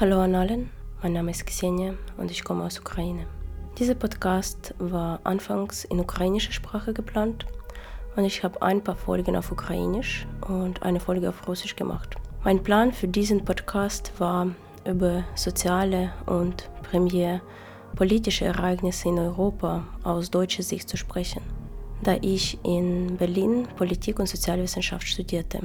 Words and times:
Hallo 0.00 0.22
an 0.22 0.34
allen, 0.34 0.70
mein 1.02 1.12
Name 1.12 1.30
ist 1.30 1.46
Ksenia 1.46 1.92
und 2.16 2.30
ich 2.30 2.42
komme 2.42 2.64
aus 2.64 2.78
Ukraine. 2.78 3.26
Dieser 3.78 3.94
Podcast 3.94 4.74
war 4.78 5.20
anfangs 5.24 5.84
in 5.84 6.00
ukrainischer 6.00 6.52
Sprache 6.52 6.94
geplant 6.94 7.44
und 8.16 8.24
ich 8.24 8.42
habe 8.42 8.62
ein 8.62 8.82
paar 8.82 8.96
Folgen 8.96 9.36
auf 9.36 9.52
Ukrainisch 9.52 10.26
und 10.48 10.82
eine 10.82 11.00
Folge 11.00 11.28
auf 11.28 11.46
Russisch 11.46 11.76
gemacht. 11.76 12.16
Mein 12.44 12.62
Plan 12.62 12.94
für 12.94 13.08
diesen 13.08 13.44
Podcast 13.44 14.10
war, 14.16 14.46
über 14.86 15.24
soziale 15.34 16.14
und 16.24 16.70
primär 16.82 17.42
politische 17.94 18.46
Ereignisse 18.46 19.10
in 19.10 19.18
Europa 19.18 19.84
aus 20.02 20.30
deutscher 20.30 20.62
Sicht 20.62 20.88
zu 20.88 20.96
sprechen, 20.96 21.42
da 22.02 22.16
ich 22.22 22.58
in 22.64 23.18
Berlin 23.18 23.68
Politik 23.76 24.18
und 24.18 24.30
Sozialwissenschaft 24.30 25.06
studierte. 25.06 25.60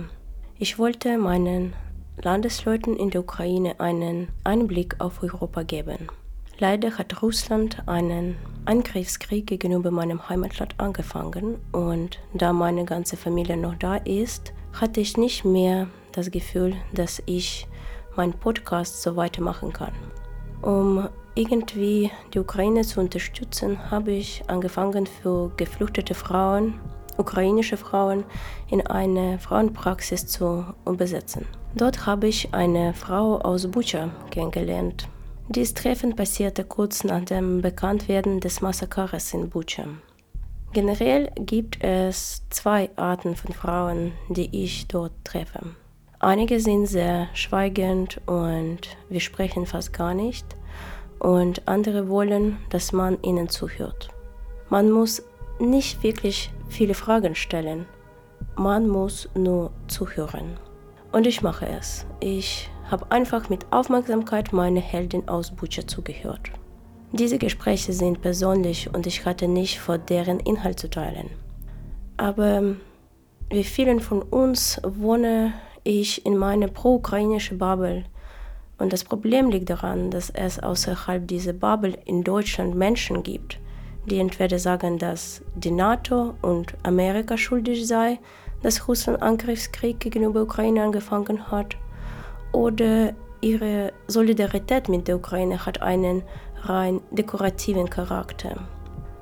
Ich 0.59 0.77
wollte 0.77 1.17
meinen 1.17 1.73
Landesleuten 2.21 2.95
in 2.95 3.09
der 3.09 3.21
Ukraine 3.21 3.79
einen 3.79 4.29
Einblick 4.43 4.95
auf 4.99 5.21
Europa 5.21 5.63
geben. 5.63 6.07
Leider 6.57 6.97
hat 6.97 7.21
Russland 7.21 7.83
einen 7.85 8.37
Angriffskrieg 8.63 9.45
gegenüber 9.47 9.91
meinem 9.91 10.29
Heimatland 10.29 10.75
angefangen 10.79 11.57
und 11.71 12.19
da 12.33 12.53
meine 12.53 12.85
ganze 12.85 13.17
Familie 13.17 13.57
noch 13.57 13.75
da 13.75 13.97
ist, 13.97 14.53
hatte 14.73 15.01
ich 15.01 15.17
nicht 15.17 15.43
mehr 15.43 15.87
das 16.13 16.31
Gefühl, 16.31 16.75
dass 16.93 17.21
ich 17.25 17.67
meinen 18.15 18.33
Podcast 18.33 19.01
so 19.01 19.15
weitermachen 19.15 19.73
kann. 19.73 19.91
Um 20.61 21.09
irgendwie 21.35 22.09
die 22.33 22.39
Ukraine 22.39 22.83
zu 22.83 23.01
unterstützen, 23.01 23.91
habe 23.91 24.13
ich 24.13 24.43
angefangen 24.47 25.05
für 25.05 25.51
geflüchtete 25.57 26.13
Frauen, 26.13 26.79
ukrainische 27.17 27.77
Frauen, 27.77 28.23
in 28.69 28.85
eine 28.85 29.39
Frauenpraxis 29.39 30.27
zu 30.27 30.65
übersetzen. 30.85 31.45
Dort 31.75 32.05
habe 32.05 32.27
ich 32.27 32.53
eine 32.53 32.93
Frau 32.93 33.37
aus 33.39 33.67
Bucha 33.67 34.09
kennengelernt. 34.31 35.07
Dieses 35.49 35.73
Treffen 35.73 36.15
passierte 36.15 36.63
kurz 36.63 37.03
nach 37.03 37.23
dem 37.23 37.61
Bekanntwerden 37.61 38.39
des 38.39 38.61
Massakers 38.61 39.33
in 39.33 39.49
Bucha. 39.49 39.85
Generell 40.73 41.31
gibt 41.37 41.83
es 41.83 42.43
zwei 42.49 42.89
Arten 42.95 43.35
von 43.35 43.53
Frauen, 43.53 44.11
die 44.29 44.63
ich 44.63 44.87
dort 44.87 45.13
treffe. 45.23 45.61
Einige 46.19 46.59
sind 46.59 46.87
sehr 46.87 47.27
schweigend 47.33 48.19
und 48.25 48.79
wir 49.09 49.19
sprechen 49.19 49.65
fast 49.65 49.93
gar 49.93 50.13
nicht 50.13 50.45
und 51.19 51.67
andere 51.67 52.09
wollen, 52.09 52.57
dass 52.69 52.91
man 52.91 53.21
ihnen 53.21 53.47
zuhört. 53.47 54.09
Man 54.69 54.91
muss 54.91 55.21
nicht 55.59 56.03
wirklich 56.03 56.51
viele 56.67 56.93
Fragen 56.93 57.35
stellen, 57.35 57.85
man 58.55 58.87
muss 58.87 59.29
nur 59.35 59.71
zuhören. 59.87 60.57
Und 61.11 61.27
ich 61.27 61.41
mache 61.41 61.65
es. 61.67 62.05
Ich 62.19 62.69
habe 62.91 63.11
einfach 63.11 63.49
mit 63.49 63.65
Aufmerksamkeit 63.71 64.53
meine 64.53 64.81
Heldin 64.81 65.27
aus 65.27 65.51
Butcher 65.51 65.87
zugehört. 65.87 66.51
Diese 67.11 67.37
Gespräche 67.37 67.93
sind 67.93 68.21
persönlich 68.21 68.93
und 68.93 69.07
ich 69.07 69.25
hatte 69.25 69.47
nicht 69.47 69.79
vor, 69.79 69.97
deren 69.97 70.39
Inhalt 70.39 70.79
zu 70.79 70.89
teilen. 70.89 71.29
Aber 72.17 72.75
wie 73.49 73.63
vielen 73.63 73.99
von 73.99 74.21
uns 74.21 74.81
wohne 74.83 75.53
ich 75.85 76.25
in 76.25 76.35
meiner 76.35 76.67
pro-ukrainischen 76.67 77.57
Bubble. 77.57 78.03
Und 78.77 78.91
das 78.91 79.05
Problem 79.05 79.49
liegt 79.49 79.69
daran, 79.69 80.11
dass 80.11 80.29
es 80.31 80.59
außerhalb 80.59 81.25
dieser 81.27 81.53
Bubble 81.53 81.97
in 82.05 82.23
Deutschland 82.23 82.75
Menschen 82.75 83.23
gibt, 83.23 83.59
die 84.05 84.19
entweder 84.19 84.59
sagen, 84.59 84.97
dass 84.97 85.41
die 85.55 85.71
NATO 85.71 86.35
und 86.41 86.73
Amerika 86.83 87.37
schuldig 87.37 87.87
sei, 87.87 88.19
dass 88.63 88.87
Russland 88.87 89.21
Angriffskrieg 89.21 89.99
gegenüber 89.99 90.41
Ukraine 90.41 90.83
angefangen 90.83 91.51
hat, 91.51 91.75
oder 92.51 93.13
ihre 93.41 93.91
Solidarität 94.07 94.87
mit 94.89 95.07
der 95.07 95.17
Ukraine 95.17 95.65
hat 95.65 95.81
einen 95.81 96.23
rein 96.63 97.01
dekorativen 97.11 97.89
Charakter. 97.89 98.55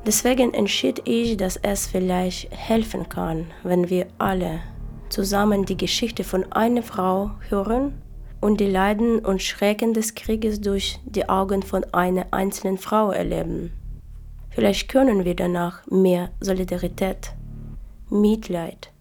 Deswegen 0.06 0.54
entschied 0.54 1.02
ich, 1.06 1.38
dass 1.38 1.58
es 1.58 1.88
vielleicht 1.88 2.52
helfen 2.52 3.10
kann, 3.10 3.48
wenn 3.64 3.90
wir 3.90 4.08
alle 4.18 4.60
zusammen 5.10 5.66
die 5.66 5.78
Geschichte 5.78 6.24
von 6.24 6.52
einer 6.52 6.84
Frau 6.84 7.32
hören 7.50 8.02
und 8.42 8.60
die 8.60 8.70
Leiden 8.70 9.20
und 9.20 9.42
Schrecken 9.42 9.94
des 9.94 10.16
Krieges 10.16 10.60
durch 10.60 11.00
die 11.06 11.30
Augen 11.30 11.64
von 11.64 11.86
einer 11.94 12.28
einzelnen 12.32 12.78
Frau 12.78 13.12
erleben. 13.12 13.72
Vielleicht 14.54 14.88
können 14.88 15.26
wir 15.26 15.36
danach 15.36 15.86
mehr 15.88 16.30
Solidarität, 16.40 17.32
Mitleid 18.10 18.92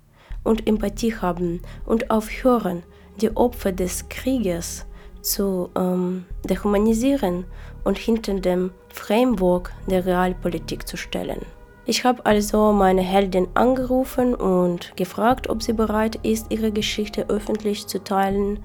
und 0.44 0.66
Empathie 0.66 1.14
haben 1.14 1.60
und 1.84 2.10
aufhören, 2.10 2.82
die 3.20 3.36
Opfer 3.36 3.72
des 3.72 4.08
Krieges 4.08 4.86
zu 5.20 5.68
ähm, 5.76 6.24
dehumanisieren 6.48 7.44
und 7.84 7.98
hinter 7.98 8.34
dem 8.40 8.70
Framework 8.88 9.72
der 9.86 10.06
Realpolitik 10.06 10.88
zu 10.88 10.96
stellen. 10.96 11.40
Ich 11.84 12.04
habe 12.04 12.24
also 12.24 12.72
meine 12.72 13.02
Heldin 13.02 13.48
angerufen 13.54 14.34
und 14.34 14.96
gefragt, 14.96 15.50
ob 15.50 15.62
sie 15.62 15.72
bereit 15.74 16.16
ist, 16.22 16.46
ihre 16.50 16.72
Geschichte 16.72 17.28
öffentlich 17.28 17.86
zu 17.88 18.02
teilen. 18.02 18.60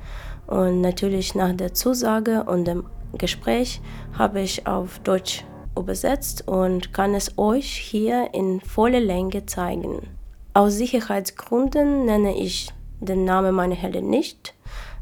Und 0.45 0.81
natürlich 0.81 1.35
nach 1.35 1.51
der 1.53 1.73
Zusage 1.73 2.43
und 2.43 2.65
dem 2.65 2.85
Gespräch 3.17 3.81
habe 4.17 4.41
ich 4.41 4.67
auf 4.67 4.99
Deutsch 4.99 5.43
übersetzt 5.79 6.47
und 6.47 6.93
kann 6.93 7.15
es 7.15 7.37
euch 7.37 7.71
hier 7.71 8.33
in 8.33 8.61
voller 8.61 8.99
Länge 8.99 9.45
zeigen. 9.45 10.07
Aus 10.53 10.73
Sicherheitsgründen 10.73 12.05
nenne 12.05 12.37
ich 12.37 12.73
den 12.99 13.25
Namen 13.25 13.53
meiner 13.53 13.75
Heldin 13.75 14.09
nicht, 14.09 14.55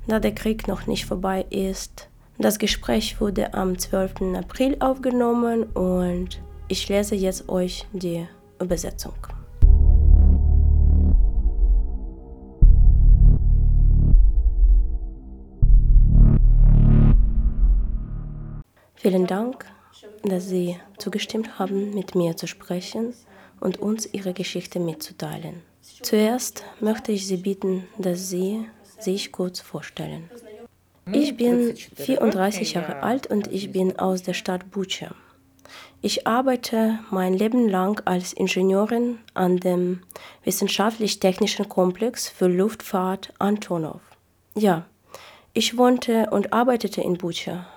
da 0.08 0.20
der 0.20 0.36
Krieg 0.36 0.68
noch 0.68 0.88
nicht 0.88 1.06
vorbei 1.06 1.46
ist. 1.50 2.10
Das 2.38 2.60
Gespräch 2.60 3.22
wurde 3.22 3.54
am 3.54 3.78
12. 3.78 4.36
April 4.38 4.76
aufgenommen 4.82 5.64
und 5.64 6.42
ich 6.68 6.90
lese 6.90 7.16
jetzt 7.16 7.48
euch 7.48 7.88
die 7.94 8.28
Übersetzung. 8.60 9.14
Vielen 18.96 19.28
Dank, 19.28 19.66
dass 20.24 20.48
Sie 20.48 20.78
zugestimmt 20.98 21.60
haben, 21.60 21.94
mit 21.94 22.16
mir 22.16 22.36
zu 22.38 22.48
sprechen 22.48 23.14
und 23.60 23.80
uns 23.80 24.08
ihre 24.14 24.34
Geschichte 24.34 24.80
mitzuteilen. 24.80 25.62
Zuerst 26.02 26.64
möchte 26.80 27.12
ich 27.12 27.28
Sie 27.28 27.38
bitten, 27.38 27.88
dass 27.98 28.30
Sie 28.30 28.66
sich 29.00 29.32
kurz 29.32 29.60
vorstellen. 29.60 30.30
Ich 31.12 31.38
bin 31.38 31.76
34 31.76 32.74
Jahre 32.74 33.04
alt 33.04 33.28
und 33.28 33.48
ich 33.52 33.72
bin 33.72 34.00
aus 34.00 34.24
der 34.24 34.34
Stadt 34.34 34.72
Bucha. 34.72 35.14
Ich 36.02 36.28
arbeite 36.28 37.00
mein 37.12 37.34
Leben 37.34 37.68
lang 37.70 38.02
als 38.06 38.34
Ingenieurin 38.34 39.20
an 39.34 39.58
dem 39.58 40.02
wissenschaftlich-technischen 40.44 41.70
Komplex 41.70 42.28
für 42.28 42.48
Luftfahrt 42.48 43.34
Antonov. 43.40 44.02
Ja, 44.56 44.86
ich 45.54 45.78
wohnte 45.78 46.30
und 46.32 46.54
arbeitete 46.54 47.02
in 47.02 47.18
Bucha. 47.18 47.68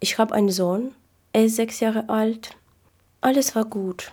Ich 0.00 0.18
habe 0.18 0.34
einen 0.34 0.50
Sohn, 0.50 0.94
er 1.36 1.44
ist 1.44 1.56
sechs 1.56 1.80
Jahre 1.80 2.08
alt. 2.08 2.56
Alles 3.20 3.54
war 3.54 3.66
gut. 3.66 4.12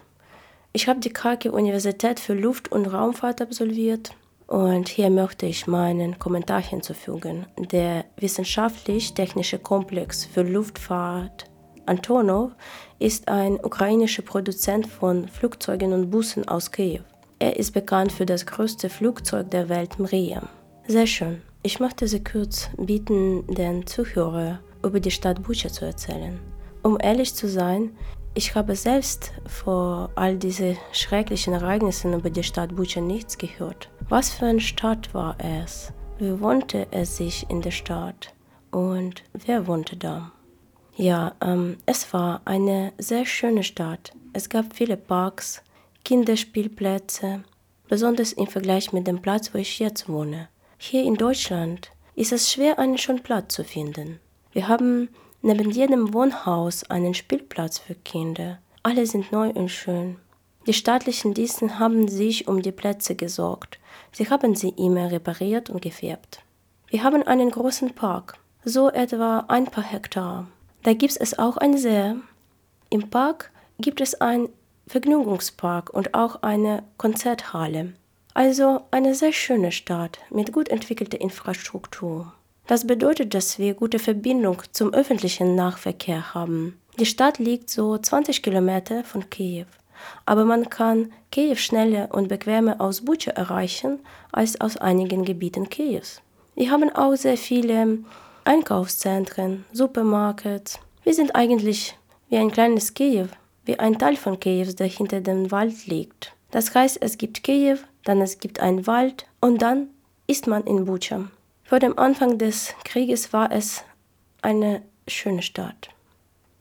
Ich 0.74 0.90
habe 0.90 1.00
die 1.00 1.14
Kharkiv-Universität 1.14 2.20
für 2.20 2.34
Luft- 2.34 2.70
und 2.70 2.86
Raumfahrt 2.86 3.42
absolviert 3.42 4.12
und 4.48 4.90
hier 4.90 5.10
möchte 5.10 5.46
ich 5.46 5.66
meinen 5.66 6.20
Kommentar 6.20 6.62
hinzufügen. 6.62 7.46
Der 7.58 8.04
wissenschaftlich-technische 8.18 9.58
Komplex 9.60 10.26
für 10.26 10.42
Luftfahrt 10.42 11.46
Antonov 11.86 12.52
ist 13.00 13.30
ein 13.30 13.54
ukrainischer 13.54 14.24
Produzent 14.24 14.86
von 14.86 15.30
Flugzeugen 15.30 15.94
und 15.94 16.10
Bussen 16.10 16.46
aus 16.50 16.74
Kiew. 16.74 17.04
Er 17.40 17.56
ist 17.56 17.72
bekannt 17.72 18.12
für 18.12 18.26
das 18.26 18.46
größte 18.46 18.90
Flugzeug 18.90 19.50
der 19.50 19.70
Welt, 19.70 19.98
Mriya. 19.98 20.50
Sehr 20.88 21.08
schön. 21.08 21.42
Ich 21.62 21.80
möchte 21.80 22.06
Sie 22.06 22.22
kurz 22.22 22.70
bitten, 22.78 23.48
den 23.48 23.88
Zuhörer 23.88 24.60
über 24.84 25.00
die 25.00 25.12
Stadt 25.12 25.42
Bucha 25.42 25.70
zu 25.70 25.86
erzählen. 25.86 26.53
Um 26.84 26.98
ehrlich 27.02 27.34
zu 27.34 27.48
sein, 27.48 27.96
ich 28.34 28.56
habe 28.56 28.76
selbst 28.76 29.32
vor 29.48 30.10
all 30.16 30.38
diesen 30.38 30.78
schrecklichen 30.92 31.54
Ereignissen 31.54 32.14
über 32.14 32.30
die 32.30 32.44
Stadt 32.44 32.76
Bucha 32.76 33.00
nichts 33.00 33.38
gehört. 33.38 33.90
Was 34.10 34.32
für 34.32 34.48
eine 34.48 34.60
Stadt 34.60 35.14
war 35.14 35.38
es? 35.40 35.94
Wie 36.20 36.40
wohnte 36.42 36.88
es 36.92 37.18
sich 37.18 37.50
in 37.50 37.62
der 37.62 37.72
Stadt? 37.72 38.34
Und 38.70 39.24
wer 39.34 39.66
wohnte 39.66 39.96
da? 39.96 40.32
Ja, 40.96 41.34
ähm, 41.42 41.78
es 41.86 42.12
war 42.12 42.42
eine 42.44 42.92
sehr 42.98 43.26
schöne 43.26 43.64
Stadt. 43.64 44.12
Es 44.34 44.50
gab 44.50 44.76
viele 44.76 44.98
Parks, 44.98 45.64
Kinderspielplätze, 46.04 47.44
besonders 47.88 48.34
im 48.34 48.48
Vergleich 48.48 48.92
mit 48.92 49.08
dem 49.08 49.22
Platz, 49.22 49.54
wo 49.54 49.58
ich 49.58 49.80
jetzt 49.80 50.10
wohne. 50.10 50.50
Hier 50.78 51.04
in 51.04 51.16
Deutschland 51.16 51.92
ist 52.16 52.34
es 52.34 52.52
schwer, 52.52 52.78
einen 52.78 52.98
schönen 52.98 53.24
Platz 53.24 53.56
zu 53.56 53.64
finden. 53.64 54.20
Wir 54.52 54.68
haben 54.68 55.10
Neben 55.46 55.72
jedem 55.72 56.14
Wohnhaus 56.14 56.86
einen 56.90 57.14
Spielplatz 57.14 57.78
für 57.78 57.96
Kinder. 57.96 58.60
Alle 58.82 59.06
sind 59.06 59.34
neu 59.34 59.50
und 59.50 59.68
schön. 59.68 60.16
Die 60.68 60.74
staatlichen 60.74 61.34
Dienste 61.34 61.80
haben 61.80 62.08
sich 62.08 62.48
um 62.48 62.62
die 62.62 62.72
Plätze 62.72 63.14
gesorgt. 63.16 63.78
Sie 64.14 64.30
haben 64.30 64.56
sie 64.56 64.70
immer 64.70 65.12
repariert 65.12 65.70
und 65.70 65.82
gefärbt. 65.82 66.42
Wir 66.88 67.04
haben 67.04 67.24
einen 67.24 67.52
großen 67.52 67.94
Park. 67.94 68.38
so 68.64 68.90
etwa 68.90 69.44
ein 69.50 69.66
paar 69.66 69.84
Hektar. 69.84 70.48
Da 70.84 70.94
gibt 70.94 71.18
es 71.20 71.38
auch 71.38 71.58
einen 71.58 71.78
See. 71.78 72.14
Im 72.90 73.10
Park 73.10 73.52
gibt 73.80 74.00
es 74.00 74.22
einen 74.22 74.48
Vergnügungspark 74.88 75.90
und 75.90 76.14
auch 76.14 76.42
eine 76.42 76.84
Konzerthalle. 76.98 77.96
Also 78.34 78.84
eine 78.92 79.14
sehr 79.14 79.34
schöne 79.34 79.74
Stadt 79.74 80.20
mit 80.30 80.54
gut 80.54 80.70
entwickelter 80.70 81.20
Infrastruktur. 81.20 82.32
Das 82.66 82.88
bedeutet, 82.88 83.34
dass 83.34 83.60
wir 83.60 83.74
gute 83.74 84.00
Verbindung 84.00 84.62
zum 84.72 84.94
öffentlichen 84.94 85.56
Nahverkehr 85.56 86.34
haben. 86.34 86.80
Die 86.98 87.06
Stadt 87.06 87.38
liegt 87.38 87.70
so 87.70 87.98
20 87.98 88.42
Kilometer 88.42 89.04
von 89.04 89.30
Kiew, 89.30 89.66
aber 90.26 90.46
man 90.46 90.70
kann 90.70 91.12
Kiew 91.32 91.56
schneller 91.56 92.10
und 92.12 92.30
bequemer 92.30 92.80
aus 92.80 93.02
Bucha 93.02 93.32
erreichen 93.32 94.00
als 94.32 94.62
aus 94.62 94.78
einigen 94.78 95.26
Gebieten 95.26 95.70
Kiews. 95.70 96.22
Wir 96.56 96.72
haben 96.72 96.90
auch 96.96 97.16
sehr 97.16 97.38
viele 97.38 98.00
Einkaufszentren, 98.46 99.66
Supermarkets. 99.74 100.80
Wir 101.04 101.14
sind 101.14 101.36
eigentlich 101.36 101.98
wie 102.30 102.38
ein 102.38 102.52
kleines 102.52 102.94
Kiew, 102.94 103.28
wie 103.66 103.80
ein 103.80 103.98
Teil 103.98 104.16
von 104.16 104.40
Kiew, 104.40 104.74
der 104.74 104.88
hinter 104.88 105.20
dem 105.20 105.52
Wald 105.52 105.88
liegt. 105.88 106.34
Das 106.52 106.74
heißt, 106.74 107.00
es 107.02 107.18
gibt 107.18 107.44
Kiew, 107.44 107.80
dann 108.06 108.22
es 108.22 108.40
gibt 108.40 108.60
einen 108.60 108.86
Wald 108.86 109.26
und 109.42 109.62
dann 109.62 109.90
ist 110.28 110.48
man 110.48 110.64
in 110.66 110.86
Bucha. 110.86 111.26
Vor 111.74 111.80
dem 111.80 111.98
Anfang 111.98 112.38
des 112.38 112.76
Krieges 112.86 113.34
war 113.34 113.52
es 113.52 113.84
eine 114.44 114.84
schöne 115.08 115.42
Stadt. 115.42 115.90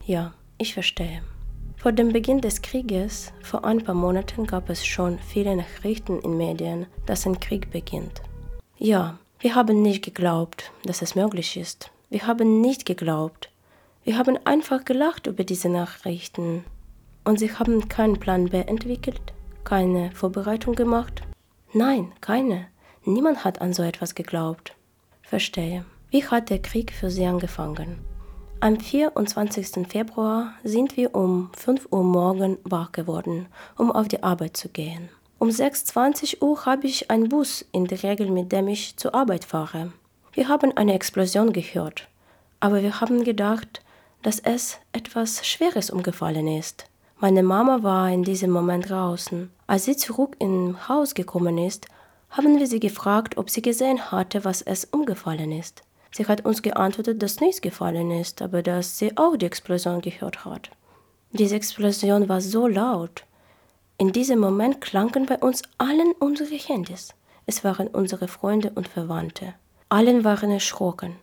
Ja, 0.06 0.32
ich 0.56 0.72
verstehe. 0.72 1.22
Vor 1.76 1.92
dem 1.92 2.14
Beginn 2.14 2.40
des 2.40 2.62
Krieges, 2.62 3.30
vor 3.42 3.66
ein 3.66 3.84
paar 3.84 3.94
Monaten, 3.94 4.46
gab 4.46 4.70
es 4.70 4.86
schon 4.86 5.18
viele 5.18 5.54
Nachrichten 5.54 6.18
in 6.20 6.38
Medien, 6.38 6.86
dass 7.04 7.26
ein 7.26 7.38
Krieg 7.40 7.70
beginnt. 7.70 8.22
Ja, 8.78 9.18
wir 9.38 9.54
haben 9.54 9.82
nicht 9.82 10.02
geglaubt, 10.02 10.72
dass 10.86 11.02
es 11.02 11.14
möglich 11.14 11.58
ist. 11.58 11.90
Wir 12.08 12.26
haben 12.26 12.62
nicht 12.62 12.86
geglaubt. 12.86 13.50
Wir 14.04 14.16
haben 14.16 14.38
einfach 14.46 14.86
gelacht 14.86 15.26
über 15.26 15.44
diese 15.44 15.68
Nachrichten. 15.68 16.64
Und 17.22 17.38
sie 17.38 17.52
haben 17.54 17.86
keinen 17.90 18.18
Plan 18.18 18.48
B 18.48 18.62
entwickelt, 18.62 19.20
keine 19.64 20.10
Vorbereitung 20.12 20.74
gemacht. 20.74 21.20
Nein, 21.74 22.12
keine. 22.22 22.68
Niemand 23.04 23.44
hat 23.44 23.60
an 23.60 23.74
so 23.74 23.82
etwas 23.82 24.14
geglaubt. 24.14 24.74
Verstehe. 25.32 25.86
Wie 26.10 26.26
hat 26.26 26.50
der 26.50 26.60
Krieg 26.60 26.92
für 26.92 27.10
Sie 27.10 27.24
angefangen? 27.24 28.04
Am 28.60 28.78
24. 28.78 29.88
Februar 29.88 30.52
sind 30.62 30.98
wir 30.98 31.14
um 31.14 31.50
5 31.56 31.88
Uhr 31.90 32.04
morgen 32.04 32.58
wach 32.64 32.92
geworden, 32.92 33.46
um 33.78 33.90
auf 33.90 34.08
die 34.08 34.22
Arbeit 34.22 34.58
zu 34.58 34.68
gehen. 34.68 35.08
Um 35.38 35.48
6.20 35.48 36.42
Uhr 36.42 36.66
habe 36.66 36.86
ich 36.86 37.10
einen 37.10 37.30
Bus 37.30 37.64
in 37.72 37.86
der 37.86 38.02
Regel, 38.02 38.30
mit 38.30 38.52
dem 38.52 38.68
ich 38.68 38.98
zur 38.98 39.14
Arbeit 39.14 39.46
fahre. 39.46 39.94
Wir 40.34 40.48
haben 40.48 40.76
eine 40.76 40.92
Explosion 40.92 41.54
gehört, 41.54 42.08
aber 42.60 42.82
wir 42.82 43.00
haben 43.00 43.24
gedacht, 43.24 43.80
dass 44.20 44.38
es 44.38 44.80
etwas 44.92 45.46
Schweres 45.46 45.88
umgefallen 45.88 46.46
ist. 46.46 46.84
Meine 47.20 47.42
Mama 47.42 47.82
war 47.82 48.10
in 48.10 48.22
diesem 48.22 48.50
Moment 48.50 48.90
draußen. 48.90 49.50
Als 49.66 49.86
sie 49.86 49.96
zurück 49.96 50.36
im 50.40 50.90
Haus 50.90 51.14
gekommen 51.14 51.56
ist, 51.56 51.86
haben 52.32 52.58
wir 52.58 52.66
sie 52.66 52.80
gefragt, 52.80 53.38
ob 53.38 53.50
sie 53.50 53.62
gesehen 53.62 54.10
hatte, 54.10 54.44
was 54.44 54.62
es 54.62 54.86
umgefallen 54.86 55.52
ist. 55.52 55.82
Sie 56.14 56.26
hat 56.26 56.44
uns 56.44 56.62
geantwortet, 56.62 57.22
dass 57.22 57.40
nichts 57.40 57.60
gefallen 57.60 58.10
ist, 58.10 58.42
aber 58.42 58.62
dass 58.62 58.98
sie 58.98 59.16
auch 59.16 59.36
die 59.36 59.46
Explosion 59.46 60.00
gehört 60.00 60.44
hat. 60.44 60.70
Diese 61.30 61.56
Explosion 61.56 62.28
war 62.28 62.40
so 62.40 62.66
laut. 62.66 63.24
In 63.96 64.12
diesem 64.12 64.38
Moment 64.38 64.80
klangen 64.80 65.26
bei 65.26 65.38
uns 65.38 65.62
allen 65.78 66.12
unsere 66.18 66.54
Handys. 66.54 67.14
Es 67.46 67.64
waren 67.64 67.88
unsere 67.88 68.28
Freunde 68.28 68.72
und 68.74 68.88
Verwandte. 68.88 69.54
Allen 69.88 70.24
waren 70.24 70.50
erschrocken. 70.50 71.16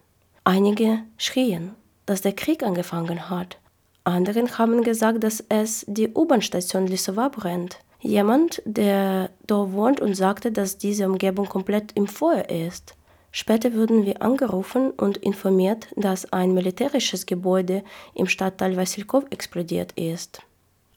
Einige 0.44 1.04
schrien, 1.18 1.76
dass 2.06 2.22
der 2.22 2.34
Krieg 2.34 2.64
angefangen 2.64 3.30
hat. 3.30 3.58
Andere 4.04 4.46
haben 4.58 4.84
gesagt, 4.84 5.24
dass 5.24 5.44
es 5.50 5.86
die 5.88 6.10
U-Bahn-Station 6.10 6.88
Lissowa 6.88 7.30
brennt. 7.30 7.80
Jemand, 8.01 8.62
der 8.66 9.30
dort 9.46 9.74
wohnt 9.74 10.00
und 10.00 10.16
sagte, 10.16 10.51
dass 10.51 10.78
diese 10.78 11.06
Umgebung 11.06 11.48
komplett 11.48 11.92
im 11.96 12.07
Feuer 12.07 12.50
ist. 12.50 12.96
Später 13.31 13.74
wurden 13.74 14.06
wir 14.06 14.22
angerufen 14.22 14.92
und 14.92 15.18
informiert, 15.18 15.88
dass 15.96 16.31
ein 16.31 16.54
militärisches 16.54 17.25
Gebäude 17.25 17.84
im 18.16 18.28
Stadtteil 18.28 18.75
Vassilkov 18.75 19.25
explodiert 19.30 19.92
ist. 19.94 20.42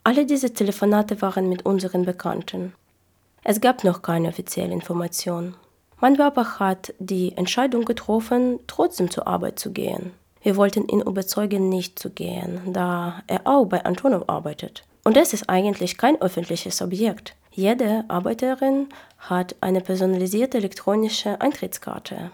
Alle 0.05 0.27
diese 0.27 0.53
Telefonate 0.53 1.21
waren 1.21 1.49
mit 1.49 1.67
unseren 1.67 2.05
Bekannten. 2.05 2.73
Es 3.45 3.61
gab 3.61 3.85
noch 3.85 4.03
keine 4.03 4.29
offizielle 4.29 4.73
Information. 4.73 5.55
Mein 6.01 6.17
Papa 6.17 6.59
hat 6.59 6.95
die 6.99 7.37
Entscheidung 7.37 7.85
getroffen, 7.85 8.61
trotzdem 8.67 9.11
zur 9.11 9.27
Arbeit 9.27 9.59
zu 9.59 9.73
gehen. 9.73 10.13
Wir 10.43 10.57
wollten 10.57 10.89
ihn 10.89 11.01
überzeugen, 11.01 11.69
nicht 11.69 11.99
zu 11.99 12.11
gehen, 12.11 12.61
da 12.73 13.23
er 13.27 13.43
auch 13.45 13.67
bei 13.67 13.85
Antonov 13.85 14.29
arbeitet. 14.29 14.85
Und 15.05 15.17
es 15.17 15.33
ist 15.33 15.49
eigentlich 15.49 15.99
kein 15.99 16.21
öffentliches 16.21 16.81
Objekt. 16.81 17.35
Jede 17.51 18.05
Arbeiterin 18.09 18.89
hat 19.19 19.57
eine 19.61 19.81
personalisierte 19.81 20.59
elektronische 20.59 21.41
Eintrittskarte. 21.41 22.31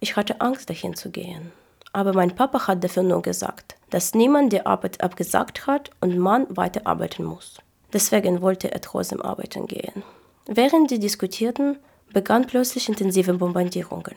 Ich 0.00 0.16
hatte 0.16 0.40
Angst, 0.40 0.70
dahin 0.70 0.94
zu 0.94 1.10
gehen. 1.10 1.52
Aber 1.92 2.12
mein 2.12 2.34
Papa 2.34 2.66
hat 2.66 2.82
dafür 2.82 3.02
nur 3.02 3.22
gesagt, 3.22 3.76
dass 3.90 4.14
niemand 4.14 4.52
die 4.52 4.64
Arbeit 4.64 5.02
abgesagt 5.02 5.66
hat 5.66 5.90
und 6.00 6.16
man 6.16 6.46
weiter 6.56 6.86
arbeiten 6.86 7.24
muss. 7.24 7.58
Deswegen 7.92 8.40
wollte 8.40 8.72
er 8.72 8.80
trotzdem 8.80 9.20
arbeiten 9.20 9.66
gehen. 9.66 10.02
Während 10.46 10.88
sie 10.88 10.98
diskutierten, 10.98 11.78
begannen 12.12 12.46
plötzlich 12.46 12.88
intensive 12.88 13.34
Bombardierungen. 13.34 14.16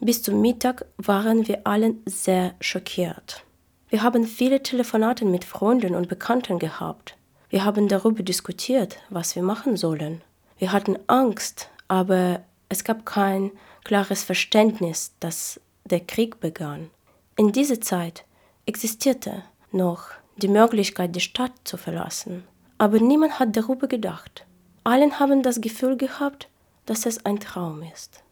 Bis 0.00 0.22
zum 0.22 0.40
Mittag 0.40 0.84
waren 0.98 1.48
wir 1.48 1.60
alle 1.64 1.94
sehr 2.06 2.54
schockiert. 2.60 3.44
Wir 3.88 4.02
haben 4.02 4.26
viele 4.26 4.62
Telefonate 4.62 5.24
mit 5.24 5.44
Freunden 5.44 5.94
und 5.94 6.08
Bekannten 6.08 6.58
gehabt. 6.58 7.16
Wir 7.50 7.64
haben 7.64 7.88
darüber 7.88 8.22
diskutiert, 8.22 8.98
was 9.10 9.34
wir 9.34 9.42
machen 9.42 9.76
sollen. 9.76 10.22
Wir 10.58 10.70
hatten 10.70 10.96
Angst, 11.08 11.68
aber 11.88 12.42
es 12.68 12.84
gab 12.84 13.04
kein 13.04 13.50
klares 13.82 14.22
Verständnis, 14.22 15.14
dass 15.18 15.60
der 15.84 15.98
Krieg 15.98 16.38
begann. 16.38 16.90
In 17.34 17.50
dieser 17.50 17.80
Zeit 17.80 18.24
existierte 18.66 19.42
noch 19.72 20.10
die 20.36 20.46
Möglichkeit, 20.46 21.16
die 21.16 21.20
Stadt 21.20 21.52
zu 21.64 21.76
verlassen. 21.76 22.44
Aber 22.78 23.00
niemand 23.00 23.40
hat 23.40 23.56
darüber 23.56 23.88
gedacht. 23.88 24.46
Allen 24.84 25.18
haben 25.18 25.42
das 25.42 25.60
Gefühl 25.60 25.96
gehabt, 25.96 26.48
dass 26.86 27.04
es 27.04 27.26
ein 27.26 27.40
Traum 27.40 27.82
ist. 27.82 28.22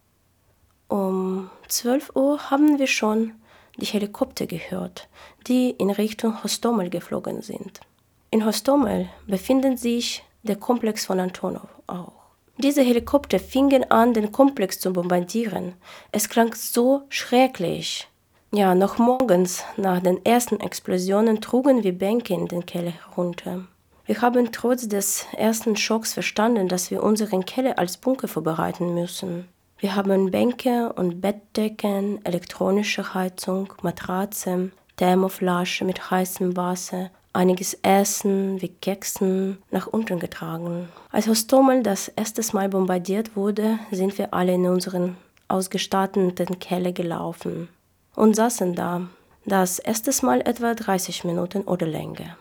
Um 0.87 1.51
12 1.67 2.13
Uhr 2.15 2.51
haben 2.51 2.79
wir 2.79 2.87
schon 2.87 3.33
die 3.79 3.87
Helikopter 3.87 4.47
gehört, 4.47 5.09
die 5.49 5.71
in 5.71 5.91
Richtung 5.91 6.45
Hostomel 6.45 6.89
geflogen 6.89 7.43
sind. 7.43 7.81
In 8.31 8.45
Hostomel 8.45 9.09
befindet 9.27 9.79
sich 9.79 10.23
der 10.43 10.57
Komplex 10.57 11.07
von 11.07 11.19
Antonov 11.19 11.69
auch. 11.87 12.13
Diese 12.59 12.83
Helikopter 12.83 13.39
fingen 13.39 13.91
an, 13.91 14.13
den 14.13 14.33
Komplex 14.33 14.81
zu 14.81 14.93
bombardieren. 14.93 15.75
Es 16.13 16.29
klang 16.29 16.55
so 16.55 17.03
schrecklich. 17.09 18.09
Ja, 18.53 18.75
noch 18.75 18.99
morgens 18.99 19.63
nach 19.77 20.01
den 20.01 20.25
ersten 20.25 20.59
Explosionen 20.61 21.41
trugen 21.41 21.85
wir 21.85 21.97
Bänke 21.97 22.35
in 22.35 22.49
den 22.49 22.67
Keller 22.67 22.93
herunter. 22.93 23.67
Wir 24.07 24.21
haben 24.21 24.53
trotz 24.53 24.89
des 24.89 25.27
ersten 25.37 25.77
Schocks 25.77 26.15
verstanden, 26.15 26.67
dass 26.67 26.91
wir 26.91 27.03
unseren 27.03 27.45
Keller 27.45 27.79
als 27.79 27.99
Bunker 27.99 28.27
vorbereiten 28.27 28.95
müssen. 28.95 29.49
Wir 29.79 29.95
haben 29.95 30.31
Bänke 30.31 30.93
und 30.95 31.21
Bettdecken, 31.21 32.25
elektronische 32.25 33.15
Heizung, 33.15 33.73
Matratze, 33.83 34.73
Thermoflasche 34.97 35.85
mit 35.85 36.11
heißem 36.11 36.57
Wasser, 36.57 37.11
einiges 37.33 37.75
Essen 37.83 38.61
wie 38.61 38.69
Keksen 38.69 39.59
nach 39.71 39.87
unten 39.87 40.19
getragen. 40.19 40.89
Als 41.11 41.29
Hostomel 41.29 41.83
das 41.83 42.09
erste 42.09 42.43
Mal 42.55 42.69
bombardiert 42.69 43.37
wurde, 43.37 43.79
sind 43.91 44.19
wir 44.19 44.35
alle 44.35 44.55
in 44.55 44.67
unseren 44.67 45.17
ausgestatteten 45.49 46.59
Keller 46.59 46.93
gelaufen 46.93 47.69
und 48.15 48.37
saßen 48.37 48.75
da. 48.75 49.09
Das 49.47 49.79
erste 49.79 50.13
Mal 50.27 50.43
etwa 50.43 50.75
30 50.75 51.25
Minuten 51.25 51.63
oder 51.63 51.87
länger. 51.87 52.37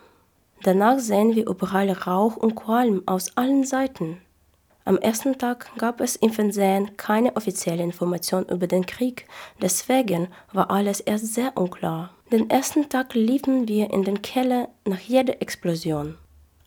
Danach 0.63 0.99
sehen 0.99 1.35
wir 1.35 1.47
überall 1.47 1.91
Rauch 1.91 2.35
und 2.35 2.55
Qualm 2.55 3.03
aus 3.05 3.37
allen 3.37 3.63
Seiten. 3.63 4.17
Am 4.83 4.97
ersten 4.97 5.37
Tag 5.37 5.69
gab 5.77 6.01
es 6.01 6.15
im 6.15 6.31
Fernsehen 6.31 6.97
keine 6.97 7.35
offizielle 7.35 7.83
Information 7.83 8.45
über 8.45 8.67
den 8.67 8.85
Krieg, 8.85 9.27
deswegen 9.61 10.29
war 10.53 10.71
alles 10.71 10.99
erst 11.01 11.33
sehr 11.33 11.55
unklar. 11.55 12.11
Den 12.29 12.49
ersten 12.49 12.89
Tag 12.89 13.13
liefen 13.13 13.69
wir 13.69 13.89
in 13.89 14.03
den 14.03 14.21
Keller 14.21 14.67
nach 14.83 14.99
jeder 14.99 15.41
Explosion. 15.41 16.17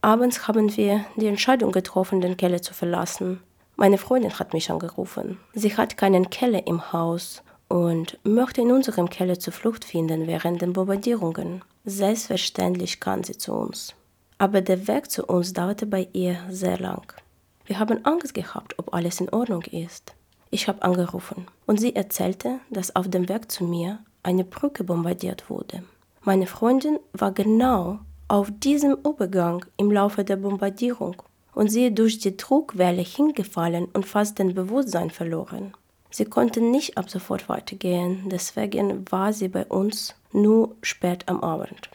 Abends 0.00 0.49
haben 0.49 0.75
wir 0.75 1.05
die 1.17 1.26
Entscheidung 1.26 1.71
getroffen, 1.71 2.23
den 2.23 2.38
Keller 2.38 2.62
zu 2.62 2.73
verlassen. 2.73 3.43
Meine 3.76 3.99
Freundin 3.99 4.38
hat 4.38 4.55
mich 4.55 4.71
angerufen. 4.71 5.38
Sie 5.52 5.76
hat 5.76 5.99
keinen 5.99 6.31
Keller 6.31 6.67
im 6.67 6.95
Haus 6.95 7.43
und 7.69 8.19
möchte 8.25 8.62
in 8.62 8.73
unserem 8.73 9.11
Keller 9.11 9.38
zur 9.38 9.52
Flucht 9.52 9.85
finden 9.85 10.26
während 10.26 10.62
den 10.62 10.73
Bombardierungen. 10.73 11.62
Selbstverständlich 11.85 12.99
kam 12.99 13.23
sie 13.23 13.37
zu 13.37 13.52
uns. 13.52 13.95
Aber 14.38 14.62
der 14.62 14.88
Weg 14.88 15.11
zu 15.11 15.26
uns 15.26 15.52
dauerte 15.52 15.85
bei 15.85 16.09
ihr 16.14 16.38
sehr 16.49 16.79
lang. 16.79 17.12
Wir 17.67 17.79
haben 17.79 18.02
Angst 18.07 18.33
gehabt, 18.33 18.79
ob 18.79 18.95
alles 18.95 19.21
in 19.21 19.29
Ordnung 19.29 19.62
ist. 19.64 20.14
Ich 20.50 20.69
habe 20.69 20.81
angerufen 20.83 21.47
und 21.67 21.79
sie 21.79 21.95
erzählte, 21.95 22.61
dass 22.71 22.97
auf 22.97 23.09
dem 23.09 23.29
Weg 23.29 23.52
zu 23.52 23.64
mir 23.64 23.99
eine 24.22 24.44
Brücke 24.44 24.84
bombardiert 24.84 25.50
wurde. 25.50 25.82
Meine 26.22 26.46
Freundin 26.46 26.98
war 27.12 27.32
genau 27.32 28.00
auf 28.28 28.50
diesem 28.50 28.96
Übergang 29.04 29.64
im 29.76 29.90
Laufe 29.90 30.24
der 30.24 30.36
Bombardierung 30.36 31.22
und 31.54 31.68
sie 31.70 31.94
durch 31.94 32.18
die 32.18 32.36
Druckwelle 32.36 33.02
hingefallen 33.02 33.86
und 33.92 34.06
fast 34.06 34.38
den 34.38 34.54
Bewusstsein 34.54 35.10
verloren. 35.10 35.72
Sie 36.10 36.24
konnte 36.24 36.60
nicht 36.60 36.98
ab 36.98 37.08
sofort 37.08 37.48
weitergehen, 37.48 38.28
deswegen 38.28 39.04
war 39.10 39.32
sie 39.32 39.48
bei 39.48 39.64
uns 39.66 40.14
nur 40.32 40.76
spät 40.82 41.28
am 41.28 41.42
Abend. 41.42 41.90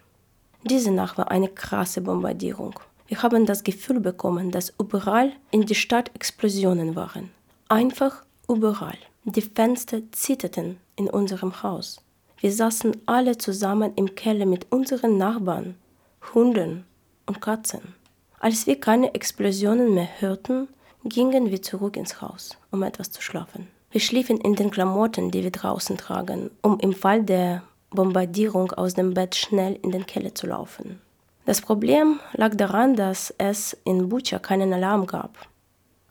Diese 0.64 0.92
Nacht 0.92 1.18
war 1.18 1.32
eine 1.32 1.50
krasse 1.50 2.02
Bombardierung. 2.02 2.80
Wir 3.08 3.22
haben 3.22 3.46
das 3.46 3.64
Gefühl 3.64 4.00
bekommen, 4.00 4.52
dass 4.52 4.74
überall 4.80 5.32
in 5.52 5.66
der 5.66 5.76
Stadt 5.76 6.10
Explosionen 6.16 6.96
waren. 6.96 7.30
Einfach 7.70 8.24
überall. 8.50 8.98
Die 9.26 9.42
Fenster 9.42 10.00
zitterten 10.12 10.78
in 10.96 11.10
unserem 11.10 11.62
Haus. 11.62 12.02
Wir 12.46 12.54
saßen 12.54 12.96
alle 13.08 13.40
zusammen 13.40 13.94
im 13.96 14.14
Keller 14.14 14.46
mit 14.46 14.72
unseren 14.72 15.18
Nachbarn, 15.18 15.74
Hunden 16.32 16.86
und 17.26 17.42
Katzen. 17.42 17.96
Als 18.40 18.68
wir 18.68 18.80
keine 18.80 19.16
Explosionen 19.16 19.96
mehr 19.96 20.08
hörten, 20.20 20.68
gingen 21.04 21.50
wir 21.50 21.64
zurück 21.64 21.98
ins 21.98 22.22
Haus, 22.22 22.56
um 22.70 22.84
etwas 22.84 23.10
zu 23.10 23.20
schlafen. 23.20 23.68
Wir 23.90 24.00
schliefen 24.00 24.38
in 24.38 24.54
den 24.54 24.70
Klamotten, 24.70 25.32
die 25.32 25.42
wir 25.42 25.50
draußen 25.50 25.98
tragen, 25.98 26.52
um 26.62 26.80
im 26.82 26.94
Fall 26.94 27.24
der 27.24 27.64
Bombardierung 27.90 28.72
aus 28.74 28.94
dem 28.94 29.16
Bett 29.16 29.34
schnell 29.34 29.80
in 29.82 29.90
den 29.90 30.06
Keller 30.06 30.36
zu 30.36 30.46
laufen. 30.46 31.02
Das 31.48 31.62
Problem 31.62 32.20
lag 32.34 32.54
daran, 32.54 32.96
dass 32.96 33.34
es 33.40 33.76
in 33.86 34.08
Bucha 34.08 34.38
keinen 34.38 34.72
Alarm 34.72 35.08
gab. 35.08 35.36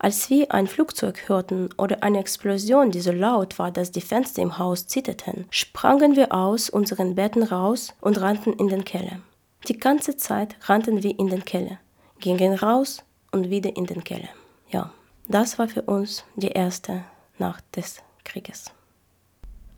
Als 0.05 0.29
wir 0.29 0.53
ein 0.53 0.67
Flugzeug 0.67 1.31
hörten 1.31 1.71
oder 1.79 2.03
eine 2.03 2.19
Explosion, 2.19 2.91
die 2.91 3.01
so 3.01 3.11
laut 3.11 3.59
war, 3.59 3.71
dass 3.71 3.91
die 3.91 4.03
Fenster 4.03 4.43
im 4.43 4.59
Haus 4.59 4.87
zitterten, 4.87 5.47
sprangen 5.49 6.15
wir 6.15 6.35
aus 6.35 6.69
unseren 6.69 7.15
Betten 7.15 7.43
raus 7.43 7.95
und 8.03 8.21
rannten 8.21 8.53
in 8.53 8.69
den 8.69 8.85
Keller. 8.85 9.21
Die 9.67 9.79
ganze 9.79 10.19
Zeit 10.19 10.57
rannten 10.69 11.03
wir 11.03 11.19
in 11.19 11.29
den 11.29 11.47
Keller, 11.47 11.79
gingen 12.21 12.53
raus 12.53 13.03
und 13.33 13.49
wieder 13.49 13.75
in 13.79 13.87
den 13.87 14.05
Keller. 14.05 14.29
Ja, 14.69 14.93
das 15.27 15.59
war 15.59 15.69
für 15.69 15.81
uns 15.81 16.23
die 16.37 16.49
erste 16.49 17.03
nach 17.39 17.63
des 17.75 18.03
Krieges. 18.25 18.73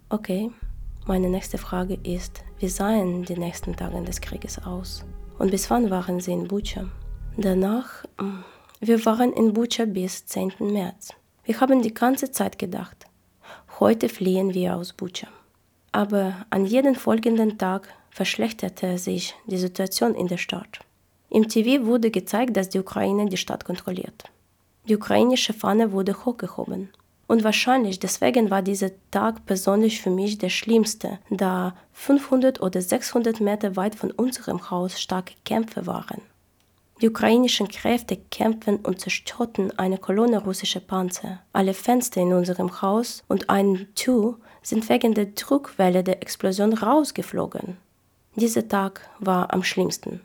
Okay, 0.08 0.50
meine 1.06 1.28
nächste 1.28 1.56
Frage 1.56 2.00
ist, 2.02 2.42
wie 2.58 2.68
sahen 2.68 3.22
die 3.22 3.38
nächsten 3.38 3.76
Tage 3.76 4.02
des 4.02 4.20
Krieges 4.20 4.58
aus? 4.66 5.04
Und 5.38 5.52
bis 5.52 5.70
wann 5.70 5.88
waren 5.88 6.18
Sie 6.18 6.32
in 6.32 6.48
Bucha? 6.48 6.88
Danach, 7.36 8.02
hm, 8.18 8.42
wir 8.80 9.04
waren 9.06 9.32
in 9.32 9.54
Bucha 9.54 9.86
bis 9.86 10.26
10. 10.26 10.52
März. 10.58 11.14
Wir 11.44 11.60
haben 11.60 11.80
die 11.80 11.94
ganze 11.94 12.30
Zeit 12.30 12.58
gedacht, 12.58 13.06
heute 13.80 14.08
fliehen 14.08 14.52
wir 14.52 14.76
aus 14.76 14.92
Bucha. 14.92 15.28
Aber 15.92 16.44
an 16.50 16.66
jedem 16.66 16.94
folgenden 16.94 17.56
Tag 17.56 17.88
verschlechterte 18.10 18.98
sich 18.98 19.34
die 19.46 19.56
Situation 19.56 20.14
in 20.14 20.26
der 20.26 20.36
Stadt. 20.36 20.80
Im 21.30 21.48
TV 21.48 21.86
wurde 21.86 22.10
gezeigt, 22.10 22.56
dass 22.56 22.68
die 22.68 22.78
Ukraine 22.78 23.26
die 23.26 23.38
Stadt 23.38 23.64
kontrolliert. 23.64 24.24
Die 24.88 24.96
ukrainische 24.96 25.54
Fahne 25.54 25.92
wurde 25.92 26.24
hochgehoben 26.24 26.90
und 27.26 27.44
wahrscheinlich 27.44 27.98
deswegen 27.98 28.50
war 28.50 28.62
dieser 28.62 28.90
Tag 29.10 29.46
persönlich 29.46 30.02
für 30.02 30.10
mich 30.10 30.38
der 30.38 30.50
schlimmste, 30.50 31.18
da 31.30 31.74
500 31.92 32.60
oder 32.60 32.82
600 32.82 33.40
Meter 33.40 33.74
weit 33.74 33.94
von 33.94 34.10
unserem 34.10 34.70
Haus 34.70 35.00
starke 35.00 35.34
Kämpfe 35.44 35.86
waren. 35.86 36.20
Die 37.02 37.08
ukrainischen 37.08 37.68
Kräfte 37.68 38.16
kämpften 38.16 38.76
und 38.76 39.00
zerstörten 39.00 39.78
eine 39.78 39.98
Kolonne 39.98 40.42
russischer 40.42 40.80
Panzer. 40.80 41.40
Alle 41.52 41.74
Fenster 41.74 42.22
in 42.22 42.32
unserem 42.32 42.80
Haus 42.80 43.22
und 43.28 43.50
ein 43.50 43.88
Tür 43.94 44.38
sind 44.62 44.88
wegen 44.88 45.12
der 45.12 45.26
Druckwelle 45.26 46.02
der 46.02 46.22
Explosion 46.22 46.72
rausgeflogen. 46.72 47.76
Dieser 48.34 48.66
Tag 48.66 49.08
war 49.18 49.52
am 49.52 49.62
schlimmsten. 49.62 50.22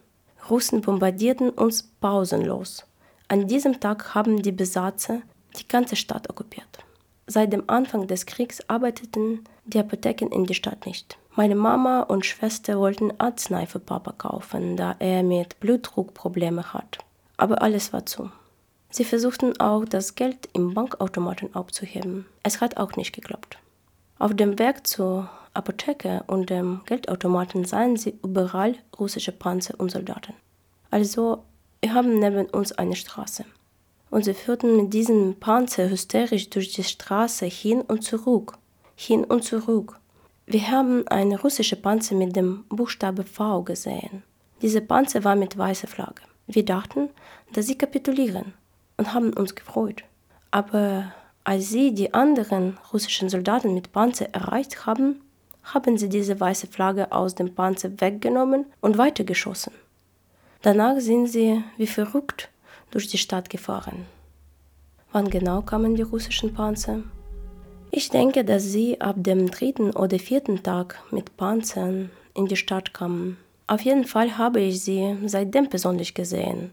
Russen 0.50 0.82
bombardierten 0.82 1.50
uns 1.50 1.84
pausenlos. 1.84 2.86
An 3.28 3.48
diesem 3.48 3.80
Tag 3.80 4.16
haben 4.16 4.42
die 4.42 4.52
Besatzer 4.52 5.22
die 5.58 5.68
ganze 5.68 5.98
Stadt 5.98 6.30
okkupiert. 6.30 6.86
Seit 7.28 7.54
dem 7.54 7.64
Anfang 7.68 8.08
des 8.08 8.26
Kriegs 8.26 8.62
arbeiteten 8.70 9.44
die 9.66 9.80
Apotheken 9.80 10.28
in 10.32 10.46
der 10.46 10.54
Stadt 10.54 10.86
nicht. 10.86 11.18
Meine 11.34 11.56
Mama 11.56 12.02
und 12.02 12.26
Schwester 12.26 12.78
wollten 12.78 13.14
Arznei 13.20 13.66
für 13.66 13.80
Papa 13.80 14.12
kaufen, 14.12 14.76
da 14.76 14.96
er 15.00 15.24
mit 15.24 15.60
Blutdruck 15.62 16.14
Probleme 16.14 16.74
hat. 16.74 16.98
Aber 17.38 17.62
alles 17.62 17.94
war 17.94 18.06
zu. 18.06 18.30
Sie 18.90 19.06
versuchten 19.06 19.58
auch, 19.60 19.86
das 19.86 20.16
Geld 20.16 20.50
im 20.52 20.74
Bankautomaten 20.74 21.56
abzuheben. 21.56 22.26
Es 22.44 22.60
hat 22.60 22.76
auch 22.76 22.98
nicht 22.98 23.14
geklappt. 23.14 23.58
Auf 24.20 24.36
dem 24.36 24.60
Weg 24.60 24.86
zur 24.86 25.30
Apotheke 25.54 26.24
und 26.28 26.50
dem 26.50 26.82
Geldautomaten 26.86 27.64
sahen 27.64 27.96
sie 27.96 28.20
überall 28.24 28.76
russische 29.00 29.32
Panzer 29.32 29.80
und 29.80 29.90
Soldaten. 29.92 30.34
Also, 30.92 31.46
wir 31.80 31.94
haben 31.94 32.20
neben 32.20 32.48
uns 32.48 32.74
eine 32.74 32.98
Straße 32.98 33.46
und 34.10 34.26
sie 34.26 34.34
führten 34.34 34.76
mit 34.76 34.94
diesem 34.94 35.36
Panzer 35.40 35.90
hysterisch 35.90 36.50
durch 36.50 36.74
die 36.74 36.84
Straße 36.84 37.46
hin 37.46 37.80
und 37.82 38.04
zurück, 38.04 38.58
hin 38.96 39.24
und 39.24 39.46
zurück. 39.46 40.01
Wir 40.54 40.70
haben 40.70 41.08
einen 41.08 41.38
russischen 41.38 41.82
Panzer 41.82 42.14
mit 42.14 42.36
dem 42.36 42.66
Buchstabe 42.68 43.24
V 43.24 43.62
gesehen. 43.62 44.22
Dieser 44.62 44.82
Panzer 44.82 45.24
war 45.24 45.38
mit 45.38 45.58
weißer 45.58 45.88
Flagge. 45.88 46.24
Wir 46.46 46.66
dachten, 46.66 47.08
dass 47.54 47.68
sie 47.68 47.78
kapitulieren 47.78 48.54
und 48.98 49.14
haben 49.14 49.32
uns 49.32 49.56
gefreut. 49.56 50.04
Aber 50.52 51.14
als 51.46 51.70
sie 51.70 51.94
die 51.94 52.14
anderen 52.14 52.78
russischen 52.92 53.30
Soldaten 53.30 53.74
mit 53.74 53.94
Panzer 53.94 54.28
erreicht 54.34 54.86
haben, 54.86 55.22
haben 55.64 55.98
sie 55.98 56.10
diese 56.10 56.38
weiße 56.38 56.68
Flagge 56.68 57.14
aus 57.14 57.34
dem 57.34 57.56
Panzer 57.56 58.02
weggenommen 58.02 58.66
und 58.82 58.98
weitergeschossen. 58.98 59.72
Danach 60.64 61.00
sind 61.00 61.28
sie 61.28 61.64
wie 61.78 61.88
verrückt 61.88 62.50
durch 62.90 63.08
die 63.08 63.18
Stadt 63.18 63.50
gefahren. 63.50 64.06
Wann 65.14 65.30
genau 65.30 65.62
kamen 65.62 65.96
die 65.96 66.02
russischen 66.02 66.54
Panzer? 66.54 67.04
Ich 67.94 68.10
denke, 68.10 68.46
dass 68.46 68.64
sie 68.64 69.02
ab 69.02 69.18
dem 69.20 69.52
dritten 69.52 69.92
oder 69.92 70.18
vierten 70.18 70.64
Tag 70.64 71.04
mit 71.12 71.36
Panzern 71.36 72.10
in 72.34 72.46
die 72.46 72.56
Stadt 72.56 72.94
kamen. 72.94 73.36
Auf 73.68 73.82
jeden 73.82 74.06
Fall 74.06 74.38
habe 74.38 74.62
ich 74.62 74.82
sie 74.82 75.18
seitdem 75.26 75.68
persönlich 75.68 76.14
gesehen. 76.14 76.72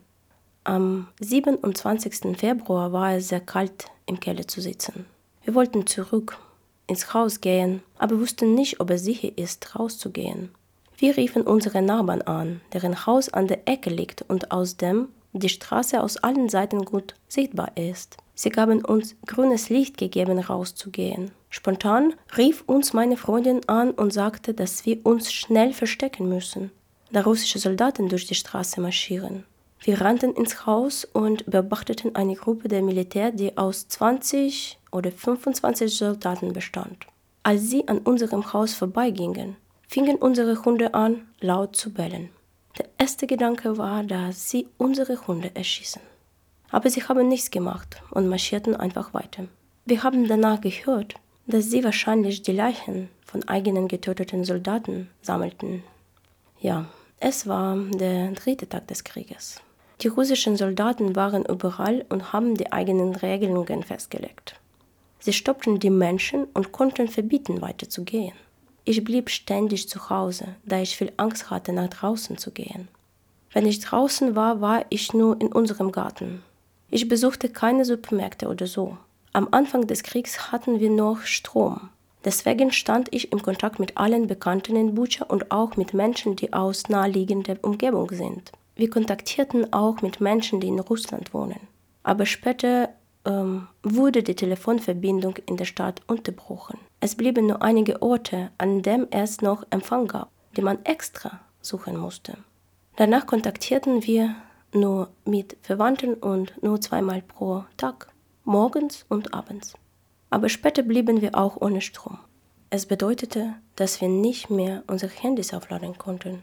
Am 0.62 1.08
27. 1.20 2.38
Februar 2.38 2.92
war 2.92 3.14
es 3.14 3.28
sehr 3.28 3.40
kalt 3.40 3.86
im 4.06 4.20
Keller 4.20 4.46
zu 4.46 4.60
sitzen. 4.60 5.06
Wir 5.42 5.56
wollten 5.56 5.88
zurück 5.88 6.38
ins 6.86 7.12
Haus 7.12 7.40
gehen, 7.40 7.82
aber 7.98 8.20
wussten 8.20 8.54
nicht, 8.54 8.78
ob 8.78 8.90
es 8.90 9.02
sicher 9.02 9.36
ist, 9.36 9.74
rauszugehen. 9.74 10.50
Wir 10.98 11.16
riefen 11.16 11.42
unsere 11.42 11.82
Nachbarn 11.82 12.22
an, 12.22 12.60
deren 12.72 13.06
Haus 13.06 13.28
an 13.28 13.48
der 13.48 13.66
Ecke 13.66 13.90
liegt 13.90 14.22
und 14.22 14.52
aus 14.52 14.76
dem 14.76 15.08
die 15.32 15.48
Straße 15.48 16.02
aus 16.02 16.16
allen 16.18 16.48
Seiten 16.48 16.84
gut 16.84 17.14
sichtbar 17.28 17.76
ist. 17.76 18.16
Sie 18.34 18.50
gaben 18.50 18.84
uns 18.84 19.16
grünes 19.26 19.68
Licht 19.68 19.98
gegeben, 19.98 20.38
rauszugehen. 20.38 21.32
Spontan 21.50 22.14
rief 22.36 22.62
uns 22.66 22.92
meine 22.92 23.16
Freundin 23.16 23.68
an 23.68 23.90
und 23.90 24.12
sagte, 24.12 24.54
dass 24.54 24.86
wir 24.86 25.04
uns 25.04 25.32
schnell 25.32 25.72
verstecken 25.72 26.28
müssen, 26.28 26.70
da 27.10 27.22
russische 27.22 27.58
Soldaten 27.58 28.08
durch 28.08 28.26
die 28.26 28.34
Straße 28.34 28.80
marschieren. 28.80 29.44
Wir 29.80 30.00
rannten 30.00 30.34
ins 30.34 30.66
Haus 30.66 31.04
und 31.04 31.46
beobachteten 31.46 32.14
eine 32.16 32.34
Gruppe 32.34 32.68
der 32.68 32.82
Militär, 32.82 33.30
die 33.30 33.56
aus 33.56 33.88
20 33.88 34.78
oder 34.90 35.10
25 35.10 35.96
Soldaten 35.96 36.52
bestand. 36.52 37.06
Als 37.42 37.70
sie 37.70 37.86
an 37.88 37.98
unserem 37.98 38.52
Haus 38.52 38.74
vorbeigingen, 38.74 39.56
fingen 39.86 40.16
unsere 40.16 40.64
Hunde 40.64 40.94
an, 40.94 41.28
laut 41.40 41.76
zu 41.76 41.92
bellen. 41.92 42.30
Der 42.78 42.86
erste 42.96 43.26
Gedanke 43.26 43.76
war, 43.76 44.04
dass 44.04 44.50
sie 44.50 44.68
unsere 44.78 45.26
Hunde 45.26 45.50
erschießen. 45.54 46.00
Aber 46.70 46.88
sie 46.90 47.02
haben 47.02 47.26
nichts 47.28 47.50
gemacht 47.50 48.02
und 48.10 48.28
marschierten 48.28 48.76
einfach 48.76 49.14
weiter. 49.14 49.44
Wir 49.84 50.02
haben 50.02 50.28
danach 50.28 50.60
gehört, 50.60 51.14
dass 51.46 51.70
sie 51.70 51.82
wahrscheinlich 51.82 52.42
die 52.42 52.52
Leichen 52.52 53.08
von 53.24 53.46
eigenen 53.48 53.88
getöteten 53.88 54.44
Soldaten 54.44 55.08
sammelten. 55.22 55.82
Ja, 56.60 56.86
es 57.20 57.46
war 57.46 57.76
der 57.76 58.32
dritte 58.32 58.68
Tag 58.68 58.86
des 58.86 59.02
Krieges. 59.02 59.60
Die 60.02 60.08
russischen 60.08 60.56
Soldaten 60.56 61.16
waren 61.16 61.44
überall 61.44 62.04
und 62.10 62.32
haben 62.32 62.56
die 62.56 62.70
eigenen 62.70 63.16
Regelungen 63.16 63.82
festgelegt. 63.82 64.54
Sie 65.18 65.32
stoppten 65.32 65.80
die 65.80 65.90
Menschen 65.90 66.44
und 66.54 66.70
konnten 66.70 67.08
verbieten, 67.08 67.60
weiterzugehen. 67.60 68.34
Ich 68.88 69.04
blieb 69.04 69.28
ständig 69.28 69.86
zu 69.90 70.08
Hause, 70.08 70.56
da 70.64 70.80
ich 70.80 70.96
viel 70.96 71.12
Angst 71.18 71.50
hatte, 71.50 71.74
nach 71.74 71.90
draußen 71.90 72.38
zu 72.38 72.50
gehen. 72.50 72.88
Wenn 73.52 73.66
ich 73.66 73.80
draußen 73.80 74.34
war, 74.34 74.62
war 74.62 74.86
ich 74.88 75.12
nur 75.12 75.38
in 75.42 75.48
unserem 75.48 75.92
Garten. 75.92 76.42
Ich 76.88 77.06
besuchte 77.06 77.50
keine 77.50 77.84
Supermärkte 77.84 78.48
oder 78.48 78.66
so. 78.66 78.96
Am 79.34 79.48
Anfang 79.50 79.86
des 79.86 80.02
Kriegs 80.02 80.52
hatten 80.52 80.80
wir 80.80 80.88
noch 80.88 81.20
Strom. 81.20 81.90
Deswegen 82.24 82.72
stand 82.72 83.12
ich 83.14 83.30
im 83.30 83.42
Kontakt 83.42 83.78
mit 83.78 83.98
allen 83.98 84.26
Bekannten 84.26 84.74
in 84.74 84.94
Bucha 84.94 85.26
und 85.26 85.50
auch 85.50 85.76
mit 85.76 85.92
Menschen, 85.92 86.34
die 86.34 86.54
aus 86.54 86.88
naheliegender 86.88 87.58
Umgebung 87.60 88.10
sind. 88.12 88.52
Wir 88.74 88.88
kontaktierten 88.88 89.70
auch 89.70 90.00
mit 90.00 90.22
Menschen, 90.22 90.60
die 90.60 90.68
in 90.68 90.80
Russland 90.80 91.34
wohnen. 91.34 91.60
Aber 92.04 92.24
später 92.24 92.88
ähm, 93.26 93.68
wurde 93.82 94.22
die 94.22 94.34
Telefonverbindung 94.34 95.36
in 95.44 95.58
der 95.58 95.66
Stadt 95.66 96.00
unterbrochen. 96.06 96.78
Es 97.00 97.14
blieben 97.14 97.46
nur 97.46 97.62
einige 97.62 98.02
Orte, 98.02 98.50
an 98.58 98.82
denen 98.82 99.10
es 99.12 99.40
noch 99.40 99.64
Empfang 99.70 100.08
gab, 100.08 100.30
die 100.56 100.62
man 100.62 100.84
extra 100.84 101.40
suchen 101.60 101.96
musste. 101.96 102.36
Danach 102.96 103.26
kontaktierten 103.26 104.04
wir 104.04 104.34
nur 104.72 105.08
mit 105.24 105.56
Verwandten 105.62 106.14
und 106.14 106.60
nur 106.62 106.80
zweimal 106.80 107.22
pro 107.22 107.64
Tag, 107.76 108.08
morgens 108.44 109.06
und 109.08 109.32
abends. 109.32 109.74
Aber 110.30 110.48
später 110.48 110.82
blieben 110.82 111.20
wir 111.20 111.36
auch 111.36 111.56
ohne 111.60 111.80
Strom. 111.80 112.18
Es 112.70 112.84
bedeutete, 112.84 113.54
dass 113.76 114.00
wir 114.00 114.08
nicht 114.08 114.50
mehr 114.50 114.82
unsere 114.88 115.12
Handys 115.12 115.54
aufladen 115.54 115.96
konnten. 115.96 116.42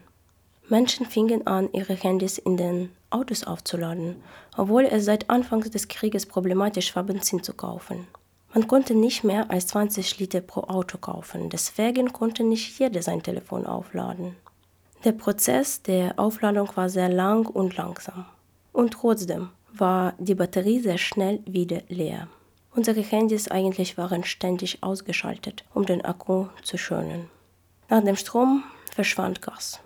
Menschen 0.68 1.06
fingen 1.06 1.46
an, 1.46 1.68
ihre 1.72 1.94
Handys 1.94 2.38
in 2.38 2.56
den 2.56 2.90
Autos 3.10 3.44
aufzuladen, 3.44 4.16
obwohl 4.56 4.84
es 4.84 5.04
seit 5.04 5.30
Anfang 5.30 5.60
des 5.60 5.86
Krieges 5.86 6.26
problematisch 6.26 6.96
war, 6.96 7.04
Benzin 7.04 7.44
zu 7.44 7.52
kaufen. 7.52 8.08
Man 8.56 8.68
konnte 8.68 8.94
nicht 8.94 9.22
mehr 9.22 9.50
als 9.50 9.66
20 9.66 10.18
Liter 10.18 10.40
pro 10.40 10.62
Auto 10.62 10.96
kaufen, 10.96 11.50
deswegen 11.50 12.14
konnte 12.14 12.42
nicht 12.42 12.78
jeder 12.78 13.02
sein 13.02 13.22
Telefon 13.22 13.66
aufladen. 13.66 14.34
Der 15.04 15.12
Prozess 15.12 15.82
der 15.82 16.18
Aufladung 16.18 16.70
war 16.74 16.88
sehr 16.88 17.10
lang 17.10 17.44
und 17.44 17.76
langsam. 17.76 18.24
Und 18.72 18.94
trotzdem 18.94 19.50
war 19.74 20.14
die 20.16 20.34
Batterie 20.34 20.80
sehr 20.80 20.96
schnell 20.96 21.40
wieder 21.44 21.82
leer. 21.88 22.28
Unsere 22.74 23.02
Handys 23.02 23.46
eigentlich 23.48 23.98
waren 23.98 24.24
ständig 24.24 24.82
ausgeschaltet, 24.82 25.66
um 25.74 25.84
den 25.84 26.02
Akku 26.02 26.46
zu 26.62 26.78
schonen. 26.78 27.28
Nach 27.90 28.02
dem 28.02 28.16
Strom 28.16 28.64
verschwand 28.90 29.42
Gas. 29.42 29.80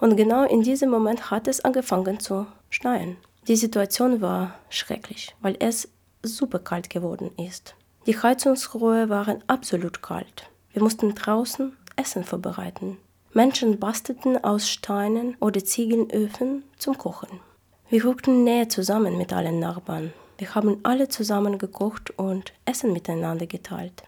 Und 0.00 0.16
genau 0.16 0.42
in 0.42 0.62
diesem 0.62 0.90
Moment 0.90 1.30
hat 1.30 1.46
es 1.46 1.64
angefangen 1.64 2.18
zu 2.18 2.48
schneien. 2.70 3.18
Die 3.46 3.54
Situation 3.54 4.20
war 4.20 4.58
schrecklich, 4.68 5.36
weil 5.42 5.54
es 5.60 5.88
super 6.24 6.58
kalt 6.58 6.90
geworden 6.90 7.30
ist. 7.36 7.76
Die 8.06 8.16
Heizungsrohre 8.16 9.08
waren 9.08 9.42
absolut 9.48 10.00
kalt. 10.00 10.48
Wir 10.72 10.80
mussten 10.80 11.16
draußen 11.16 11.76
Essen 11.96 12.22
vorbereiten. 12.22 12.98
Menschen 13.32 13.80
bastelten 13.80 14.42
aus 14.44 14.70
Steinen 14.70 15.36
oder 15.40 15.64
Ziegelöfen 15.64 16.62
zum 16.78 16.96
Kochen. 16.96 17.40
Wir 17.88 18.04
rückten 18.04 18.44
näher 18.44 18.68
zusammen 18.68 19.18
mit 19.18 19.32
allen 19.32 19.58
Nachbarn. 19.58 20.12
Wir 20.38 20.54
haben 20.54 20.78
alle 20.84 21.08
zusammen 21.08 21.58
gekocht 21.58 22.16
und 22.16 22.52
Essen 22.64 22.92
miteinander 22.92 23.48
geteilt. 23.48 24.04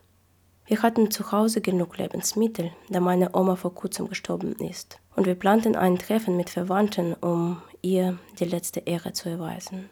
Wir 0.67 0.81
hatten 0.83 1.11
zu 1.11 1.33
Hause 1.33 1.61
genug 1.61 1.99
Lebensmittel, 1.99 2.71
da 2.91 3.01
meine 3.01 3.35
Oma 3.35 3.57
vor 3.57 3.75
kurzem 3.75 4.09
gestorben 4.09 4.55
ist. 4.61 5.01
Und 5.17 5.27
wir 5.27 5.35
planten 5.35 5.75
ein 5.75 5.99
Treffen 5.99 6.37
mit 6.37 6.51
Verwandten, 6.51 7.15
um 7.15 7.61
ihr 7.83 8.17
die 8.39 8.45
letzte 8.45 8.79
Ehre 8.79 9.13
zu 9.13 9.29
erweisen. 9.29 9.91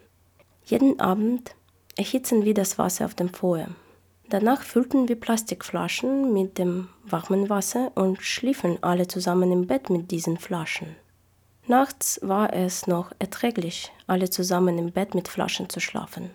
Jeden 0.63 1.01
Abend 1.01 1.55
erhitzen 1.97 2.45
wir 2.45 2.53
das 2.53 2.77
Wasser 2.77 3.03
auf 3.03 3.13
dem 3.13 3.33
Feuer. 3.33 3.67
Danach 4.29 4.61
füllten 4.61 5.07
wir 5.07 5.17
Plastikflaschen 5.17 6.33
mit 6.33 6.57
dem 6.57 6.89
warmen 7.05 7.49
Wasser 7.49 7.91
und 7.95 8.21
schliefen 8.21 8.77
alle 8.83 9.07
zusammen 9.07 9.51
im 9.53 9.67
Bett 9.67 9.89
mit 9.89 10.11
diesen 10.11 10.37
Flaschen. 10.37 10.97
Nachts 11.65 12.19
war 12.21 12.53
es 12.53 12.87
noch 12.87 13.11
erträglich, 13.19 13.91
alle 14.05 14.29
zusammen 14.29 14.77
im 14.77 14.91
Bett 14.91 15.15
mit 15.15 15.29
Flaschen 15.29 15.69
zu 15.69 15.79
schlafen. 15.79 16.29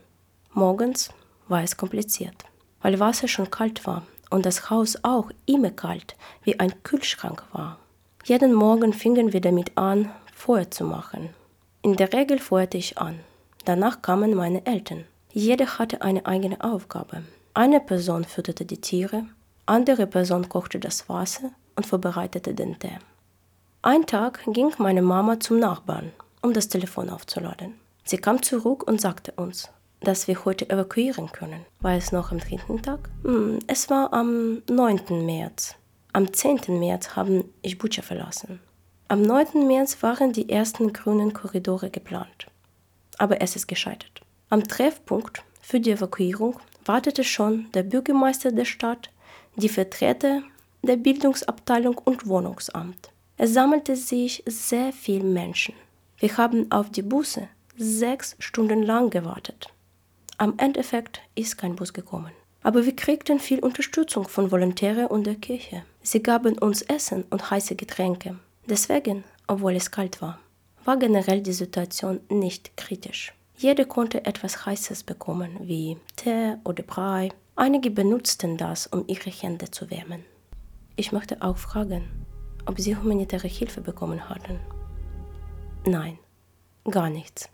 Morgens 0.52 1.11
war 1.49 1.62
es 1.62 1.76
kompliziert, 1.76 2.44
weil 2.80 2.99
Wasser 2.99 3.28
schon 3.28 3.50
kalt 3.50 3.87
war 3.87 4.06
und 4.30 4.46
das 4.46 4.70
Haus 4.70 4.99
auch 5.02 5.30
immer 5.44 5.70
kalt 5.70 6.16
wie 6.44 6.58
ein 6.58 6.82
Kühlschrank 6.82 7.44
war. 7.52 7.78
Jeden 8.25 8.54
Morgen 8.54 8.94
fingen 8.94 9.34
wir 9.34 9.42
damit 9.42 9.76
an, 9.76 10.11
Feuer 10.34 10.70
zu 10.70 10.84
machen. 10.84 11.30
In 11.82 11.96
der 11.96 12.12
Regel 12.12 12.38
feuerte 12.38 12.78
ich 12.78 12.96
an. 12.96 13.20
Danach 13.66 14.00
kamen 14.00 14.34
meine 14.34 14.64
Eltern. 14.64 15.04
Jeder 15.32 15.78
hatte 15.78 16.00
eine 16.02 16.25
eigene 16.25 16.62
Aufgabe. 16.62 17.22
Eine 17.54 17.80
Person 17.80 18.25
fütterte 18.25 18.64
die 18.64 18.80
Tiere, 18.80 19.26
andere 19.66 20.06
Person 20.06 20.49
kochte 20.49 20.78
das 20.78 21.11
Wasser 21.11 21.50
und 21.76 21.85
vorbereitete 21.85 22.54
den 22.54 22.78
Tee. 22.78 22.97
Ein 23.82 24.06
Tag 24.06 24.40
ging 24.47 24.73
meine 24.78 25.02
Mama 25.02 25.38
zum 25.38 25.59
Nachbarn, 25.59 26.12
um 26.40 26.54
das 26.54 26.68
Telefon 26.68 27.11
aufzuladen. 27.11 27.75
Sie 28.04 28.17
kam 28.17 28.43
zurück 28.43 28.88
und 28.88 29.02
sagte 29.02 29.32
uns, 29.32 29.69
dass 30.00 30.28
wir 30.28 30.47
heute 30.47 30.71
evakuieren 30.71 31.30
können. 31.30 31.67
War 31.80 31.93
es 31.93 32.10
noch 32.10 32.32
am 32.32 32.38
dritten 32.38 32.80
Tag? 32.80 33.10
Hm, 33.23 33.58
es 33.67 33.91
war 33.91 34.15
am 34.15 34.62
9. 34.71 35.26
März. 35.26 35.75
Am 36.15 36.32
10. 36.32 36.78
März 36.78 37.17
haben 37.17 37.45
ich 37.60 37.76
Butscha 37.76 38.00
verlassen. 38.00 38.60
Am 39.08 39.21
9. 39.21 39.67
März 39.67 40.02
waren 40.02 40.32
die 40.32 40.49
ersten 40.49 40.95
grünen 40.95 41.34
Korridore 41.34 41.91
geplant. 41.91 42.47
Aber 43.19 43.43
es 43.43 43.56
ist 43.56 43.69
gescheitert. 43.69 44.23
Am 44.49 44.67
Treffpunkt 44.67 45.45
für 45.60 45.80
die 45.80 45.91
Evakuierung 45.91 46.58
wartete 46.84 47.25
schon 47.25 47.71
der 47.73 47.82
Bürgermeister 47.82 48.52
der 48.52 48.64
Stadt, 48.64 49.10
die 49.56 49.68
Vertreter 49.68 50.42
der 50.82 50.97
Bildungsabteilung 50.97 51.99
und 51.99 52.26
Wohnungsamt. 52.26 53.10
Es 53.36 53.54
sammelte 53.54 53.97
sich 53.97 54.42
sehr 54.47 54.92
viele 54.92 55.25
Menschen. 55.25 55.75
Wir 56.18 56.36
haben 56.36 56.71
auf 56.71 56.90
die 56.90 57.02
Busse 57.02 57.49
sechs 57.76 58.36
Stunden 58.38 58.82
lang 58.82 59.10
gewartet. 59.10 59.68
Am 60.38 60.54
Endeffekt 60.58 61.21
ist 61.34 61.58
kein 61.58 61.76
Bus 61.76 61.92
gekommen. 61.92 62.32
Aber 62.62 62.86
wir 62.86 62.95
kriegten 62.95 63.40
viel 63.40 63.58
Unterstützung 63.58 64.28
von 64.28 64.50
Volontären 64.50 65.06
und 65.06 65.26
der 65.26 65.34
Kirche. 65.34 65.84
Sie 66.02 66.23
gaben 66.23 66.58
uns 66.58 66.82
Essen 66.82 67.25
und 67.30 67.50
heiße 67.50 67.75
Getränke. 67.75 68.38
Deswegen, 68.66 69.25
obwohl 69.49 69.75
es 69.75 69.90
kalt 69.90 70.23
war, 70.23 70.38
war 70.84 70.97
generell 70.97 71.40
die 71.40 71.52
Situation 71.52 72.21
nicht 72.28 72.76
kritisch. 72.76 73.32
Jeder 73.62 73.84
konnte 73.84 74.25
etwas 74.25 74.66
Heißes 74.66 75.04
bekommen, 75.04 75.56
wie 75.60 75.96
Tee 76.16 76.56
oder 76.64 76.82
Brei. 76.82 77.28
Einige 77.54 77.92
benutzten 77.92 78.56
das, 78.56 78.88
um 78.88 79.04
ihre 79.06 79.30
Hände 79.30 79.70
zu 79.70 79.88
wärmen. 79.88 80.25
Ich 80.96 81.12
möchte 81.12 81.40
auch 81.42 81.56
fragen, 81.56 82.26
ob 82.66 82.80
sie 82.80 82.96
humanitäre 82.96 83.46
Hilfe 83.46 83.80
bekommen 83.80 84.28
hatten. 84.28 84.58
Nein, 85.86 86.18
gar 86.90 87.08
nichts. 87.08 87.50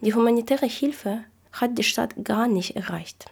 Die 0.00 0.14
humanitäre 0.14 0.66
Hilfe 0.66 1.24
hat 1.50 1.76
die 1.76 1.82
Stadt 1.82 2.14
gar 2.22 2.46
nicht 2.46 2.76
erreicht. 2.76 3.24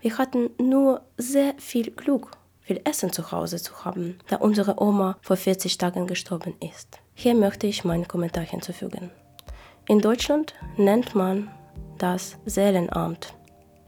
Wir 0.00 0.18
hatten 0.18 0.50
nur 0.58 1.02
sehr 1.16 1.54
viel 1.58 1.92
Glück, 1.92 2.32
viel 2.60 2.80
Essen 2.82 3.12
zu 3.12 3.30
Hause 3.30 3.62
zu 3.62 3.84
haben, 3.84 4.18
da 4.26 4.38
unsere 4.38 4.82
Oma 4.82 5.16
vor 5.20 5.36
40 5.36 5.78
Tagen 5.78 6.08
gestorben 6.08 6.56
ist. 6.58 6.98
Hier 7.14 7.36
möchte 7.36 7.68
ich 7.68 7.84
meinen 7.84 8.08
Kommentar 8.08 8.42
hinzufügen. 8.42 9.12
In 9.88 10.00
Deutschland 10.00 10.54
nennt 10.76 11.14
man 11.14 11.50
das 11.98 12.36
Seelenamt. 12.46 13.34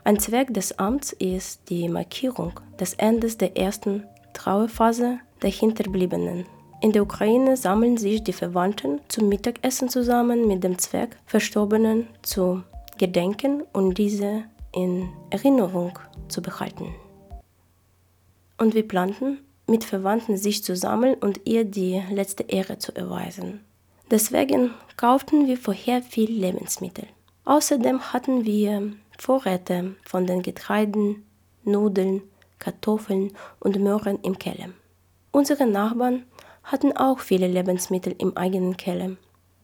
Ein 0.05 0.19
Zweck 0.19 0.53
des 0.53 0.79
Amts 0.79 1.13
ist 1.13 1.69
die 1.69 1.89
Markierung 1.89 2.59
des 2.81 2.95
Endes 2.95 3.39
der 3.39 3.57
ersten 3.57 4.05
Trauerphase 4.33 5.19
der 5.43 5.51
Hinterbliebenen. 5.51 6.47
In 6.81 6.91
der 6.91 7.03
Ukraine 7.03 7.57
sammeln 7.57 7.97
sich 7.97 8.25
die 8.25 8.33
Verwandten 8.33 9.01
zum 9.07 9.29
Mittagessen 9.29 9.89
zusammen 9.89 10.49
mit 10.49 10.65
dem 10.65 10.79
Zweck, 10.79 11.17
Verstorbenen 11.27 12.09
zu 12.23 12.65
gedenken 12.99 13.63
und 13.73 13.99
diese 13.99 14.45
in 14.73 15.09
Erinnerung 15.31 15.97
zu 16.29 16.43
behalten. 16.43 16.93
Und 18.59 18.75
wir 18.75 18.87
planten, 18.87 19.39
mit 19.69 19.85
Verwandten 19.85 20.37
sich 20.37 20.65
zu 20.65 20.75
sammeln 20.75 21.15
und 21.15 21.43
ihr 21.45 21.65
die 21.65 22.03
letzte 22.11 22.43
Ehre 22.43 22.79
zu 22.79 22.95
erweisen. 22.97 23.61
Deswegen 24.13 24.73
kauften 24.97 25.47
wir 25.47 25.57
vorher 25.57 26.03
viel 26.03 26.31
Lebensmittel. 26.31 27.07
Außerdem 27.47 28.13
hatten 28.13 28.45
wir 28.45 28.93
Vorräte 29.19 29.97
von 30.05 30.27
den 30.27 30.43
Getreiden, 30.43 31.25
Nudeln, 31.65 32.23
Kartoffeln 32.59 33.33
und 33.59 33.81
Möhren 33.81 34.19
im 34.23 34.39
Keller. 34.39 34.69
Unsere 35.31 35.67
Nachbarn 35.67 36.27
hatten 36.63 36.97
auch 36.97 37.21
viele 37.21 37.49
Lebensmittel 37.49 38.15
im 38.19 38.37
eigenen 38.37 38.77
Keller 38.77 39.17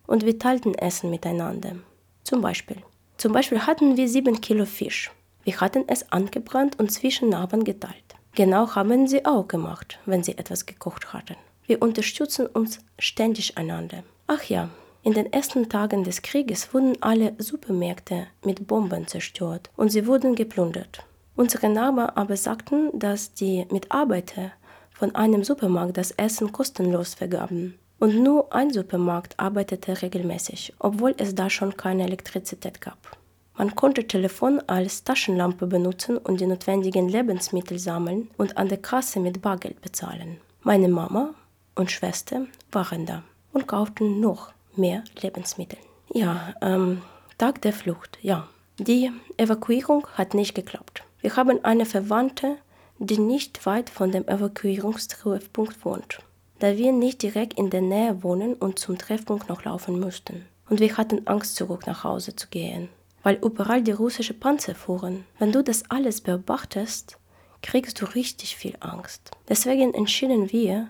und 0.07 0.25
wir 0.25 0.39
teilten 0.39 0.75
Essen 0.75 1.11
miteinander. 1.11 1.77
Zum 2.25 2.41
Beispiel 2.41 2.79
zum 3.19 3.33
Beispiel 3.33 3.67
hatten 3.67 3.97
wir 3.97 4.09
sieben 4.09 4.41
Kilo 4.41 4.65
Fisch. 4.65 5.11
Wir 5.43 5.61
hatten 5.61 5.85
es 5.89 6.11
angebrannt 6.13 6.79
und 6.79 6.91
zwischen 6.91 7.29
Nachbarn 7.29 7.65
geteilt. 7.65 8.15
Genau 8.35 8.75
haben 8.77 9.09
sie 9.09 9.27
auch 9.27 9.47
gemacht, 9.47 9.99
wenn 10.07 10.23
sie 10.23 10.39
etwas 10.39 10.65
gekocht 10.65 11.13
hatten. 11.13 11.37
Wir 11.67 11.83
unterstützen 11.83 12.47
uns 12.47 12.79
ständig 12.99 13.59
einander. 13.59 14.05
Ach 14.31 14.43
ja, 14.43 14.69
in 15.03 15.15
den 15.15 15.33
ersten 15.33 15.71
Tagen 15.71 16.05
des 16.05 16.21
Krieges 16.21 16.75
wurden 16.75 16.99
alle 17.01 17.33
Supermärkte 17.39 18.27
mit 18.45 18.67
Bomben 18.67 19.07
zerstört 19.07 19.71
und 19.75 19.89
sie 19.89 20.07
wurden 20.07 20.35
geplündert. 20.35 21.03
Unsere 21.35 21.71
Nachbarn 21.71 22.11
aber 22.15 22.37
sagten, 22.37 22.91
dass 22.93 23.33
die 23.33 23.65
Mitarbeiter 23.71 24.53
von 24.91 25.15
einem 25.15 25.45
Supermarkt 25.45 25.97
das 25.97 26.11
Essen 26.11 26.53
kostenlos 26.53 27.15
vergaben. 27.15 27.79
Und 28.01 28.23
nur 28.23 28.53
ein 28.53 28.71
Supermarkt 28.71 29.33
arbeitete 29.41 30.03
regelmäßig, 30.03 30.75
obwohl 30.79 31.15
es 31.17 31.35
da 31.35 31.49
schon 31.49 31.79
keine 31.79 32.05
Elektrizität 32.05 32.83
gab. 32.83 33.17
Man 33.57 33.75
konnte 33.75 34.07
Telefon 34.07 34.61
als 34.67 35.05
Taschenlampe 35.05 35.67
benutzen 35.67 36.19
und 36.19 36.39
die 36.43 36.47
notwendigen 36.47 37.09
Lebensmittel 37.09 37.79
sammeln 37.79 38.29
und 38.37 38.59
an 38.59 38.69
der 38.69 38.79
Kasse 38.79 39.21
mit 39.21 39.41
Bargeld 39.41 39.81
bezahlen. 39.81 40.37
Meine 40.61 40.89
Mama 40.89 41.31
und 41.77 41.91
Schwester 41.91 42.47
waren 42.71 43.07
da 43.07 43.23
und 43.53 43.67
kauften 43.67 44.21
noch 44.21 44.53
mehr 44.77 45.05
Lebensmittel. 45.21 45.79
Ja, 46.13 46.55
ähm, 46.63 47.03
Tag 47.37 47.63
der 47.63 47.73
Flucht, 47.73 48.19
ja. 48.23 48.49
Die 48.79 49.11
Evakuierung 49.37 50.07
hat 50.15 50.35
nicht 50.35 50.55
geklappt. 50.55 51.03
Wir 51.21 51.37
haben 51.37 51.65
eine 51.65 51.85
Verwandte, 51.85 52.57
die 52.99 53.19
nicht 53.19 53.67
weit 53.67 53.91
von 53.91 54.13
dem 54.13 54.27
Evakuierungstreffpunkt 54.27 55.85
wohnt, 55.85 56.21
da 56.59 56.77
wir 56.77 56.93
nicht 56.93 57.23
direkt 57.23 57.55
in 57.55 57.71
der 57.71 57.81
Nähe 57.81 58.23
wohnen 58.23 58.55
und 58.55 58.79
zum 58.79 58.99
Treffpunkt 58.99 59.49
noch 59.49 59.65
laufen 59.65 59.99
mussten. 60.01 60.47
Und 60.69 60.81
wir 60.81 60.97
hatten 60.97 61.27
Angst, 61.27 61.57
zurück 61.57 61.87
nach 61.87 62.05
Hause 62.05 62.37
zu 62.37 62.49
gehen, 62.49 62.89
weil 63.23 63.39
überall 63.43 63.83
die 63.83 63.93
russischen 63.93 64.39
Panzer 64.39 64.75
fuhren. 64.75 65.25
Wenn 65.39 65.53
du 65.53 65.63
das 65.63 65.91
alles 65.91 66.21
beobachtest, 66.21 67.19
kriegst 67.63 68.01
du 68.01 68.05
richtig 68.05 68.57
viel 68.57 68.77
Angst. 68.81 69.31
Deswegen 69.49 69.95
entschieden 69.95 70.53
wir, 70.53 70.89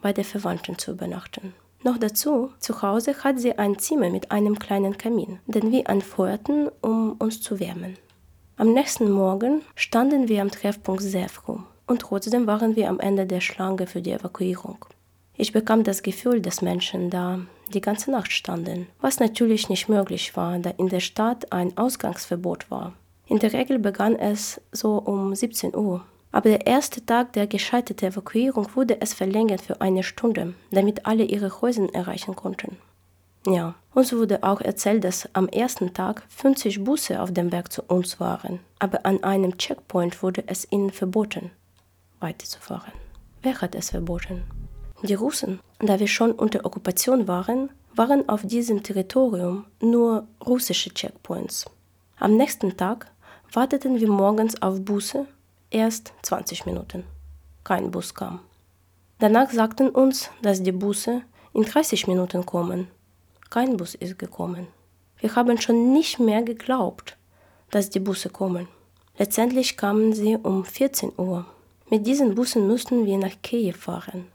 bei 0.00 0.12
der 0.12 0.24
Verwandten 0.24 0.78
zu 0.78 0.92
übernachten. 0.92 1.54
Noch 1.84 1.98
dazu, 1.98 2.50
zu 2.58 2.82
Hause 2.82 3.14
hat 3.22 3.38
sie 3.38 3.56
ein 3.56 3.78
Zimmer 3.78 4.10
mit 4.10 4.30
einem 4.32 4.58
kleinen 4.58 4.98
Kamin, 4.98 5.38
den 5.46 5.70
wir 5.70 5.88
anfeuerten, 5.88 6.68
um 6.80 7.12
uns 7.12 7.40
zu 7.40 7.60
wärmen. 7.60 7.96
Am 8.56 8.72
nächsten 8.72 9.10
Morgen 9.10 9.62
standen 9.76 10.28
wir 10.28 10.42
am 10.42 10.50
Treffpunkt 10.50 11.02
sehr 11.02 11.28
früh 11.28 11.58
und 11.86 12.02
trotzdem 12.02 12.48
waren 12.48 12.74
wir 12.74 12.88
am 12.88 12.98
Ende 12.98 13.26
der 13.26 13.40
Schlange 13.40 13.86
für 13.86 14.02
die 14.02 14.10
Evakuierung. 14.10 14.84
Ich 15.36 15.52
bekam 15.52 15.84
das 15.84 16.02
Gefühl, 16.02 16.40
dass 16.40 16.62
Menschen 16.62 17.10
da 17.10 17.38
die 17.72 17.80
ganze 17.80 18.10
Nacht 18.10 18.32
standen, 18.32 18.88
was 19.00 19.20
natürlich 19.20 19.68
nicht 19.68 19.88
möglich 19.88 20.36
war, 20.36 20.58
da 20.58 20.70
in 20.70 20.88
der 20.88 20.98
Stadt 20.98 21.52
ein 21.52 21.76
Ausgangsverbot 21.78 22.72
war. 22.72 22.94
In 23.26 23.38
der 23.38 23.52
Regel 23.52 23.78
begann 23.78 24.16
es 24.16 24.60
so 24.72 24.98
um 24.98 25.34
17 25.34 25.76
Uhr. 25.76 26.04
Aber 26.38 26.50
der 26.50 26.68
erste 26.68 27.04
Tag 27.04 27.32
der 27.32 27.48
gescheiterten 27.48 28.10
Evakuierung 28.10 28.68
wurde 28.76 29.00
es 29.00 29.12
verlängert 29.12 29.60
für 29.60 29.80
eine 29.80 30.04
Stunde, 30.04 30.54
damit 30.70 31.04
alle 31.04 31.24
ihre 31.24 31.60
Häuser 31.60 31.92
erreichen 31.92 32.36
konnten. 32.36 32.76
Ja, 33.44 33.74
uns 33.92 34.12
wurde 34.12 34.44
auch 34.44 34.60
erzählt, 34.60 35.02
dass 35.02 35.28
am 35.32 35.48
ersten 35.48 35.94
Tag 35.94 36.22
50 36.28 36.84
Busse 36.84 37.20
auf 37.20 37.32
dem 37.32 37.50
Weg 37.50 37.72
zu 37.72 37.82
uns 37.82 38.20
waren, 38.20 38.60
aber 38.78 39.04
an 39.04 39.24
einem 39.24 39.58
Checkpoint 39.58 40.22
wurde 40.22 40.44
es 40.46 40.70
ihnen 40.70 40.92
verboten, 40.92 41.50
weiterzufahren. 42.20 42.92
Wer 43.42 43.60
hat 43.60 43.74
es 43.74 43.90
verboten? 43.90 44.44
Die 45.02 45.14
Russen. 45.14 45.58
Da 45.80 45.98
wir 45.98 46.06
schon 46.06 46.30
unter 46.30 46.64
Okkupation 46.64 47.26
waren, 47.26 47.70
waren 47.96 48.28
auf 48.28 48.46
diesem 48.46 48.84
Territorium 48.84 49.64
nur 49.80 50.28
russische 50.46 50.94
Checkpoints. 50.94 51.68
Am 52.20 52.36
nächsten 52.36 52.76
Tag 52.76 53.10
warteten 53.52 53.98
wir 53.98 54.08
morgens 54.08 54.62
auf 54.62 54.84
Busse 54.84 55.26
erst 55.70 56.12
20 56.22 56.66
Minuten. 56.66 57.04
Kein 57.64 57.90
Bus 57.90 58.14
kam. 58.14 58.40
Danach 59.18 59.50
sagten 59.50 59.88
uns, 59.90 60.30
dass 60.42 60.62
die 60.62 60.72
Busse 60.72 61.22
in 61.52 61.64
30 61.64 62.06
Minuten 62.06 62.46
kommen. 62.46 62.88
Kein 63.50 63.76
Bus 63.76 63.94
ist 63.94 64.18
gekommen. 64.18 64.68
Wir 65.18 65.34
haben 65.34 65.60
schon 65.60 65.92
nicht 65.92 66.20
mehr 66.20 66.42
geglaubt, 66.42 67.16
dass 67.70 67.90
die 67.90 68.00
Busse 68.00 68.30
kommen. 68.30 68.68
Letztendlich 69.18 69.76
kamen 69.76 70.12
sie 70.12 70.36
um 70.36 70.64
14 70.64 71.12
Uhr. 71.16 71.44
Mit 71.90 72.06
diesen 72.06 72.34
Bussen 72.34 72.68
mussten 72.68 73.06
wir 73.06 73.18
nach 73.18 73.42
Kiew 73.42 73.74
fahren. 73.74 74.28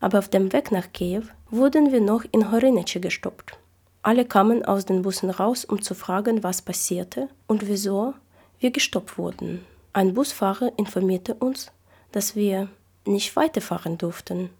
Aber 0.00 0.18
auf 0.18 0.28
dem 0.28 0.52
Weg 0.52 0.72
nach 0.72 0.92
Kiew 0.92 1.24
wurden 1.50 1.92
wir 1.92 2.00
noch 2.00 2.24
in 2.32 2.50
Horinice 2.50 3.00
gestoppt. 3.00 3.58
Alle 4.02 4.24
kamen 4.24 4.64
aus 4.64 4.86
den 4.86 5.02
Bussen 5.02 5.28
raus, 5.28 5.66
um 5.66 5.82
zu 5.82 5.94
fragen, 5.94 6.42
was 6.42 6.62
passierte 6.62 7.28
und 7.46 7.68
wieso 7.68 8.14
wir 8.58 8.70
gestoppt 8.70 9.18
wurden. 9.18 9.66
Ein 9.92 10.14
Busfahrer 10.14 10.72
informierte 10.76 11.34
uns, 11.34 11.72
dass 12.12 12.36
wir 12.36 12.68
nicht 13.06 13.34
weiterfahren 13.34 13.98
durften, 13.98 14.50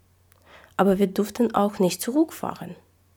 aber 0.77 0.99
wir 0.99 1.07
durften 1.07 1.55
auch 1.55 1.79
nicht 1.79 2.03
zurückfahren. 2.03 2.75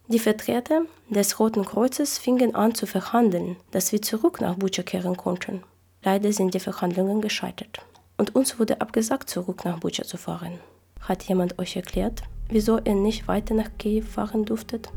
Die 0.09 0.19
Vertreter 0.19 0.83
des 1.09 1.39
Roten 1.39 1.65
Kreuzes 1.65 2.19
fingen 2.19 2.53
an 2.53 2.75
zu 2.75 2.85
verhandeln, 2.85 3.55
dass 3.71 3.91
wir 3.91 4.01
zurück 4.01 4.41
nach 4.41 4.55
Bucha 4.55 4.83
kehren 4.83 5.17
konnten. 5.17 5.63
Leider 6.03 6.31
sind 6.33 6.53
die 6.53 6.59
Verhandlungen 6.59 7.19
gescheitert 7.19 7.79
und 8.17 8.35
uns 8.35 8.59
wurde 8.59 8.79
abgesagt, 8.79 9.29
zurück 9.29 9.65
nach 9.65 9.79
Bucha 9.79 10.03
zu 10.03 10.17
fahren. 10.17 10.59
Hat 10.99 11.23
jemand 11.23 11.57
euch 11.57 11.75
erklärt, 11.75 12.21
wieso 12.47 12.77
ihr 12.77 12.93
nicht 12.93 13.27
weiter 13.27 13.55
nach 13.55 13.71
Kiew 13.79 14.03
fahren 14.03 14.45
durftet? 14.45 14.89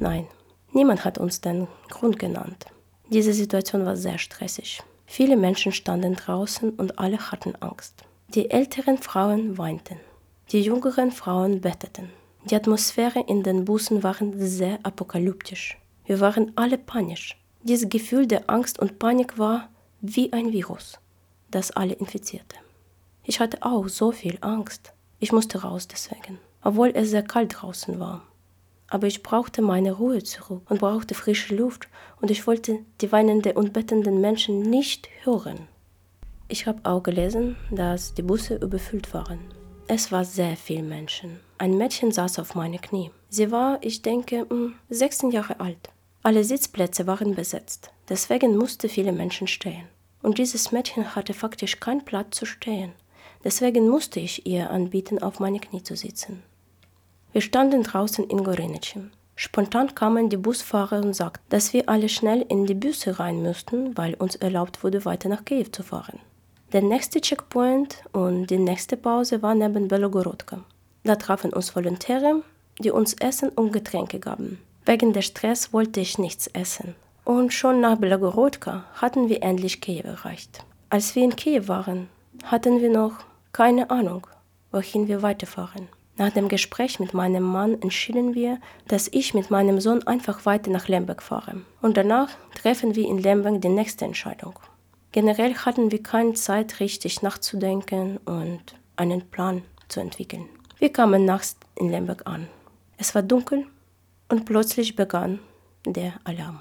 Nein, 0.00 0.26
niemand 0.72 1.04
hat 1.04 1.18
uns 1.18 1.42
den 1.42 1.68
Grund 1.90 2.18
genannt. 2.18 2.66
Diese 3.10 3.34
Situation 3.34 3.84
war 3.84 3.96
sehr 3.96 4.18
stressig. 4.18 4.82
Viele 5.16 5.36
Menschen 5.36 5.70
standen 5.70 6.16
draußen 6.16 6.70
und 6.70 6.98
alle 6.98 7.30
hatten 7.30 7.54
Angst. 7.60 8.02
Die 8.30 8.50
älteren 8.50 8.98
Frauen 8.98 9.56
weinten. 9.58 10.00
Die 10.50 10.60
jüngeren 10.60 11.12
Frauen 11.12 11.60
betteten. 11.60 12.10
Die 12.50 12.56
Atmosphäre 12.56 13.20
in 13.20 13.44
den 13.44 13.64
Bussen 13.64 14.02
war 14.02 14.16
sehr 14.34 14.80
apokalyptisch. 14.82 15.78
Wir 16.04 16.18
waren 16.18 16.50
alle 16.56 16.78
panisch. 16.78 17.40
Dieses 17.62 17.88
Gefühl 17.88 18.26
der 18.26 18.50
Angst 18.50 18.80
und 18.80 18.98
Panik 18.98 19.38
war 19.38 19.68
wie 20.00 20.32
ein 20.32 20.50
Virus, 20.50 20.98
das 21.48 21.70
alle 21.70 21.94
infizierte. 21.94 22.56
Ich 23.22 23.38
hatte 23.38 23.58
auch 23.62 23.86
so 23.86 24.10
viel 24.10 24.36
Angst. 24.40 24.94
Ich 25.20 25.30
musste 25.30 25.62
raus 25.62 25.86
deswegen, 25.86 26.40
obwohl 26.60 26.90
es 26.92 27.10
sehr 27.10 27.22
kalt 27.22 27.54
draußen 27.62 28.00
war 28.00 28.26
aber 28.88 29.06
ich 29.06 29.22
brauchte 29.22 29.62
meine 29.62 29.92
Ruhe 29.92 30.22
zurück 30.22 30.62
und 30.68 30.80
brauchte 30.80 31.14
frische 31.14 31.54
Luft 31.54 31.88
und 32.20 32.30
ich 32.30 32.46
wollte 32.46 32.80
die 33.00 33.10
weinenden 33.12 33.52
und 33.52 33.72
bettenden 33.72 34.20
Menschen 34.20 34.62
nicht 34.62 35.08
hören. 35.22 35.68
Ich 36.48 36.66
habe 36.66 36.80
auch 36.84 37.02
gelesen, 37.02 37.56
dass 37.70 38.14
die 38.14 38.22
Busse 38.22 38.56
überfüllt 38.56 39.14
waren. 39.14 39.40
Es 39.86 40.12
war 40.12 40.24
sehr 40.24 40.56
viel 40.56 40.82
Menschen. 40.82 41.40
Ein 41.58 41.76
Mädchen 41.76 42.12
saß 42.12 42.38
auf 42.38 42.54
meinen 42.54 42.80
Knie. 42.80 43.10
Sie 43.28 43.50
war, 43.50 43.78
ich 43.82 44.02
denke, 44.02 44.46
16 44.88 45.28
hm, 45.28 45.34
Jahre 45.34 45.60
alt. 45.60 45.90
Alle 46.22 46.44
Sitzplätze 46.44 47.06
waren 47.06 47.34
besetzt. 47.34 47.90
Deswegen 48.08 48.56
mussten 48.56 48.88
viele 48.88 49.12
Menschen 49.12 49.46
stehen. 49.46 49.86
Und 50.22 50.38
dieses 50.38 50.72
Mädchen 50.72 51.14
hatte 51.14 51.34
faktisch 51.34 51.80
keinen 51.80 52.04
Platz 52.04 52.38
zu 52.38 52.46
stehen. 52.46 52.92
Deswegen 53.44 53.88
musste 53.88 54.20
ich 54.20 54.46
ihr 54.46 54.70
anbieten, 54.70 55.22
auf 55.22 55.38
meine 55.38 55.60
Knie 55.60 55.82
zu 55.82 55.96
sitzen. 55.96 56.42
Wir 57.34 57.40
standen 57.40 57.82
draußen 57.82 58.24
in 58.26 58.44
Gorenice. 58.44 59.10
Spontan 59.34 59.92
kamen 59.96 60.30
die 60.30 60.36
Busfahrer 60.36 61.02
und 61.02 61.14
sagten, 61.14 61.42
dass 61.48 61.72
wir 61.72 61.88
alle 61.88 62.08
schnell 62.08 62.46
in 62.48 62.64
die 62.64 62.74
Busse 62.74 63.18
rein 63.18 63.42
müssten, 63.42 63.96
weil 63.98 64.14
uns 64.14 64.36
erlaubt 64.36 64.84
wurde, 64.84 65.04
weiter 65.04 65.28
nach 65.28 65.44
Kiew 65.44 65.66
zu 65.72 65.82
fahren. 65.82 66.20
Der 66.72 66.82
nächste 66.82 67.20
Checkpoint 67.20 68.04
und 68.12 68.46
die 68.50 68.58
nächste 68.58 68.96
Pause 68.96 69.42
war 69.42 69.56
neben 69.56 69.88
Belogorodka. 69.88 70.60
Da 71.02 71.16
trafen 71.16 71.52
uns 71.52 71.74
Volontäre, 71.74 72.44
die 72.78 72.92
uns 72.92 73.14
Essen 73.14 73.48
und 73.48 73.72
Getränke 73.72 74.20
gaben. 74.20 74.60
Wegen 74.86 75.12
des 75.12 75.24
Stress 75.24 75.72
wollte 75.72 75.98
ich 75.98 76.18
nichts 76.18 76.46
essen. 76.46 76.94
Und 77.24 77.52
schon 77.52 77.80
nach 77.80 77.98
Belogorodka 77.98 78.84
hatten 78.94 79.28
wir 79.28 79.42
endlich 79.42 79.80
Kiew 79.80 80.04
erreicht. 80.04 80.64
Als 80.88 81.16
wir 81.16 81.24
in 81.24 81.34
Kiew 81.34 81.66
waren, 81.66 82.08
hatten 82.44 82.80
wir 82.80 82.90
noch 82.90 83.24
keine 83.50 83.90
Ahnung, 83.90 84.24
wohin 84.70 85.08
wir 85.08 85.22
weiterfahren. 85.22 85.88
Nach 86.16 86.30
dem 86.30 86.48
Gespräch 86.48 87.00
mit 87.00 87.12
meinem 87.12 87.42
Mann 87.42 87.80
entschieden 87.82 88.34
wir, 88.34 88.58
dass 88.86 89.08
ich 89.08 89.34
mit 89.34 89.50
meinem 89.50 89.80
Sohn 89.80 90.06
einfach 90.06 90.46
weiter 90.46 90.70
nach 90.70 90.86
Lemberg 90.86 91.22
fahre. 91.22 91.62
Und 91.82 91.96
danach 91.96 92.30
treffen 92.54 92.94
wir 92.94 93.08
in 93.08 93.18
Lemberg 93.18 93.60
die 93.60 93.68
nächste 93.68 94.04
Entscheidung. 94.04 94.54
Generell 95.10 95.54
hatten 95.54 95.90
wir 95.90 96.02
keine 96.02 96.34
Zeit, 96.34 96.78
richtig 96.78 97.22
nachzudenken 97.22 98.18
und 98.24 98.76
einen 98.96 99.22
Plan 99.30 99.62
zu 99.88 100.00
entwickeln. 100.00 100.48
Wir 100.78 100.92
kamen 100.92 101.24
nachts 101.24 101.56
in 101.76 101.88
Lemberg 101.88 102.26
an. 102.26 102.48
Es 102.96 103.14
war 103.14 103.22
dunkel 103.22 103.66
und 104.28 104.44
plötzlich 104.44 104.94
begann 104.94 105.40
der 105.84 106.14
Alarm. 106.24 106.60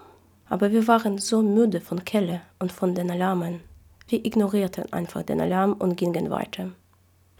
Aber 0.49 0.71
wir 0.71 0.87
waren 0.87 1.17
so 1.19 1.41
müde 1.41 1.79
von 1.79 2.03
Kelle 2.05 2.41
und 2.59 2.71
von 2.71 2.95
den 2.95 3.11
Alarmen. 3.11 3.61
Wir 4.07 4.25
ignorierten 4.25 4.91
einfach 4.91 5.23
den 5.23 5.41
Alarm 5.41 5.73
und 5.73 5.95
gingen 5.95 6.29
weiter. 6.29 6.71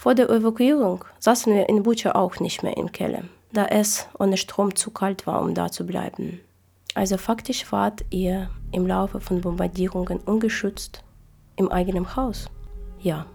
Vor 0.04 0.16
der 0.16 0.30
Evakuierung 0.30 1.06
saßen 1.20 1.54
wir 1.54 1.70
in 1.70 1.82
Bucha 1.82 2.12
auch 2.12 2.42
nicht 2.42 2.62
mehr 2.62 2.76
im 2.76 2.92
Keller, 2.92 3.24
da 3.54 3.68
es 3.68 4.06
ohne 4.20 4.36
Strom 4.36 4.76
zu 4.76 4.92
kalt 4.92 5.26
war, 5.26 5.42
um 5.42 5.54
da 5.54 5.72
zu 5.72 5.86
bleiben. 5.86 6.42
Also 6.94 7.16
faktisch 7.16 7.72
wart 7.72 8.04
ihr 8.10 8.50
im 8.74 8.86
Laufe 8.86 9.22
von 9.22 9.40
Bombardierungen 9.40 10.20
ungeschützt 10.20 11.02
im 11.56 11.72
eigenen 11.72 12.18
Haus. 12.18 12.50
Ja. 13.00 13.28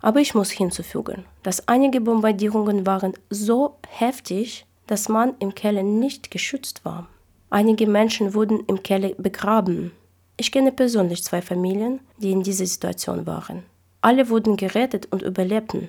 Aber 0.00 0.20
ich 0.20 0.32
muss 0.32 0.52
hinzufügen, 0.52 1.24
dass 1.42 1.66
einige 1.66 2.00
Bombardierungen 2.00 2.86
waren 2.86 3.14
so 3.28 3.74
heftig, 3.88 4.64
dass 4.86 5.08
man 5.08 5.34
im 5.40 5.56
Keller 5.56 5.82
nicht 5.82 6.30
geschützt 6.30 6.84
war. 6.84 7.08
Einige 7.50 7.88
Menschen 7.88 8.32
wurden 8.32 8.60
im 8.68 8.84
Keller 8.84 9.10
begraben. 9.18 9.90
Ich 10.36 10.52
kenne 10.52 10.70
persönlich 10.70 11.24
zwei 11.24 11.42
Familien, 11.42 11.98
die 12.18 12.30
in 12.30 12.44
dieser 12.44 12.66
Situation 12.66 13.26
waren. 13.26 13.64
Alle 14.02 14.28
wurden 14.28 14.56
gerettet 14.56 15.06
und 15.10 15.22
überlebten, 15.22 15.88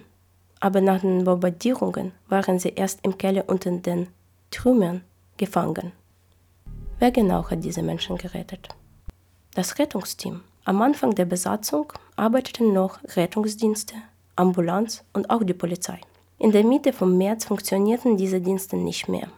aber 0.59 0.81
nach 0.81 1.01
den 1.01 1.23
Bombardierungen 1.23 2.11
waren 2.29 2.59
sie 2.59 2.69
erst 2.69 2.99
im 3.03 3.17
Keller 3.17 3.45
unter 3.47 3.71
den 3.71 4.07
Trümmern 4.51 5.01
gefangen. 5.37 5.91
Wer 6.99 7.11
genau 7.11 7.49
hat 7.49 7.63
diese 7.63 7.83
Menschen 7.83 8.17
gerettet? 8.17 8.69
Das 9.53 9.77
Rettungsteam. 9.77 10.41
Am 10.65 10.81
Anfang 10.81 11.15
der 11.15 11.25
Besatzung 11.25 11.93
arbeiteten 12.15 12.73
noch 12.73 12.99
Rettungsdienste, 13.15 13.95
Ambulanz 14.35 15.03
und 15.13 15.29
auch 15.29 15.43
die 15.43 15.53
Polizei. 15.53 15.99
In 16.39 16.51
der 16.51 16.63
Mitte 16.63 16.93
vom 16.93 17.17
März 17.17 17.45
funktionierten 17.45 18.17
diese 18.17 18.41
Dienste 18.41 18.77
nicht 18.77 19.07
mehr. 19.07 19.29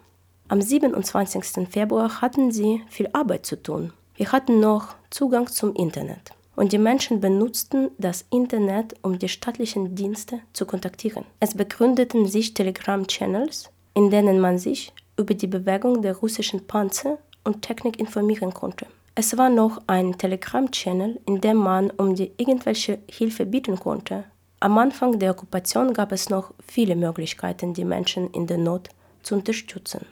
Am 0.48 0.62
27. 0.62 1.70
Februar 1.70 2.22
hatten 2.22 2.52
sie 2.52 2.82
viel 2.90 3.10
Arbeit 3.14 3.46
zu 3.46 3.62
tun. 3.62 3.94
Wir 4.16 4.32
hatten 4.32 4.60
noch 4.60 4.96
Zugang 5.10 5.48
zum 5.48 5.76
Internet 5.76 6.34
und 6.60 6.74
die 6.74 6.78
Menschen 6.78 7.22
benutzten 7.22 7.90
das 7.98 8.26
Internet, 8.32 8.94
um 9.02 9.18
die 9.18 9.30
staatlichen 9.30 9.96
Dienste 9.96 10.42
zu 10.52 10.66
kontaktieren. 10.66 11.24
Es 11.40 11.56
begründeten 11.56 12.26
sich 12.26 12.54
Telegram-Channels, 12.54 13.70
in 13.94 14.10
denen 14.10 14.42
man 14.42 14.58
sich 14.58 14.92
über 15.16 15.36
die 15.36 15.48
Bewegung 15.48 16.02
der 16.02 16.18
russischen 16.18 16.68
Panzer 16.68 17.18
und 17.46 17.62
Technik 17.62 17.98
informieren 17.98 18.54
konnte. 18.54 18.88
Es 19.16 19.38
war 19.38 19.50
noch 19.50 19.82
ein 19.88 20.18
Telegram-Channel, 20.18 21.22
in 21.26 21.40
dem 21.40 21.56
man 21.56 21.92
um 21.92 22.14
die 22.14 22.34
irgendwelche 22.36 23.00
Hilfe 23.10 23.46
bieten 23.46 23.80
konnte. 23.80 24.26
Am 24.60 24.78
Anfang 24.78 25.18
der 25.18 25.32
Okkupation 25.32 25.94
gab 25.94 26.12
es 26.12 26.30
noch 26.30 26.54
viele 26.68 26.98
Möglichkeiten, 26.98 27.74
die 27.74 27.86
Menschen 27.86 28.32
in 28.32 28.48
der 28.48 28.58
Not 28.58 28.90
zu 29.24 29.36
unterstützen. 29.36 30.06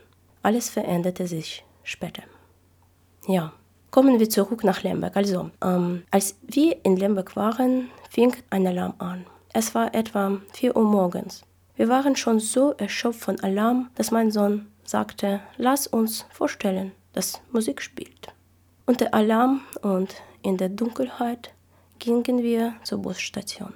Alles 0.44 0.70
veränderte 0.70 1.28
sich 1.28 1.66
später. 1.84 2.24
Ja, 3.28 3.52
kommen 3.98 4.20
wir 4.20 4.30
zurück 4.30 4.64
nach 4.64 4.84
Lemberg. 4.84 5.18
Also, 5.18 5.50
ähm, 5.60 6.04
als 6.12 6.36
wir 6.44 6.86
in 6.86 6.98
Lemberg 6.98 7.36
waren, 7.36 7.90
fing 8.12 8.32
ein 8.52 8.68
Alarm 8.68 8.94
an. 9.00 9.26
Es 9.54 9.74
war 9.74 9.96
etwa 9.96 10.38
4 10.54 10.76
Uhr 10.76 10.84
morgens. 10.84 11.42
Wir 11.78 11.90
waren 11.90 12.16
schon 12.16 12.40
so 12.40 12.74
erschöpft 12.74 13.22
von 13.22 13.40
Alarm, 13.40 13.90
dass 13.96 14.12
mein 14.12 14.30
Sohn 14.30 14.68
sagte, 14.84 15.40
lass 15.58 15.88
uns 15.88 16.28
vorstellen, 16.30 16.92
dass 17.14 17.42
Musik 17.52 17.82
spielt. 17.82 18.28
Unter 18.86 19.16
Alarm 19.16 19.62
und 19.82 20.14
in 20.44 20.58
der 20.58 20.70
Dunkelheit 20.70 21.50
gingen 21.98 22.44
wir 22.44 22.76
zur 22.84 23.00
Busstation. 23.00 23.74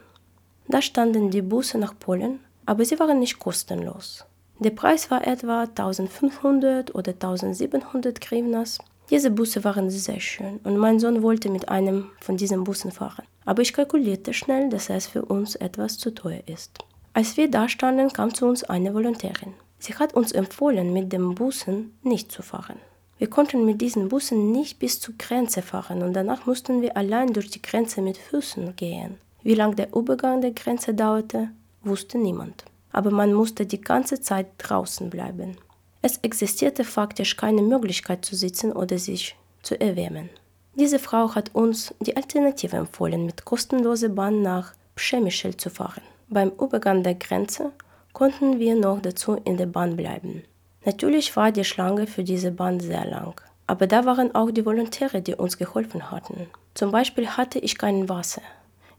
Da 0.67 0.83
standen 0.83 1.31
die 1.31 1.41
Busse 1.41 1.79
nach 1.79 1.97
Polen, 1.97 2.41
aber 2.67 2.85
sie 2.85 2.99
waren 2.99 3.17
nicht 3.17 3.39
kostenlos. 3.39 4.23
Der 4.59 4.69
Preis 4.69 5.09
war 5.09 5.25
etwa 5.25 5.61
1500 5.61 6.93
oder 6.93 7.13
1700 7.13 8.21
Grivnas. 8.21 8.77
Diese 9.11 9.29
Busse 9.29 9.63
waren 9.63 9.89
sehr 9.89 10.19
schön 10.19 10.59
und 10.63 10.77
mein 10.77 10.99
Sohn 10.99 11.21
wollte 11.21 11.49
mit 11.49 11.69
einem 11.69 12.09
von 12.19 12.37
diesen 12.37 12.63
Bussen 12.63 12.91
fahren. 12.91 13.25
Aber 13.45 13.61
ich 13.61 13.73
kalkulierte 13.73 14.33
schnell, 14.33 14.69
dass 14.69 14.89
es 14.89 15.05
für 15.07 15.23
uns 15.23 15.55
etwas 15.55 15.97
zu 15.97 16.11
teuer 16.11 16.41
ist. 16.47 16.79
Als 17.13 17.37
wir 17.37 17.51
da 17.51 17.69
standen, 17.69 18.11
kam 18.13 18.33
zu 18.33 18.47
uns 18.47 18.63
eine 18.63 18.93
Volontärin. 18.93 19.53
Sie 19.79 19.93
hat 19.95 20.13
uns 20.13 20.31
empfohlen, 20.31 20.93
mit 20.93 21.11
den 21.11 21.35
Bussen 21.35 21.97
nicht 22.01 22.31
zu 22.31 22.41
fahren. 22.41 22.77
Wir 23.17 23.29
konnten 23.29 23.65
mit 23.65 23.81
diesen 23.81 24.09
Bussen 24.09 24.51
nicht 24.51 24.79
bis 24.79 24.99
zur 24.99 25.13
Grenze 25.19 25.61
fahren 25.61 26.01
und 26.01 26.13
danach 26.13 26.47
mussten 26.47 26.81
wir 26.81 26.97
allein 26.97 27.33
durch 27.33 27.49
die 27.51 27.61
Grenze 27.61 28.01
mit 28.01 28.17
Füßen 28.17 28.75
gehen. 28.75 29.17
Wie 29.43 29.55
lang 29.55 29.75
der 29.75 29.93
Übergang 29.93 30.41
der 30.41 30.51
Grenze 30.51 30.93
dauerte, 30.93 31.49
wusste 31.83 32.17
niemand 32.17 32.63
aber 32.91 33.11
man 33.11 33.33
musste 33.33 33.65
die 33.65 33.81
ganze 33.81 34.21
Zeit 34.21 34.47
draußen 34.57 35.09
bleiben. 35.09 35.57
Es 36.01 36.17
existierte 36.17 36.83
faktisch 36.83 37.37
keine 37.37 37.61
Möglichkeit 37.61 38.25
zu 38.25 38.35
sitzen 38.35 38.71
oder 38.71 38.97
sich 38.97 39.35
zu 39.61 39.79
erwärmen. 39.79 40.29
Diese 40.75 40.99
Frau 40.99 41.35
hat 41.35 41.53
uns 41.53 41.93
die 41.99 42.15
Alternative 42.15 42.77
empfohlen, 42.77 43.25
mit 43.25 43.45
kostenloser 43.45 44.09
Bahn 44.09 44.41
nach 44.41 44.73
Przemyschl 44.95 45.55
zu 45.57 45.69
fahren. 45.69 46.01
Beim 46.29 46.49
Übergang 46.59 47.03
der 47.03 47.15
Grenze 47.15 47.71
konnten 48.13 48.57
wir 48.57 48.75
noch 48.75 49.01
dazu 49.01 49.33
in 49.43 49.57
der 49.57 49.65
Bahn 49.65 49.95
bleiben. 49.95 50.43
Natürlich 50.85 51.35
war 51.35 51.51
die 51.51 51.63
Schlange 51.63 52.07
für 52.07 52.23
diese 52.23 52.51
Bahn 52.51 52.79
sehr 52.79 53.05
lang, 53.05 53.39
aber 53.67 53.85
da 53.85 54.05
waren 54.05 54.33
auch 54.33 54.49
die 54.49 54.65
Volontäre, 54.65 55.21
die 55.21 55.35
uns 55.35 55.57
geholfen 55.57 56.09
hatten. 56.09 56.47
Zum 56.73 56.91
Beispiel 56.91 57.27
hatte 57.27 57.59
ich 57.59 57.77
kein 57.77 58.09
Wasser. 58.09 58.41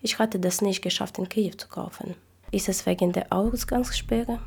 Ich 0.02 0.18
hatte 0.18 0.38
das 0.38 0.60
nicht 0.60 0.82
geschafft, 0.82 1.18
in 1.18 1.28
Kiew 1.28 1.54
zu 1.56 1.68
kaufen. 1.68 2.14
Ist 2.50 2.68
es 2.68 2.86
wegen 2.86 3.12
der 3.12 3.32
Ausgangssperre? 3.32 4.38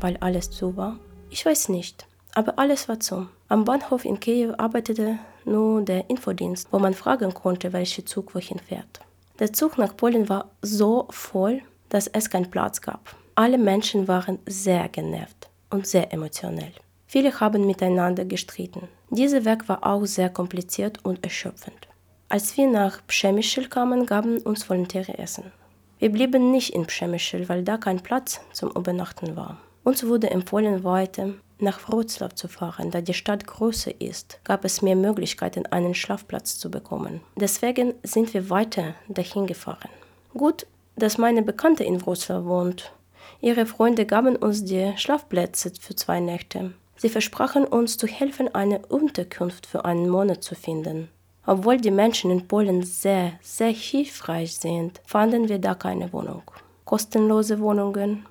Weil 0.00 0.16
alles 0.16 0.50
zu 0.50 0.76
war? 0.76 0.98
Ich 1.34 1.44
weiß 1.44 1.68
nicht. 1.70 2.06
Aber 2.32 2.60
alles 2.60 2.88
war 2.88 3.00
zu. 3.00 3.26
Am 3.48 3.64
Bahnhof 3.64 4.04
in 4.04 4.20
Kiew 4.20 4.54
arbeitete 4.56 5.18
nur 5.44 5.82
der 5.82 6.08
Infodienst, 6.08 6.68
wo 6.70 6.78
man 6.78 6.94
fragen 6.94 7.34
konnte, 7.34 7.72
welcher 7.72 8.06
Zug 8.06 8.36
wohin 8.36 8.60
fährt. 8.60 9.00
Der 9.40 9.52
Zug 9.52 9.76
nach 9.76 9.96
Polen 9.96 10.28
war 10.28 10.52
so 10.62 11.08
voll, 11.10 11.60
dass 11.88 12.06
es 12.06 12.30
keinen 12.30 12.52
Platz 12.52 12.80
gab. 12.80 13.16
Alle 13.34 13.58
Menschen 13.58 14.06
waren 14.06 14.38
sehr 14.46 14.88
genervt 14.88 15.48
und 15.70 15.88
sehr 15.88 16.12
emotionell. 16.12 16.72
Viele 17.08 17.40
haben 17.40 17.66
miteinander 17.66 18.24
gestritten. 18.24 18.86
Dieser 19.10 19.44
Weg 19.44 19.68
war 19.68 19.84
auch 19.84 20.04
sehr 20.04 20.30
kompliziert 20.30 21.04
und 21.04 21.24
erschöpfend. 21.24 21.88
Als 22.28 22.56
wir 22.56 22.68
nach 22.68 23.04
Przemyschl 23.08 23.66
kamen, 23.68 24.06
gaben 24.06 24.38
uns 24.38 24.70
Volontäre 24.70 25.18
Essen. 25.18 25.50
Wir 25.98 26.12
blieben 26.12 26.52
nicht 26.52 26.74
in 26.74 26.86
Przemyschl, 26.86 27.48
weil 27.48 27.64
da 27.64 27.76
kein 27.76 27.98
Platz 28.00 28.40
zum 28.52 28.70
Übernachten 28.70 29.34
war. 29.34 29.58
Uns 29.84 30.06
wurde 30.06 30.30
empfohlen, 30.30 30.82
weiter 30.82 31.34
nach 31.58 31.88
Wroclaw 31.88 32.34
zu 32.34 32.48
fahren, 32.48 32.90
da 32.90 33.00
die 33.00 33.14
Stadt 33.14 33.46
größer 33.46 34.00
ist, 34.00 34.40
gab 34.42 34.64
es 34.64 34.82
mehr 34.82 34.96
Möglichkeiten, 34.96 35.66
einen 35.66 35.94
Schlafplatz 35.94 36.58
zu 36.58 36.70
bekommen. 36.70 37.20
Deswegen 37.36 37.94
sind 38.02 38.32
wir 38.34 38.50
weiter 38.50 38.94
dahin 39.08 39.46
gefahren. 39.46 39.90
Gut, 40.32 40.66
dass 40.96 41.18
meine 41.18 41.42
Bekannte 41.42 41.84
in 41.84 42.04
Wroclaw 42.04 42.44
wohnt. 42.44 42.92
Ihre 43.40 43.66
Freunde 43.66 44.06
gaben 44.06 44.36
uns 44.36 44.64
die 44.64 44.92
Schlafplätze 44.96 45.72
für 45.78 45.94
zwei 45.94 46.18
Nächte. 46.18 46.72
Sie 46.96 47.08
versprachen 47.08 47.64
uns 47.64 47.98
zu 47.98 48.06
helfen, 48.06 48.54
eine 48.54 48.80
Unterkunft 48.86 49.66
für 49.66 49.84
einen 49.84 50.08
Monat 50.08 50.42
zu 50.42 50.54
finden. 50.54 51.08
Obwohl 51.46 51.76
die 51.76 51.90
Menschen 51.90 52.30
in 52.30 52.48
Polen 52.48 52.82
sehr, 52.82 53.32
sehr 53.42 53.70
hilfreich 53.70 54.56
sind, 54.56 55.00
fanden 55.04 55.48
wir 55.48 55.58
da 55.58 55.74
keine 55.74 56.10
Wohnung. 56.12 56.42
Kostenlose 56.86 57.60
Wohnungen, 57.60 58.24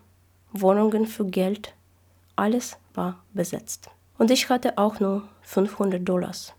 Wohnungen 0.54 1.08
für 1.08 1.26
Geld, 1.26 1.74
alles 2.36 2.78
war 2.94 3.24
besetzt. 3.34 3.90
Und 4.18 4.32
ich 4.32 4.50
hatte 4.50 4.78
auch 4.78 5.00
nur 5.00 5.24
500 5.42 6.08
Dollars. 6.08 6.54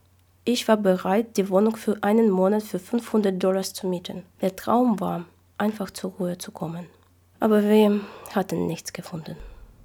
Ich 0.45 0.69
war 0.69 0.77
bereit, 0.77 1.37
die 1.37 1.49
Wohnung 1.49 1.77
für 1.77 2.03
einen 2.03 2.29
Monat 2.29 2.65
für 2.65 2.79
500 2.79 3.43
Dollars 3.43 3.73
zu 3.73 3.87
mieten. 3.87 4.25
Der 4.41 4.55
Traum 4.57 5.01
war, 5.01 5.25
einfach 5.57 5.91
zur 5.91 6.11
Ruhe 6.13 6.37
zu 6.37 6.51
kommen. 6.51 6.87
Aber 7.41 7.63
wir 7.63 8.01
hatten 8.35 8.67
nichts 8.67 8.93
gefunden. 8.93 9.37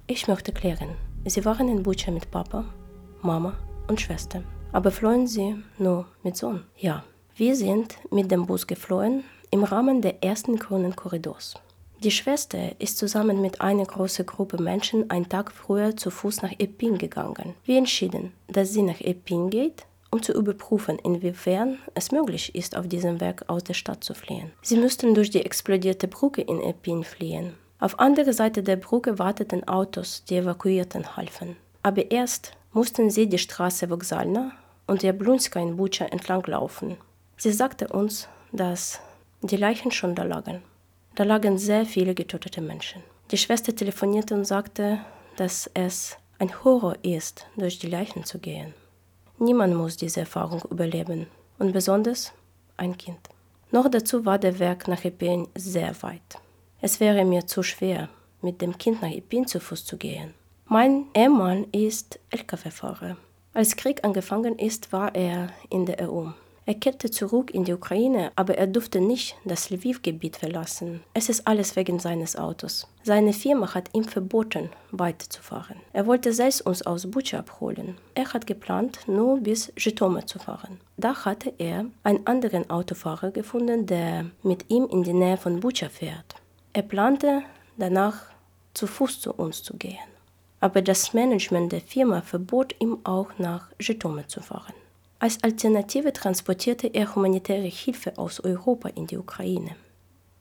Ich 0.06 0.28
möchte 0.28 0.52
klären, 0.52 0.96
sie 1.24 1.44
waren 1.44 1.68
in 1.68 1.82
Bucha 1.82 2.10
mit 2.10 2.30
Papa, 2.30 2.64
Mama 3.22 3.54
und 3.86 4.00
Schwester. 4.00 4.42
Aber 4.72 4.90
flohen 4.90 5.26
sie 5.26 5.56
nur 5.78 6.06
mit 6.22 6.36
Sohn? 6.36 6.64
Ja, 6.76 7.04
wir 7.36 7.56
sind 7.56 7.96
mit 8.10 8.30
dem 8.30 8.46
Bus 8.46 8.66
geflohen 8.66 9.24
im 9.50 9.64
Rahmen 9.64 10.02
der 10.02 10.22
ersten 10.22 10.56
grünen 10.56 10.94
Korridors. 10.94 11.54
Die 12.02 12.10
Schwester 12.10 12.80
ist 12.80 12.96
zusammen 12.96 13.42
mit 13.42 13.60
einer 13.60 13.84
großen 13.84 14.24
Gruppe 14.24 14.56
Menschen 14.56 15.10
einen 15.10 15.28
Tag 15.28 15.52
früher 15.52 15.98
zu 15.98 16.10
Fuß 16.10 16.40
nach 16.40 16.52
Epin 16.58 16.96
gegangen. 16.96 17.52
Wir 17.66 17.76
entschieden, 17.76 18.32
dass 18.48 18.72
sie 18.72 18.80
nach 18.80 19.02
Epin 19.02 19.50
geht, 19.50 19.84
um 20.10 20.22
zu 20.22 20.32
überprüfen, 20.32 20.98
inwiefern 20.98 21.76
es 21.94 22.10
möglich 22.10 22.54
ist, 22.54 22.74
auf 22.74 22.88
diesem 22.88 23.20
Weg 23.20 23.46
aus 23.50 23.64
der 23.64 23.74
Stadt 23.74 24.02
zu 24.02 24.14
fliehen. 24.14 24.50
Sie 24.62 24.78
müssten 24.78 25.14
durch 25.14 25.28
die 25.28 25.44
explodierte 25.44 26.08
Brücke 26.08 26.40
in 26.40 26.62
Epin 26.62 27.04
fliehen. 27.04 27.52
Auf 27.80 27.98
anderer 27.98 28.32
Seite 28.32 28.62
der 28.62 28.76
Brücke 28.76 29.18
warteten 29.18 29.68
Autos, 29.68 30.24
die 30.24 30.36
Evakuierten 30.36 31.18
halfen. 31.18 31.56
Aber 31.82 32.10
erst 32.10 32.52
mussten 32.72 33.10
sie 33.10 33.28
die 33.28 33.36
Straße 33.36 33.90
Vokzalna 33.90 34.52
und 34.86 35.02
der 35.02 35.12
Blunska 35.12 35.60
in 35.60 35.76
Bucha 35.76 36.06
entlang 36.06 36.46
laufen. 36.46 36.96
Sie 37.36 37.52
sagte 37.52 37.88
uns, 37.88 38.26
dass 38.52 39.00
die 39.42 39.56
Leichen 39.56 39.90
schon 39.90 40.14
da 40.14 40.22
lagen. 40.22 40.62
Da 41.20 41.24
lagen 41.24 41.58
sehr 41.58 41.84
viele 41.84 42.14
getötete 42.14 42.62
Menschen. 42.62 43.02
Die 43.30 43.36
Schwester 43.36 43.76
telefonierte 43.76 44.34
und 44.34 44.46
sagte, 44.46 45.00
dass 45.36 45.70
es 45.74 46.16
ein 46.38 46.64
Horror 46.64 46.96
ist, 47.02 47.44
durch 47.58 47.78
die 47.78 47.88
Leichen 47.88 48.24
zu 48.24 48.38
gehen. 48.38 48.72
Niemand 49.38 49.74
muss 49.74 49.98
diese 49.98 50.20
Erfahrung 50.20 50.62
überleben 50.70 51.26
und 51.58 51.74
besonders 51.74 52.32
ein 52.78 52.96
Kind. 52.96 53.20
Noch 53.70 53.90
dazu 53.90 54.24
war 54.24 54.38
der 54.38 54.58
Weg 54.58 54.88
nach 54.88 55.04
Epin 55.04 55.46
sehr 55.54 55.94
weit. 56.02 56.38
Es 56.80 57.00
wäre 57.00 57.26
mir 57.26 57.46
zu 57.46 57.62
schwer, 57.62 58.08
mit 58.40 58.62
dem 58.62 58.78
Kind 58.78 59.02
nach 59.02 59.12
Epin 59.12 59.46
zu 59.46 59.60
Fuß 59.60 59.84
zu 59.84 59.98
gehen. 59.98 60.32
Mein 60.64 61.04
Ehemann 61.12 61.66
ist 61.70 62.18
Lkw-Fahrer 62.30 63.18
als 63.52 63.74
Krieg 63.74 64.04
angefangen 64.04 64.56
ist, 64.58 64.92
war 64.92 65.12
er 65.14 65.50
in 65.70 65.84
der 65.84 66.08
EU. 66.08 66.28
Er 66.70 66.76
kehrte 66.76 67.10
zurück 67.10 67.50
in 67.50 67.64
die 67.64 67.72
Ukraine, 67.72 68.30
aber 68.36 68.56
er 68.56 68.68
durfte 68.68 69.00
nicht 69.00 69.34
das 69.44 69.70
Lviv-Gebiet 69.70 70.36
verlassen. 70.36 71.00
Es 71.14 71.28
ist 71.28 71.44
alles 71.48 71.74
wegen 71.74 71.98
seines 71.98 72.36
Autos. 72.36 72.86
Seine 73.02 73.32
Firma 73.32 73.74
hat 73.74 73.90
ihm 73.92 74.04
verboten, 74.04 74.70
weiterzufahren. 74.92 75.78
Er 75.92 76.06
wollte 76.06 76.32
selbst 76.32 76.60
uns 76.60 76.82
aus 76.82 77.10
Bucha 77.10 77.40
abholen. 77.40 77.96
Er 78.14 78.32
hat 78.32 78.46
geplant, 78.46 79.00
nur 79.08 79.40
bis 79.40 79.72
Zhytomyr 79.76 80.28
zu 80.28 80.38
fahren. 80.38 80.78
Da 80.96 81.24
hatte 81.24 81.52
er 81.58 81.86
einen 82.04 82.24
anderen 82.28 82.70
Autofahrer 82.70 83.32
gefunden, 83.32 83.86
der 83.86 84.26
mit 84.44 84.70
ihm 84.70 84.86
in 84.92 85.02
die 85.02 85.12
Nähe 85.12 85.38
von 85.38 85.58
Bucha 85.58 85.88
fährt. 85.88 86.36
Er 86.72 86.82
plante 86.82 87.42
danach 87.78 88.26
zu 88.74 88.86
Fuß 88.86 89.20
zu 89.20 89.32
uns 89.32 89.64
zu 89.64 89.76
gehen 89.76 89.98
aber 90.62 90.82
das 90.82 91.14
Management 91.14 91.72
der 91.72 91.80
Firma 91.80 92.20
verbot 92.20 92.76
ihm 92.80 92.98
auch 93.04 93.30
nach 93.38 93.70
Zhytomyr 93.80 94.28
zu 94.28 94.42
fahren. 94.42 94.74
Als 95.20 95.42
Alternative 95.44 96.12
transportierte 96.12 96.88
er 96.88 97.14
humanitäre 97.14 97.68
Hilfe 97.68 98.16
aus 98.16 98.40
Europa 98.40 98.88
in 98.88 99.06
die 99.06 99.18
Ukraine. 99.18 99.76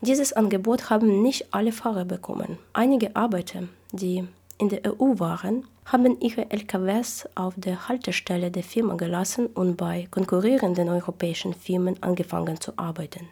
Dieses 0.02 0.32
Angebot 0.32 0.90
haben 0.90 1.22
nicht 1.22 1.54
alle 1.54 1.74
Fahrer 1.74 2.06
bekommen. 2.06 2.58
Einige 2.72 3.14
Arbeiter, 3.16 3.64
die 3.92 4.26
in 4.58 4.70
der 4.70 4.86
EU 4.86 5.20
waren, 5.20 5.66
haben 5.84 6.20
ihre 6.22 6.50
LKWs 6.50 7.28
auf 7.36 7.56
der 7.58 7.90
Haltestelle 7.90 8.52
der 8.52 8.64
Firma 8.64 8.96
gelassen 8.96 9.48
und 9.48 9.76
bei 9.76 10.08
konkurrierenden 10.12 10.88
europäischen 10.88 11.54
Firmen 11.54 12.02
angefangen 12.02 12.62
zu 12.62 12.72
arbeiten. 12.78 13.28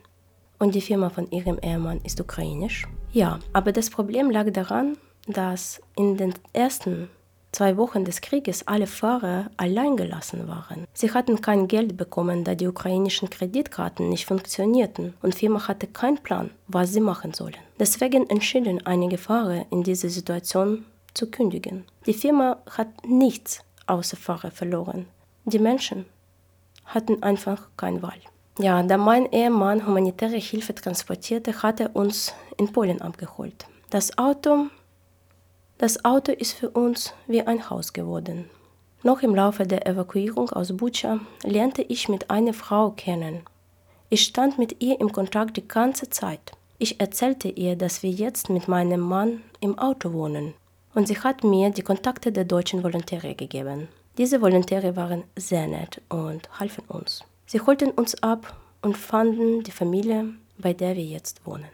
und 0.60 0.76
die 0.76 0.82
Firma 0.82 1.10
von 1.10 1.30
ihrem 1.32 1.60
Ehemann 1.62 2.02
ist 2.04 2.20
ukrainisch. 2.20 2.88
Ja, 3.12 3.40
aber 3.54 3.72
das 3.72 3.90
Problem 3.90 4.32
lag 4.32 4.52
daran, 4.52 4.98
dass 5.28 5.82
in 5.96 6.18
den 6.18 6.34
ersten 6.54 7.10
zwei 7.58 7.76
Wochen 7.76 8.06
des 8.06 8.22
Krieges 8.22 8.68
alle 8.68 8.86
Fahrer 8.86 9.50
allein 9.58 9.98
gelassen 9.98 10.48
waren. 10.48 10.86
Sie 10.94 11.12
hatten 11.12 11.42
kein 11.42 11.68
Geld 11.68 11.98
bekommen, 11.98 12.44
da 12.44 12.54
die 12.54 12.68
ukrainischen 12.68 13.32
Kreditkarten 13.32 14.10
nicht 14.10 14.28
funktionierten 14.28 15.16
und 15.24 15.34
Firma 15.34 15.68
hatte 15.68 15.88
keinen 15.88 16.20
Plan, 16.20 16.52
was 16.68 16.94
sie 16.94 17.00
machen 17.00 17.34
sollen. 17.34 17.58
Deswegen 17.80 18.30
entschieden 18.30 18.86
einige 18.86 19.18
Fahrer 19.18 19.66
in 19.72 19.82
dieser 19.82 20.10
Situation 20.10 20.86
zu 21.16 21.32
kündigen. 21.32 21.86
Die 22.06 22.14
Firma 22.14 22.58
hat 22.70 22.90
nichts 23.08 23.62
außer 23.88 24.18
Fahrer 24.18 24.52
verloren. 24.52 25.08
Die 25.46 25.60
Menschen 25.60 26.06
hatten 26.86 27.24
einfach 27.24 27.70
keine 27.76 28.04
Wahl. 28.04 28.22
Ja, 28.60 28.84
da 28.84 28.98
mein 28.98 29.32
Ehemann 29.32 29.88
humanitäre 29.88 30.38
Hilfe 30.38 30.76
transportierte, 30.76 31.64
hat 31.64 31.80
er 31.80 31.96
uns 31.96 32.36
in 32.58 32.72
Polen 32.72 33.02
abgeholt. 33.02 33.66
Das 33.90 34.16
Auto, 34.20 34.68
das 35.78 36.04
Auto 36.04 36.32
ist 36.32 36.54
für 36.54 36.70
uns 36.70 37.14
wie 37.28 37.42
ein 37.42 37.70
Haus 37.70 37.94
geworden. 37.94 38.50
Noch 39.04 39.22
im 39.22 39.36
Laufe 39.36 39.68
der 39.68 39.86
Evakuierung 39.86 40.50
aus 40.50 40.76
Bucha 40.76 41.20
lernte 41.44 41.84
ich 41.84 42.10
mit 42.10 42.32
einer 42.32 42.54
Frau 42.54 42.92
kennen. 42.92 43.42
Ich 44.10 44.24
stand 44.24 44.58
mit 44.58 44.82
ihr 44.82 45.00
im 45.00 45.12
Kontakt 45.12 45.56
die 45.58 45.68
ganze 45.68 46.10
Zeit. 46.10 46.54
Ich 46.80 47.00
erzählte 47.00 47.50
ihr, 47.50 47.76
dass 47.76 48.02
wir 48.02 48.10
jetzt 48.10 48.50
mit 48.50 48.68
meinem 48.68 49.02
Mann 49.02 49.44
im 49.60 49.78
Auto 49.78 50.14
wohnen. 50.14 50.56
Und 50.96 51.08
sie 51.08 51.20
hat 51.20 51.44
mir 51.44 51.70
die 51.70 51.84
Kontakte 51.84 52.32
der 52.32 52.46
deutschen 52.46 52.84
Volontäre 52.84 53.36
gegeben. 53.36 53.88
Diese 54.18 54.42
Volontäre 54.42 54.96
waren 54.96 55.24
sehr 55.36 55.68
nett 55.68 56.02
und 56.10 56.50
halfen 56.60 56.84
uns. 56.88 57.24
Sie 57.46 57.62
holten 57.62 57.92
uns 57.92 58.16
ab 58.24 58.58
und 58.82 58.98
fanden 58.98 59.62
die 59.64 59.72
Familie, 59.72 60.34
bei 60.58 60.74
der 60.74 60.96
wir 60.96 61.04
jetzt 61.04 61.46
wohnen. 61.46 61.68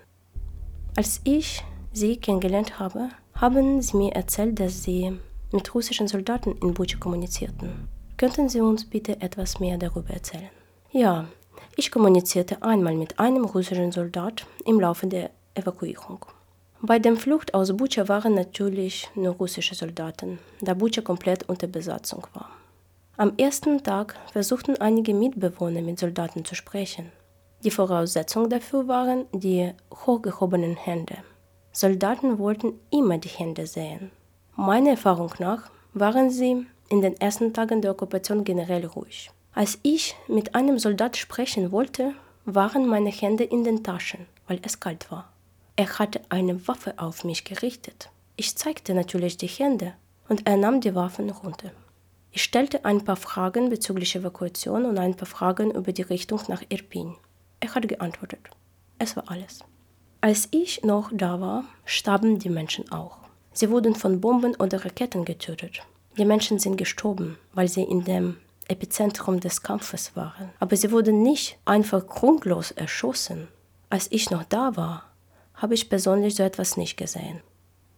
Als 0.97 1.21
ich 1.23 1.63
sie 1.93 2.17
kennengelernt 2.17 2.79
habe, 2.79 3.09
haben 3.35 3.81
sie 3.81 3.97
mir 3.97 4.13
erzählt, 4.13 4.59
dass 4.59 4.83
sie 4.83 5.17
mit 5.51 5.73
russischen 5.75 6.07
Soldaten 6.07 6.53
in 6.61 6.73
Butscha 6.73 6.97
kommunizierten. 6.97 7.87
Könnten 8.17 8.49
Sie 8.49 8.61
uns 8.61 8.85
bitte 8.85 9.21
etwas 9.21 9.59
mehr 9.59 9.77
darüber 9.77 10.11
erzählen? 10.11 10.49
Ja, 10.91 11.27
ich 11.75 11.91
kommunizierte 11.91 12.61
einmal 12.61 12.95
mit 12.95 13.19
einem 13.19 13.45
russischen 13.45 13.91
Soldat 13.91 14.45
im 14.65 14.79
Laufe 14.79 15.07
der 15.07 15.31
Evakuierung. 15.55 16.25
Bei 16.81 16.99
der 16.99 17.15
Flucht 17.15 17.53
aus 17.53 17.75
Butscha 17.75 18.07
waren 18.07 18.33
natürlich 18.33 19.09
nur 19.15 19.33
russische 19.33 19.75
Soldaten, 19.75 20.39
da 20.61 20.73
Butscha 20.73 21.01
komplett 21.01 21.47
unter 21.49 21.67
Besatzung 21.67 22.27
war. 22.33 22.49
Am 23.15 23.33
ersten 23.37 23.83
Tag 23.83 24.15
versuchten 24.31 24.77
einige 24.77 25.13
Mitbewohner 25.13 25.81
mit 25.81 25.99
Soldaten 25.99 26.45
zu 26.45 26.55
sprechen. 26.55 27.11
Die 27.63 27.71
Voraussetzung 27.71 28.49
dafür 28.49 28.87
waren 28.87 29.25
die 29.31 29.71
hochgehobenen 30.05 30.75
Hände. 30.75 31.17
Soldaten 31.75 32.38
wollten 32.38 32.79
immer 32.91 33.17
die 33.17 33.29
Hände 33.29 33.65
sehen. 33.65 34.12
Meiner 34.55 34.91
Erfahrung 34.91 35.33
nach 35.39 35.71
waren 35.93 36.29
sie 36.29 36.67
in 36.89 37.01
den 37.01 37.19
ersten 37.19 37.51
Tagen 37.51 37.81
der 37.81 37.91
Okkupation 37.91 38.43
generell 38.43 38.86
ruhig. 38.86 39.31
Als 39.53 39.79
ich 39.81 40.15
mit 40.27 40.53
einem 40.53 40.77
Soldat 40.77 41.17
sprechen 41.17 41.71
wollte, 41.71 42.13
waren 42.45 42.88
meine 42.88 43.09
Hände 43.09 43.43
in 43.43 43.63
den 43.63 43.83
Taschen, 43.83 44.27
weil 44.47 44.59
es 44.62 44.79
kalt 44.79 45.09
war. 45.09 45.33
Er 45.75 45.97
hatte 45.97 46.21
eine 46.29 46.67
Waffe 46.67 46.93
auf 46.97 47.23
mich 47.23 47.43
gerichtet. 47.43 48.12
Ich 48.36 48.55
zeigte 48.55 48.93
natürlich 48.93 49.38
die 49.38 49.47
Hände 49.47 49.95
und 50.29 50.45
er 50.45 50.57
nahm 50.57 50.79
die 50.79 50.93
Waffen 50.93 51.31
runter. 51.31 51.71
Ich 52.31 52.43
stellte 52.43 52.86
ein 52.86 53.03
paar 53.03 53.15
Fragen 53.15 53.69
bezüglich 53.69 54.15
Evakuation 54.15 54.86
und 54.86 54.99
ein 54.99 55.15
paar 55.15 55.27
Fragen 55.27 55.71
über 55.71 55.91
die 55.91 56.03
Richtung 56.03 56.41
nach 56.49 56.62
Irpin. 56.69 57.15
Er 57.59 57.73
hat 57.73 57.88
geantwortet. 57.88 58.51
Es 58.99 59.15
war 59.15 59.31
alles. 59.31 59.63
Als 60.23 60.47
ich 60.51 60.83
noch 60.83 61.12
da 61.12 61.41
war, 61.41 61.65
starben 61.83 62.39
die 62.39 62.47
Menschen 62.47 62.89
auch. 62.93 63.17
Sie 63.51 63.69
wurden 63.69 63.93
von 63.93 64.21
Bomben 64.21 64.55
oder 64.55 64.86
Raketen 64.86 65.25
getötet. 65.25 65.81
Die 66.17 66.23
Menschen 66.23 66.59
sind 66.59 66.77
gestorben, 66.77 67.38
weil 67.51 67.67
sie 67.67 67.83
in 67.83 68.05
dem 68.05 68.38
Epizentrum 68.69 69.41
des 69.41 69.63
Kampfes 69.63 70.15
waren. 70.15 70.49
Aber 70.62 70.77
sie 70.77 70.93
wurden 70.93 71.23
nicht 71.23 71.57
einfach 71.65 72.07
grundlos 72.07 72.71
erschossen. 72.71 73.49
Als 73.89 74.07
ich 74.12 74.31
noch 74.31 74.45
da 74.45 74.77
war, 74.77 75.12
habe 75.55 75.73
ich 75.73 75.89
persönlich 75.89 76.36
so 76.36 76.43
etwas 76.43 76.77
nicht 76.77 76.95
gesehen. 76.95 77.41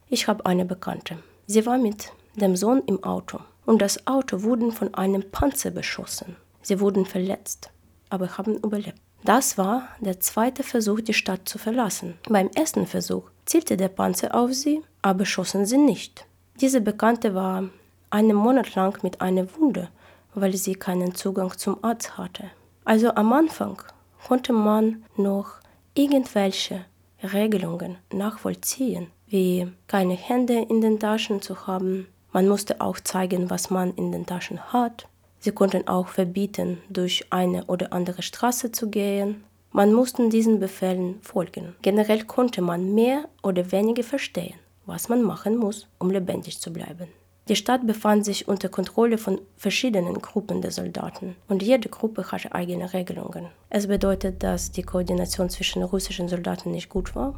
Ich 0.07 0.27
habe 0.27 0.47
eine 0.47 0.65
Bekannte. 0.65 1.19
Sie 1.45 1.63
war 1.67 1.77
mit 1.77 2.11
dem 2.33 2.55
Sohn 2.55 2.81
im 2.88 3.03
Auto 3.03 3.38
und 3.67 3.83
das 3.83 4.07
Auto 4.07 4.41
wurde 4.41 4.71
von 4.71 4.95
einem 4.95 5.29
Panzer 5.29 5.69
beschossen. 5.69 6.38
Sie 6.63 6.79
wurden 6.79 7.05
verletzt, 7.05 7.69
aber 8.09 8.35
haben 8.35 8.55
überlebt. 8.55 8.99
Das 9.25 9.57
war 9.57 9.88
der 9.99 10.19
zweite 10.19 10.61
Versuch, 10.61 11.01
die 11.01 11.15
Stadt 11.15 11.49
zu 11.49 11.57
verlassen. 11.57 12.13
Beim 12.29 12.47
ersten 12.53 12.85
Versuch 12.85 13.23
zielte 13.45 13.75
der 13.75 13.88
Panzer 13.88 14.35
auf 14.35 14.53
sie, 14.53 14.83
aber 15.01 15.25
schossen 15.25 15.65
sie 15.65 15.79
nicht. 15.79 16.27
Diese 16.61 16.79
Bekannte 16.79 17.33
war 17.33 17.63
einen 18.11 18.35
Monat 18.35 18.75
lang 18.75 19.01
mit 19.01 19.21
einer 19.21 19.47
Wunde, 19.55 19.89
weil 20.35 20.55
sie 20.55 20.75
keinen 20.75 21.15
Zugang 21.15 21.57
zum 21.57 21.83
Arzt 21.83 22.19
hatte. 22.19 22.51
Also 22.83 23.15
am 23.15 23.33
Anfang 23.33 23.81
konnte 24.27 24.53
man 24.53 25.03
noch 25.17 25.53
irgendwelche 25.95 26.85
Regelungen 27.23 27.97
nachvollziehen, 28.13 29.07
wie 29.25 29.67
keine 29.88 30.13
Hände 30.13 30.67
in 30.69 30.81
den 30.81 30.99
Taschen 30.99 31.41
zu 31.41 31.65
haben, 31.65 32.05
man 32.31 32.47
musste 32.47 32.79
auch 32.79 32.99
zeigen, 32.99 33.49
was 33.49 33.71
man 33.71 33.95
in 33.95 34.11
den 34.11 34.27
Taschen 34.27 34.61
hat. 34.71 35.07
Sie 35.45 35.51
konnten 35.51 35.88
auch 35.88 36.08
verbieten, 36.08 36.79
durch 36.89 37.27
eine 37.29 37.65
oder 37.65 37.93
andere 37.93 38.23
Straße 38.23 38.71
zu 38.71 38.89
gehen. 38.89 39.43
Man 39.71 39.93
musste 39.93 40.27
diesen 40.27 40.60
Befehlen 40.60 41.19
folgen. 41.21 41.75
Generell 41.84 42.23
konnte 42.23 42.63
man 42.63 42.95
mehr 42.95 43.25
oder 43.43 43.71
weniger 43.71 44.01
verstehen, 44.01 44.55
was 44.88 45.08
man 45.08 45.21
machen 45.21 45.55
muss, 45.55 45.88
um 45.99 46.10
lebendig 46.10 46.60
zu 46.60 46.73
bleiben. 46.73 47.10
Die 47.47 47.55
Stadt 47.55 47.86
befand 47.86 48.25
sich 48.25 48.47
unter 48.47 48.69
Kontrolle 48.69 49.19
von 49.19 49.39
verschiedenen 49.55 50.19
Gruppen 50.19 50.63
der 50.63 50.71
Soldaten 50.71 51.36
und 51.47 51.62
jede 51.62 51.89
Gruppe 51.89 52.31
hatte 52.31 52.51
eigene 52.55 52.91
Regelungen. 52.91 53.49
Es 53.69 53.86
bedeutet, 53.86 54.41
dass 54.41 54.71
die 54.71 54.81
Koordination 54.81 55.51
zwischen 55.51 55.84
russischen 55.84 56.27
Soldaten 56.27 56.71
nicht 56.71 56.89
gut 56.89 57.15
war? 57.15 57.36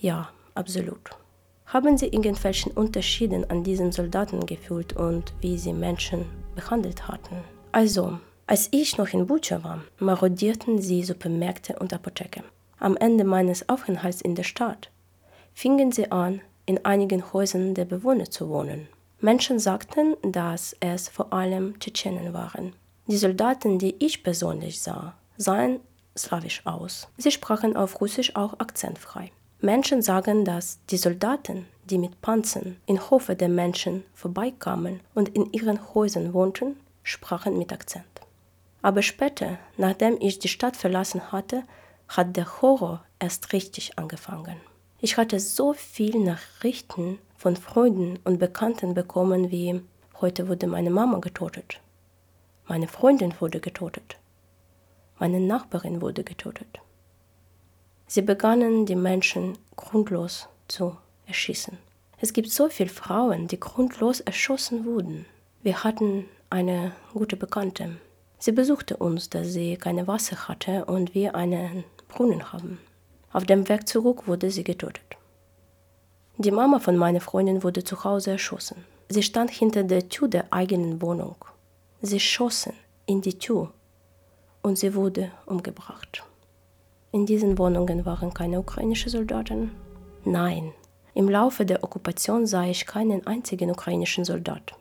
Ja, 0.00 0.30
absolut. 0.54 1.10
Haben 1.68 1.98
Sie 1.98 2.06
irgendwelchen 2.06 2.72
Unterschieden 2.72 3.48
an 3.50 3.62
diesen 3.62 3.92
Soldaten 3.92 4.46
gefühlt 4.46 4.94
und 4.94 5.34
wie 5.42 5.58
sie 5.58 5.74
Menschen 5.74 6.24
behandelt 6.54 7.06
hatten? 7.06 7.44
Also, 7.72 8.18
als 8.46 8.68
ich 8.70 8.96
noch 8.96 9.08
in 9.08 9.26
Bucha 9.26 9.62
war, 9.62 9.82
marodierten 9.98 10.80
sie 10.80 11.04
Supermärkte 11.04 11.78
und 11.78 11.92
Apotheken. 11.92 12.44
Am 12.78 12.96
Ende 12.96 13.24
meines 13.24 13.68
Aufenthalts 13.68 14.22
in 14.22 14.34
der 14.34 14.44
Stadt 14.44 14.90
fingen 15.52 15.92
sie 15.92 16.10
an, 16.10 16.40
in 16.64 16.86
einigen 16.86 17.34
Häusern 17.34 17.74
der 17.74 17.84
Bewohner 17.84 18.30
zu 18.30 18.48
wohnen. 18.48 18.88
Menschen 19.20 19.58
sagten, 19.58 20.16
dass 20.22 20.74
es 20.80 21.10
vor 21.10 21.34
allem 21.34 21.78
Tschetschenen 21.80 22.32
waren. 22.32 22.72
Die 23.08 23.18
Soldaten, 23.18 23.78
die 23.78 23.94
ich 23.98 24.22
persönlich 24.22 24.80
sah, 24.80 25.18
sahen 25.36 25.80
slawisch 26.16 26.62
aus. 26.64 27.08
Sie 27.18 27.30
sprachen 27.30 27.76
auf 27.76 28.00
Russisch 28.00 28.34
auch 28.36 28.58
akzentfrei. 28.58 29.32
Menschen 29.60 30.02
sagen, 30.02 30.44
dass 30.44 30.78
die 30.88 30.96
Soldaten, 30.96 31.66
die 31.90 31.98
mit 31.98 32.20
Panzern 32.20 32.76
in 32.86 33.10
Hofe 33.10 33.34
der 33.34 33.48
Menschen 33.48 34.04
vorbeikamen 34.14 35.00
und 35.16 35.30
in 35.30 35.52
ihren 35.52 35.94
Häusern 35.94 36.32
wohnten, 36.32 36.76
sprachen 37.02 37.58
mit 37.58 37.72
Akzent. 37.72 38.04
Aber 38.82 39.02
später, 39.02 39.58
nachdem 39.76 40.16
ich 40.20 40.38
die 40.38 40.46
Stadt 40.46 40.76
verlassen 40.76 41.32
hatte, 41.32 41.64
hat 42.06 42.36
der 42.36 42.62
Horror 42.62 43.04
erst 43.18 43.52
richtig 43.52 43.98
angefangen. 43.98 44.60
Ich 45.00 45.16
hatte 45.16 45.40
so 45.40 45.72
viele 45.72 46.20
Nachrichten 46.20 47.18
von 47.36 47.56
Freunden 47.56 48.20
und 48.22 48.38
Bekannten 48.38 48.94
bekommen 48.94 49.50
wie 49.50 49.80
heute 50.20 50.48
wurde 50.48 50.68
meine 50.68 50.90
Mama 50.90 51.18
getötet, 51.18 51.80
meine 52.66 52.86
Freundin 52.86 53.34
wurde 53.40 53.58
getötet, 53.58 54.18
meine 55.18 55.40
Nachbarin 55.40 56.00
wurde 56.00 56.22
getötet. 56.22 56.80
Sie 58.10 58.22
begannen 58.22 58.86
die 58.86 58.96
Menschen 58.96 59.58
grundlos 59.76 60.48
zu 60.66 60.96
erschießen. 61.26 61.76
Es 62.20 62.32
gibt 62.32 62.50
so 62.50 62.70
viele 62.70 62.88
Frauen, 62.88 63.48
die 63.48 63.60
grundlos 63.60 64.20
erschossen 64.20 64.86
wurden. 64.86 65.26
Wir 65.62 65.84
hatten 65.84 66.24
eine 66.48 66.92
gute 67.12 67.36
Bekannte. 67.36 67.98
Sie 68.38 68.52
besuchte 68.52 68.96
uns, 68.96 69.28
da 69.28 69.44
sie 69.44 69.76
keine 69.76 70.06
Wasser 70.06 70.48
hatte 70.48 70.86
und 70.86 71.14
wir 71.14 71.34
einen 71.34 71.84
Brunnen 72.08 72.50
haben. 72.50 72.78
Auf 73.30 73.44
dem 73.44 73.68
Weg 73.68 73.86
zurück 73.86 74.26
wurde 74.26 74.50
sie 74.50 74.64
getötet. 74.64 75.16
Die 76.38 76.50
Mama 76.50 76.78
von 76.78 76.96
meiner 76.96 77.20
Freundin 77.20 77.62
wurde 77.62 77.84
zu 77.84 78.04
Hause 78.04 78.30
erschossen. 78.30 78.86
Sie 79.10 79.22
stand 79.22 79.50
hinter 79.50 79.82
der 79.82 80.08
Tür 80.08 80.28
der 80.28 80.50
eigenen 80.50 81.02
Wohnung. 81.02 81.36
Sie 82.00 82.20
schossen 82.20 82.72
in 83.04 83.20
die 83.20 83.38
Tür 83.38 83.70
und 84.62 84.78
sie 84.78 84.94
wurde 84.94 85.30
umgebracht. 85.44 86.22
In 87.10 87.24
diesen 87.24 87.56
Wohnungen 87.56 88.04
waren 88.04 88.34
keine 88.34 88.60
ukrainischen 88.60 89.10
Soldaten? 89.10 89.70
Nein. 90.24 90.72
Im 91.14 91.28
Laufe 91.28 91.64
der 91.64 91.82
Okkupation 91.82 92.46
sah 92.46 92.64
ich 92.64 92.84
keinen 92.84 93.26
einzigen 93.26 93.70
ukrainischen 93.70 94.26
Soldat. 94.26 94.74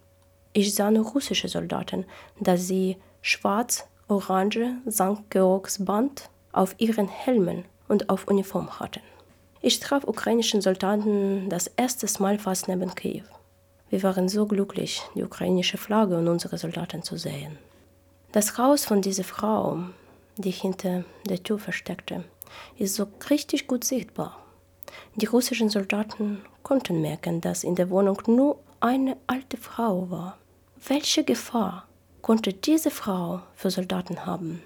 Ich 0.51 0.75
sah 0.75 0.91
nur 0.91 1.05
russische 1.05 1.47
Soldaten, 1.47 2.05
da 2.39 2.57
sie 2.57 2.97
schwarz-orange 3.21 4.73
St. 4.89 5.29
Georgs 5.29 5.85
Band 5.85 6.29
auf 6.51 6.75
ihren 6.79 7.07
Helmen 7.07 7.63
und 7.87 8.09
auf 8.09 8.27
Uniform 8.27 8.79
hatten. 8.79 9.01
Ich 9.61 9.79
traf 9.79 10.03
ukrainischen 10.03 10.61
Soldaten 10.61 11.49
das 11.49 11.67
erste 11.67 12.07
Mal 12.21 12.39
fast 12.39 12.67
neben 12.67 12.93
Kiew. 12.93 13.23
Wir 13.89 14.03
waren 14.03 14.27
so 14.27 14.45
glücklich, 14.45 15.01
die 15.15 15.23
ukrainische 15.23 15.77
Flagge 15.77 16.17
und 16.17 16.27
unsere 16.27 16.57
Soldaten 16.57 17.03
zu 17.03 17.15
sehen. 17.15 17.57
Das 18.33 18.57
Haus 18.57 18.83
von 18.83 19.01
dieser 19.01 19.23
Frau, 19.23 19.79
die 20.37 20.51
hinter 20.51 21.03
der 21.25 21.43
Tür 21.43 21.59
versteckte, 21.59 22.23
ist 22.77 22.95
so 22.95 23.07
richtig 23.29 23.67
gut 23.67 23.83
sichtbar. 23.83 24.43
Die 25.15 25.25
russischen 25.25 25.69
Soldaten 25.69 26.41
konnten 26.63 27.01
merken, 27.01 27.41
dass 27.41 27.63
in 27.63 27.75
der 27.75 27.89
Wohnung 27.89 28.21
nur 28.27 28.59
eine 28.79 29.17
alte 29.27 29.57
Frau 29.57 30.09
war. 30.09 30.37
Welche 30.87 31.23
Gefahr 31.23 31.87
konnte 32.21 32.53
diese 32.53 32.91
Frau 32.91 33.41
für 33.55 33.71
Soldaten 33.71 34.25
haben? 34.25 34.61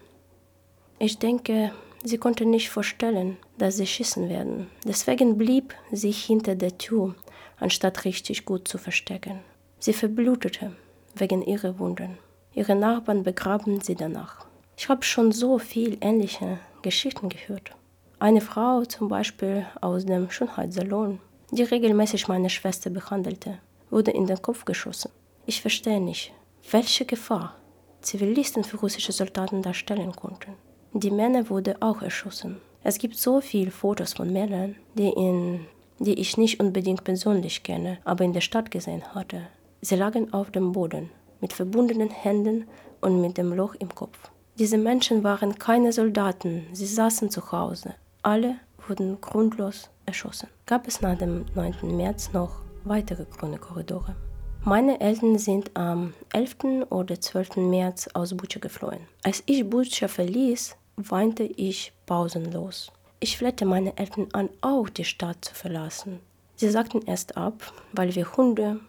Ich 0.99 1.19
denke, 1.19 1.71
sie 2.03 2.17
konnte 2.17 2.45
nicht 2.45 2.69
vorstellen, 2.69 3.37
dass 3.57 3.77
sie 3.77 3.87
schießen 3.87 4.29
werden. 4.29 4.69
Deswegen 4.85 5.37
blieb 5.37 5.73
sie 5.91 6.11
hinter 6.11 6.55
der 6.55 6.77
Tür, 6.77 7.15
anstatt 7.59 8.05
richtig 8.05 8.45
gut 8.45 8.67
zu 8.67 8.77
verstecken. 8.77 9.39
Sie 9.79 9.93
verblutete 9.93 10.75
wegen 11.15 11.41
ihrer 11.41 11.79
Wunden. 11.79 12.17
Ihre 12.53 12.75
Nachbarn 12.75 13.23
begraben 13.23 13.81
sie 13.81 13.95
danach. 13.95 14.45
Ich 14.81 14.89
habe 14.89 15.03
schon 15.03 15.31
so 15.31 15.59
viel 15.59 15.99
ähnliche 16.01 16.57
Geschichten 16.81 17.29
gehört. 17.29 17.69
Eine 18.17 18.41
Frau 18.41 18.83
zum 18.83 19.09
Beispiel 19.09 19.67
aus 19.79 20.07
dem 20.07 20.31
Schönheitssalon, 20.31 21.19
die 21.51 21.61
regelmäßig 21.61 22.27
meine 22.27 22.49
Schwester 22.49 22.89
behandelte, 22.89 23.59
wurde 23.91 24.09
in 24.09 24.25
den 24.25 24.41
Kopf 24.41 24.65
geschossen. 24.65 25.11
Ich 25.45 25.61
verstehe 25.61 26.01
nicht, 26.01 26.33
welche 26.71 27.05
Gefahr 27.05 27.53
Zivilisten 28.01 28.63
für 28.63 28.77
russische 28.77 29.11
Soldaten 29.11 29.61
darstellen 29.61 30.15
konnten. 30.15 30.53
Die 30.93 31.11
Männer 31.11 31.47
wurden 31.51 31.79
auch 31.79 32.01
erschossen. 32.01 32.59
Es 32.83 32.97
gibt 32.97 33.17
so 33.17 33.39
viele 33.39 33.69
Fotos 33.69 34.13
von 34.13 34.33
Männern, 34.33 34.75
die, 34.95 35.09
in, 35.09 35.67
die 35.99 36.19
ich 36.19 36.37
nicht 36.37 36.59
unbedingt 36.59 37.03
persönlich 37.03 37.61
kenne, 37.61 37.99
aber 38.03 38.23
in 38.23 38.33
der 38.33 38.41
Stadt 38.41 38.71
gesehen 38.71 39.13
hatte. 39.13 39.43
Sie 39.81 39.95
lagen 39.95 40.33
auf 40.33 40.49
dem 40.49 40.71
Boden, 40.71 41.11
mit 41.39 41.53
verbundenen 41.53 42.09
Händen 42.09 42.67
und 42.99 43.21
mit 43.21 43.37
dem 43.37 43.53
Loch 43.53 43.75
im 43.75 43.93
Kopf. 43.93 44.17
Diese 44.59 44.77
Menschen 44.77 45.23
waren 45.23 45.57
keine 45.57 45.93
Soldaten, 45.93 46.67
sie 46.73 46.85
saßen 46.85 47.29
zu 47.29 47.51
Hause, 47.51 47.95
alle 48.21 48.57
wurden 48.87 49.19
grundlos 49.21 49.89
erschossen. 50.05 50.49
Gab 50.65 50.87
es 50.87 51.01
nach 51.01 51.17
dem 51.17 51.45
9. 51.55 51.95
März 51.95 52.33
noch 52.33 52.61
weitere 52.83 53.25
grüne 53.25 53.57
Korridore. 53.57 54.15
Meine 54.63 54.99
Eltern 54.99 55.39
sind 55.39 55.75
am 55.75 56.13
11. 56.33 56.87
oder 56.89 57.19
12. 57.19 57.57
März 57.57 58.09
aus 58.13 58.35
Butscha 58.35 58.59
geflohen. 58.59 58.99
Als 59.23 59.41
ich 59.45 59.67
Butscha 59.67 60.07
verließ, 60.07 60.75
weinte 60.97 61.43
ich 61.43 61.93
pausenlos. 62.05 62.91
Ich 63.19 63.37
flehte 63.37 63.65
meine 63.65 63.97
Eltern 63.97 64.27
an, 64.33 64.49
auch 64.61 64.89
die 64.89 65.05
Stadt 65.05 65.45
zu 65.45 65.55
verlassen. 65.55 66.19
Sie 66.55 66.69
sagten 66.69 67.01
erst 67.07 67.37
ab, 67.37 67.73
weil 67.93 68.13
wir 68.13 68.35
Hunde, 68.37 68.79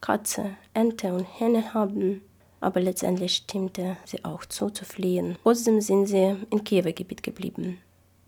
Katze, 0.00 0.56
Ente 0.72 1.12
und 1.12 1.24
Hähne 1.24 1.74
haben, 1.74 2.22
aber 2.60 2.80
letztendlich 2.80 3.36
stimmte 3.36 3.96
sie 4.04 4.24
auch 4.24 4.44
zu, 4.44 4.70
zu 4.70 4.84
fliehen. 4.84 5.36
Trotzdem 5.42 5.80
sind 5.80 6.06
sie 6.06 6.36
im 6.50 6.64
Kiewer 6.64 6.92
Gebiet 6.92 7.22
geblieben. 7.22 7.78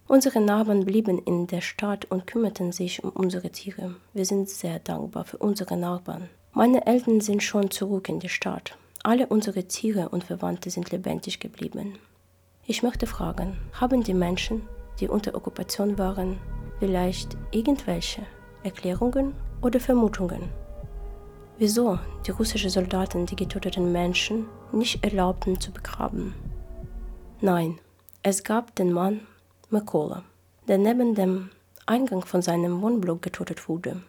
Unsere 0.07 0.41
Nachbarn 0.41 0.85
blieben 0.85 1.19
in 1.19 1.47
der 1.47 1.61
Stadt 1.61 2.05
und 2.07 2.27
kümmerten 2.27 2.73
sich 2.73 3.05
um 3.05 3.11
unsere 3.11 3.51
Tiere. 3.51 3.95
Wir 4.13 4.25
sind 4.25 4.49
sehr 4.49 4.81
dankbar 4.81 5.25
für 5.25 5.39
unsere 5.39 5.77
Nachbarn. 5.77 6.29
Meine 6.53 6.85
Eltern 6.87 7.21
sind 7.21 7.45
schon 7.45 7.71
zurück 7.71 8.09
in 8.09 8.19
die 8.19 8.29
Stadt. 8.29 8.77
Alle 9.05 9.29
unsere 9.29 9.65
Tiere 9.65 10.09
und 10.09 10.25
Verwandte 10.25 10.69
sind 10.69 10.91
lebendig 10.91 11.39
geblieben. 11.39 11.99
Ich 12.67 12.83
möchte 12.83 13.07
fragen, 13.07 13.57
haben 13.73 14.03
die 14.03 14.15
Menschen, 14.15 14.63
die 14.99 15.09
unter 15.09 15.35
Okkupation 15.35 15.97
waren, 15.97 16.39
vielleicht 16.81 17.37
irgendwelche 17.53 18.23
Erklärungen 18.63 19.35
oder 19.63 19.81
Vermutungen? 19.81 20.43
Wieso 21.61 21.99
die 22.27 22.31
russischen 22.31 22.71
Soldaten 22.71 23.27
die 23.27 23.37
getöteten 23.37 23.93
Menschen 23.93 24.47
nicht 24.73 25.05
erlaubten 25.05 25.61
zu 25.61 25.71
begraben? 25.71 26.35
Nein, 27.43 27.79
es 28.23 28.45
gab 28.45 28.75
den 28.77 28.91
Mann 28.91 29.27
Makola, 29.69 30.25
der 30.69 30.79
neben 30.79 31.15
dem 31.15 31.51
Eingang 31.85 32.25
von 32.25 32.41
seinem 32.41 32.81
Wohnblock 32.81 33.21
getötet 33.21 33.69
wurde. 33.69 34.01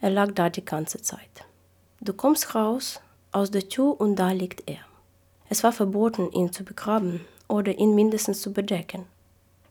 Er 0.00 0.10
lag 0.10 0.30
da 0.36 0.48
die 0.48 0.64
ganze 0.64 1.02
Zeit. 1.02 1.44
Du 2.00 2.12
kommst 2.12 2.54
raus 2.54 3.00
aus 3.32 3.50
der 3.50 3.68
Tür 3.68 4.00
und 4.00 4.14
da 4.14 4.30
liegt 4.30 4.70
er. 4.70 4.78
Es 5.48 5.64
war 5.64 5.72
verboten, 5.72 6.30
ihn 6.30 6.52
zu 6.52 6.62
begraben 6.62 7.22
oder 7.48 7.76
ihn 7.76 7.96
mindestens 7.96 8.42
zu 8.42 8.52
bedecken. 8.52 9.06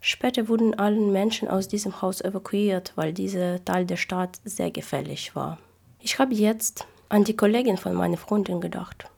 Später 0.02 0.50
wurden 0.50 0.78
alle 0.78 1.00
Menschen 1.00 1.48
aus 1.48 1.70
diesem 1.70 2.02
Haus 2.02 2.20
evakuiert, 2.20 2.92
weil 2.98 3.14
dieser 3.14 3.64
Teil 3.64 3.86
der 3.86 3.96
Stadt 3.96 4.42
sehr 4.44 4.70
gefährlich 4.70 5.34
war. 5.34 5.60
Ich 6.02 6.20
habe 6.20 6.34
jetzt 6.34 6.86
an 7.12 7.26
die 7.26 7.36
Kollegin 7.36 7.76
von 7.76 7.94
meiner 7.94 8.16
Freundin 8.16 8.62
gedacht. 8.62 9.10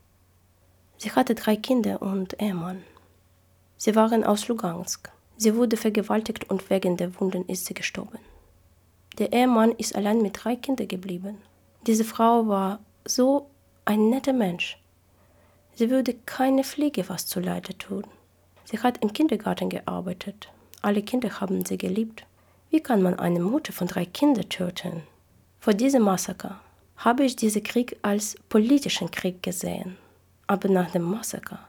Sie 0.97 1.11
hatte 1.11 1.35
drei 1.35 1.55
Kinder 1.55 2.01
und 2.01 2.41
Ehemann. 2.41 2.81
Sie 3.77 3.95
waren 3.95 4.23
aus 4.23 4.47
Lugansk. 4.47 5.11
Sie 5.37 5.55
wurde 5.55 5.77
vergewaltigt 5.77 6.49
und 6.49 6.71
wegen 6.71 6.97
der 6.97 7.19
Wunden 7.19 7.45
ist 7.45 7.67
sie 7.67 7.75
gestorben. 7.75 8.17
Der 9.19 9.31
Ehemann 9.31 9.73
ist 9.73 9.95
allein 9.95 10.23
mit 10.23 10.43
drei 10.43 10.55
Kindern 10.55 10.87
geblieben. 10.87 11.37
Diese 11.85 12.03
Frau 12.03 12.47
war 12.47 12.79
so 13.05 13.45
ein 13.85 14.09
netter 14.09 14.33
Mensch. 14.33 14.79
Sie 15.75 15.91
würde 15.91 16.15
keine 16.25 16.63
Pflege 16.63 17.07
was 17.09 17.27
zu 17.27 17.39
Leide 17.39 17.77
tun. 17.77 18.05
Sie 18.65 18.79
hat 18.79 19.03
im 19.03 19.13
Kindergarten 19.13 19.69
gearbeitet. 19.69 20.49
Alle 20.81 21.03
Kinder 21.03 21.39
haben 21.39 21.63
sie 21.63 21.77
geliebt. 21.77 22.25
Wie 22.71 22.81
kann 22.81 23.03
man 23.03 23.19
eine 23.19 23.39
Mutter 23.39 23.71
von 23.71 23.87
drei 23.87 24.05
Kindern 24.05 24.49
töten? 24.49 25.03
Vor 25.59 25.75
diesem 25.75 26.01
Massaker 26.01 26.59
habe 26.97 27.23
ich 27.23 27.35
diesen 27.35 27.63
Krieg 27.63 27.97
als 28.01 28.35
politischen 28.49 29.11
Krieg 29.11 29.43
gesehen. 29.43 29.97
Aber 30.47 30.69
nach 30.69 30.91
dem 30.91 31.03
Massaker, 31.03 31.59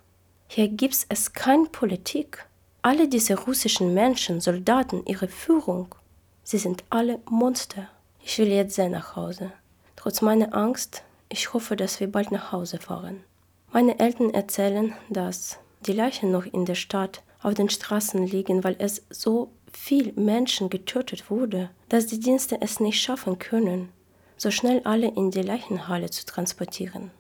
hier 0.49 0.69
gibt 0.69 1.07
es 1.09 1.33
keine 1.33 1.67
Politik. 1.67 2.47
Alle 2.83 3.09
diese 3.09 3.39
russischen 3.39 3.95
Menschen, 3.95 4.41
Soldaten, 4.41 5.03
ihre 5.07 5.29
Führung, 5.29 5.95
sie 6.43 6.59
sind 6.59 6.85
alle 6.91 7.19
Monster. 7.29 7.89
Ich 8.23 8.39
will 8.39 8.49
jetzt 8.49 8.75
sehr 8.75 8.89
nach 8.89 9.17
Hause. 9.17 9.53
Trotz 9.97 10.21
meiner 10.21 10.55
Angst, 10.55 11.03
ich 11.29 11.53
hoffe, 11.53 11.77
dass 11.77 11.99
wir 12.01 12.11
bald 12.11 12.31
nach 12.31 12.53
Hause 12.53 12.79
fahren. 12.79 13.25
Meine 13.73 13.99
Eltern 13.99 14.31
erzählen, 14.31 14.95
dass 15.09 15.59
die 15.87 15.93
Leichen 15.93 16.31
noch 16.31 16.47
in 16.47 16.65
der 16.65 16.75
Stadt 16.75 17.23
auf 17.43 17.55
den 17.55 17.69
Straßen 17.69 18.27
liegen, 18.27 18.65
weil 18.65 18.77
es 18.79 19.03
so 19.11 19.51
viel 19.73 20.13
Menschen 20.13 20.71
getötet 20.71 21.31
wurde, 21.31 21.71
dass 21.89 22.07
die 22.07 22.21
Dienste 22.21 22.61
es 22.61 22.81
nicht 22.81 23.01
schaffen 23.01 23.39
können, 23.39 23.89
so 24.37 24.51
schnell 24.51 24.81
alle 24.85 25.09
in 25.09 25.31
die 25.31 25.43
Leichenhalle 25.43 26.11
zu 26.11 26.25
transportieren. 26.27 27.11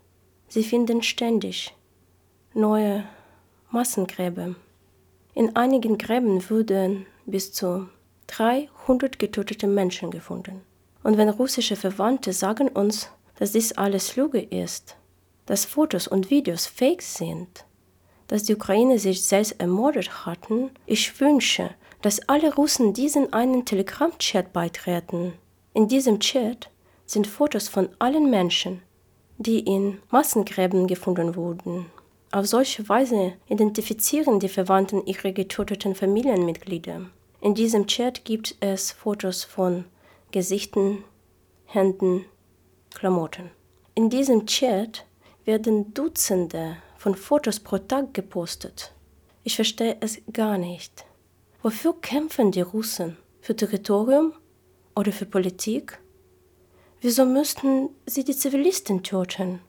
Sie 0.49 0.65
finden 0.65 1.03
ständig 1.03 1.75
neue 2.55 3.05
Massengräber 3.71 4.55
in 5.35 5.57
einigen 5.57 5.99
Gräben 5.99 6.49
wurden 6.49 7.07
bis 7.27 7.53
zu 7.53 7.89
300 8.29 9.19
getötete 9.19 9.67
Menschen 9.67 10.13
gefunden. 10.13 10.63
Und 11.03 11.19
wenn 11.19 11.29
russische 11.29 11.75
Verwandte 11.75 12.33
sagen 12.33 12.69
uns, 12.69 13.11
dass 13.37 13.51
dies 13.51 13.73
alles 13.73 14.15
Lüge 14.15 14.41
ist, 14.41 14.97
dass 15.47 15.65
Fotos 15.65 16.07
und 16.07 16.31
Videos 16.31 16.67
fake 16.67 17.03
sind, 17.03 17.65
dass 18.29 18.45
die 18.45 18.55
Ukraine 18.55 19.01
sich 19.01 19.25
selbst 19.25 19.61
ermordet 19.61 20.25
hatten, 20.25 20.71
ich 20.87 21.21
wünsche, 21.21 21.71
dass 22.01 22.29
alle 22.29 22.55
Russen 22.55 22.95
diesen 22.95 23.33
einen 23.33 23.65
Telegram-Chat 23.65 24.53
beitreten. 24.53 25.33
In 25.75 25.89
diesem 25.89 26.21
Chat 26.21 26.71
sind 27.07 27.27
Fotos 27.27 27.69
von 27.69 27.89
allen 27.99 28.31
Menschen, 28.31 28.83
die 29.39 29.61
in 29.61 29.99
Massengräben 30.11 30.87
gefunden 30.87 31.37
wurden. 31.37 31.87
Auf 32.33 32.47
solche 32.47 32.89
Weise 32.89 33.35
identifizieren 33.49 34.41
die 34.41 34.49
Verwandten 34.49 35.07
ihre 35.07 35.33
getöteten 35.33 35.95
Familienmitglieder. 35.95 37.03
In 37.41 37.55
diesem 37.55 37.87
Chat 37.87 38.25
gibt 38.25 38.57
es 38.61 38.91
Fotos 38.91 39.45
von 39.45 39.85
Gesichten, 40.33 41.05
Händen, 41.67 42.25
Klamotten. 42.93 43.51
In 43.95 44.11
diesem 44.11 44.47
Chat 44.47 45.05
werden 45.45 45.95
Dutzende 45.95 46.79
von 46.97 47.15
Fotos 47.15 47.61
pro 47.61 47.79
Tag 47.79 48.15
gepostet. 48.15 48.93
Ich 49.45 49.57
verstehe 49.57 49.97
es 50.01 50.21
gar 50.33 50.59
nicht. 50.59 51.05
Wofür 51.63 51.95
kämpfen 52.01 52.51
die 52.51 52.63
Russen? 52.63 53.17
Für 53.41 53.55
Territorium 53.55 54.33
oder 54.97 55.13
für 55.13 55.27
Politik? 55.27 55.99
Wieso 57.05 57.27
müssten 57.27 57.91
sie 58.07 58.25
die 58.25 58.35
Zivilisten 58.35 59.03
töten? 59.03 59.61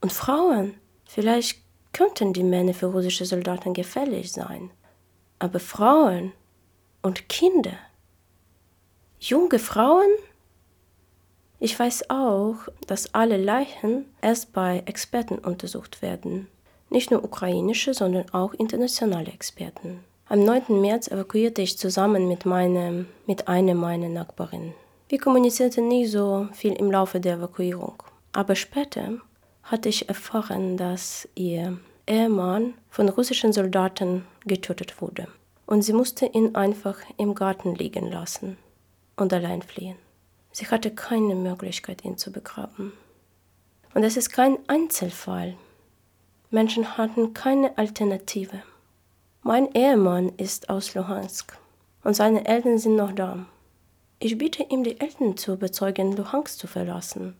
Und 0.00 0.12
Frauen? 0.12 0.74
Vielleicht 1.04 1.58
könnten 1.92 2.32
die 2.32 2.44
Männer 2.44 2.74
für 2.74 2.86
russische 2.86 3.24
Soldaten 3.24 3.74
gefährlich 3.74 4.30
sein. 4.30 4.70
Aber 5.40 5.58
Frauen 5.58 6.32
und 7.02 7.28
Kinder, 7.28 7.72
junge 9.18 9.58
Frauen? 9.58 10.06
Ich 11.58 11.76
weiß 11.76 12.08
auch, 12.08 12.54
dass 12.86 13.12
alle 13.12 13.36
Leichen 13.36 14.04
erst 14.22 14.52
bei 14.52 14.84
Experten 14.86 15.38
untersucht 15.40 16.02
werden. 16.02 16.46
Nicht 16.88 17.10
nur 17.10 17.24
ukrainische, 17.24 17.94
sondern 17.94 18.30
auch 18.30 18.54
internationale 18.54 19.32
Experten. 19.32 20.04
Am 20.28 20.44
9. 20.44 20.80
März 20.80 21.08
evakuierte 21.08 21.62
ich 21.62 21.78
zusammen 21.78 22.28
mit, 22.28 22.46
meinem, 22.46 23.08
mit 23.26 23.48
einer 23.48 23.74
meiner 23.74 24.08
Nachbarinnen. 24.08 24.85
Wir 25.08 25.20
kommunizierten 25.20 25.86
nicht 25.86 26.10
so 26.10 26.48
viel 26.52 26.72
im 26.72 26.90
Laufe 26.90 27.20
der 27.20 27.36
Evakuierung. 27.36 28.02
Aber 28.32 28.56
später 28.56 29.18
hatte 29.62 29.88
ich 29.88 30.08
erfahren, 30.08 30.76
dass 30.76 31.28
ihr 31.36 31.78
Ehemann 32.08 32.74
von 32.90 33.08
russischen 33.08 33.52
Soldaten 33.52 34.24
getötet 34.44 35.00
wurde. 35.00 35.28
Und 35.64 35.82
sie 35.82 35.92
musste 35.92 36.26
ihn 36.26 36.56
einfach 36.56 36.98
im 37.18 37.34
Garten 37.34 37.74
liegen 37.74 38.10
lassen 38.10 38.56
und 39.16 39.32
allein 39.32 39.62
fliehen. 39.62 39.96
Sie 40.50 40.66
hatte 40.66 40.90
keine 40.90 41.34
Möglichkeit, 41.34 42.04
ihn 42.04 42.16
zu 42.16 42.32
begraben. 42.32 42.92
Und 43.94 44.02
es 44.02 44.16
ist 44.16 44.30
kein 44.30 44.58
Einzelfall. 44.68 45.56
Menschen 46.50 46.96
hatten 46.96 47.32
keine 47.32 47.78
Alternative. 47.78 48.62
Mein 49.42 49.72
Ehemann 49.72 50.30
ist 50.36 50.68
aus 50.68 50.94
Luhansk 50.94 51.56
und 52.02 52.14
seine 52.14 52.46
Eltern 52.46 52.78
sind 52.78 52.96
noch 52.96 53.12
da. 53.12 53.46
Ich 54.18 54.38
bitte 54.38 54.62
ihm, 54.62 54.82
die 54.82 54.98
Eltern 54.98 55.36
zu 55.36 55.52
überzeugen, 55.52 56.16
Luhansk 56.16 56.58
zu 56.58 56.66
verlassen. 56.66 57.36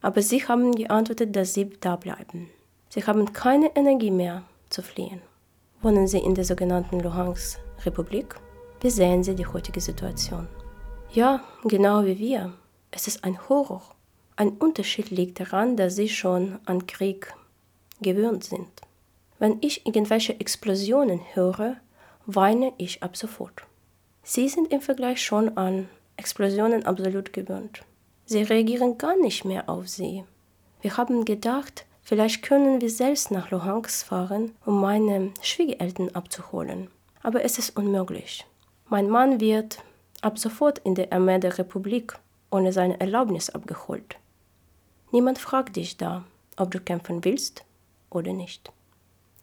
Aber 0.00 0.22
sie 0.22 0.46
haben 0.46 0.74
geantwortet, 0.74 1.34
dass 1.34 1.54
sie 1.54 1.70
da 1.80 1.96
bleiben. 1.96 2.48
Sie 2.88 3.04
haben 3.04 3.32
keine 3.32 3.74
Energie 3.74 4.12
mehr 4.12 4.44
zu 4.68 4.82
fliehen. 4.82 5.20
Wohnen 5.82 6.06
sie 6.06 6.18
in 6.18 6.34
der 6.34 6.44
sogenannten 6.44 7.00
Luhansk-Republik? 7.00 8.36
Wie 8.80 8.90
sehen 8.90 9.24
sie 9.24 9.34
die 9.34 9.46
heutige 9.46 9.80
Situation? 9.80 10.46
Ja, 11.12 11.42
genau 11.64 12.04
wie 12.04 12.18
wir. 12.18 12.52
Es 12.92 13.08
ist 13.08 13.24
ein 13.24 13.48
Horror. 13.48 13.82
Ein 14.36 14.50
Unterschied 14.50 15.10
liegt 15.10 15.40
daran, 15.40 15.76
dass 15.76 15.96
sie 15.96 16.08
schon 16.08 16.60
an 16.64 16.86
Krieg 16.86 17.34
gewöhnt 18.00 18.44
sind. 18.44 18.68
Wenn 19.38 19.58
ich 19.60 19.84
irgendwelche 19.84 20.38
Explosionen 20.38 21.20
höre, 21.34 21.76
weine 22.26 22.72
ich 22.78 23.02
ab 23.02 23.16
sofort. 23.16 23.64
Sie 24.22 24.48
sind 24.48 24.72
im 24.72 24.80
Vergleich 24.80 25.22
schon 25.22 25.56
an 25.56 25.88
Explosionen 26.20 26.84
absolut 26.84 27.32
gewöhnt. 27.32 27.80
Sie 28.26 28.42
reagieren 28.42 28.98
gar 28.98 29.16
nicht 29.16 29.46
mehr 29.46 29.68
auf 29.70 29.88
sie. 29.88 30.22
Wir 30.82 30.98
haben 30.98 31.24
gedacht, 31.24 31.86
vielleicht 32.02 32.42
können 32.42 32.80
wir 32.82 32.90
selbst 32.90 33.30
nach 33.30 33.50
Luhansk 33.50 34.06
fahren, 34.06 34.52
um 34.66 34.82
meine 34.82 35.32
Schwiegereltern 35.40 36.10
abzuholen. 36.10 36.88
Aber 37.22 37.42
es 37.42 37.58
ist 37.58 37.76
unmöglich. 37.76 38.46
Mein 38.88 39.08
Mann 39.08 39.40
wird 39.40 39.78
ab 40.20 40.38
sofort 40.38 40.78
in 40.80 40.94
der 40.94 41.10
Armee 41.10 41.38
der 41.38 41.56
Republik 41.56 42.18
ohne 42.50 42.72
seine 42.72 43.00
Erlaubnis 43.00 43.48
abgeholt. 43.48 44.16
Niemand 45.12 45.38
fragt 45.38 45.76
dich 45.76 45.96
da, 45.96 46.24
ob 46.56 46.70
du 46.70 46.80
kämpfen 46.80 47.24
willst 47.24 47.64
oder 48.10 48.34
nicht. 48.34 48.70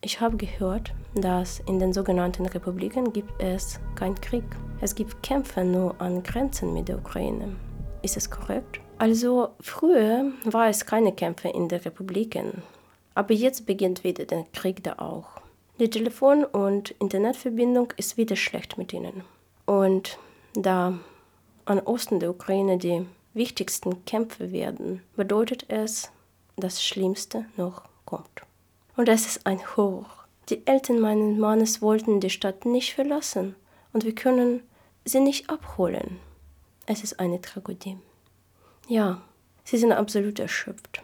Ich 0.01 0.21
habe 0.21 0.37
gehört, 0.37 0.93
dass 1.15 1.59
in 1.61 1.79
den 1.79 1.91
sogenannten 1.91 2.45
Republiken 2.45 3.13
gibt 3.13 3.41
es 3.41 3.79
keinen 3.95 4.19
Krieg. 4.21 4.43
Es 4.79 4.93
gibt 4.93 5.23
Kämpfe 5.23 5.63
nur 5.63 5.99
an 5.99 6.21
Grenzen 6.21 6.71
mit 6.71 6.87
der 6.87 6.99
Ukraine. 6.99 7.55
Ist 8.03 8.15
es 8.15 8.29
korrekt? 8.29 8.79
Also 8.99 9.49
früher 9.59 10.31
war 10.45 10.69
es 10.69 10.85
keine 10.85 11.13
Kämpfe 11.13 11.49
in 11.49 11.67
den 11.67 11.79
Republiken, 11.79 12.61
aber 13.15 13.33
jetzt 13.33 13.65
beginnt 13.65 14.03
wieder 14.03 14.25
der 14.25 14.45
Krieg 14.53 14.83
da 14.83 14.93
auch. 14.99 15.41
Die 15.79 15.89
Telefon- 15.89 16.45
und 16.45 16.91
Internetverbindung 16.99 17.93
ist 17.97 18.17
wieder 18.17 18.35
schlecht 18.35 18.77
mit 18.77 18.93
ihnen. 18.93 19.23
Und 19.65 20.19
da 20.53 20.97
an 21.65 21.79
Osten 21.79 22.19
der 22.19 22.29
Ukraine 22.29 22.77
die 22.77 23.05
wichtigsten 23.33 24.05
Kämpfe 24.05 24.51
werden, 24.51 25.01
bedeutet 25.15 25.65
es, 25.69 26.11
das 26.55 26.83
Schlimmste 26.83 27.45
noch 27.57 27.83
kommt. 28.05 28.46
Und 28.97 29.07
es 29.07 29.27
ist 29.27 29.45
ein 29.45 29.61
Horror. 29.77 30.09
Die 30.49 30.65
Eltern 30.65 30.99
meines 30.99 31.37
Mannes 31.37 31.81
wollten 31.83 32.19
die 32.19 32.31
Stadt 32.31 32.65
nicht 32.65 32.95
verlassen 32.95 33.55
und 33.93 34.03
wir 34.03 34.15
können 34.15 34.61
sie 35.05 35.19
nicht 35.19 35.49
abholen. 35.51 36.19
Es 36.87 37.03
ist 37.03 37.19
eine 37.19 37.39
Tragödie. 37.39 37.97
Ja, 38.87 39.21
sie 39.63 39.77
sind 39.77 39.91
absolut 39.91 40.39
erschöpft. 40.39 41.03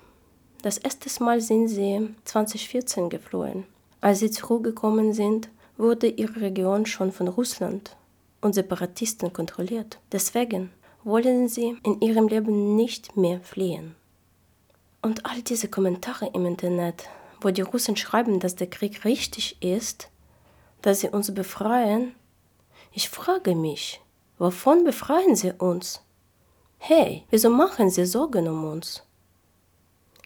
Das 0.64 0.80
erste 0.80 1.24
Mal 1.24 1.39
sind 1.39 1.68
sie 1.68 2.10
2014 2.24 3.10
geflohen. 3.10 3.66
Als 4.02 4.20
sie 4.20 4.32
zurückgekommen 4.32 5.14
sind, 5.14 5.50
wurde 5.78 6.08
ihre 6.08 6.41
Region 6.41 6.86
schon 6.88 7.12
von 7.12 7.28
Russland 7.28 7.96
und 8.41 8.56
Separatisten 8.56 9.34
kontrolliert. 9.34 10.00
Deswegen 10.12 10.72
wollen 11.04 11.48
sie 11.48 11.78
in 11.84 12.02
ihrem 12.02 12.28
Leben 12.28 12.76
nicht 12.76 13.18
mehr 13.18 13.39
fliehen. 13.41 13.96
Und 15.02 15.26
all 15.26 15.41
diese 15.41 15.68
Kommentare 15.68 16.32
im 16.34 16.46
Internet 16.46 17.10
wo 17.44 17.52
die 17.52 17.62
Russen 17.62 17.96
schreiben, 17.96 18.39
dass 18.39 18.56
der 18.56 18.68
Krieg 18.68 19.06
richtig 19.06 19.62
ist, 19.62 20.10
dass 20.82 21.02
sie 21.02 21.10
uns 21.10 21.34
befreien, 21.34 22.16
ich 22.91 23.10
frage 23.10 23.56
mich, 23.56 24.02
wovon 24.38 24.84
befreien 24.84 25.36
sie 25.36 25.52
uns? 25.52 26.02
Hey, 26.78 27.24
wieso 27.30 27.50
machen 27.50 27.89
sie 27.89 28.06
Sorgen 28.06 28.48
um 28.48 28.66
uns? 28.66 29.04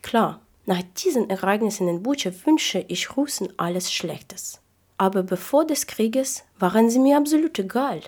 Klar, 0.01 0.41
nach 0.65 0.81
diesen 0.97 1.29
Ereignissen 1.29 1.87
in 1.87 2.03
Butscha 2.03 2.31
wünsche 2.43 2.83
ich 2.89 3.15
Russen 3.15 3.53
alles 3.57 3.93
Schlechtes. 3.93 4.59
Aber 4.97 5.23
bevor 5.23 5.65
des 5.65 5.87
Krieges 5.87 6.43
waren 6.59 6.89
sie 6.89 6.99
mir 6.99 7.15
absolut 7.17 7.57
egal. 7.57 8.01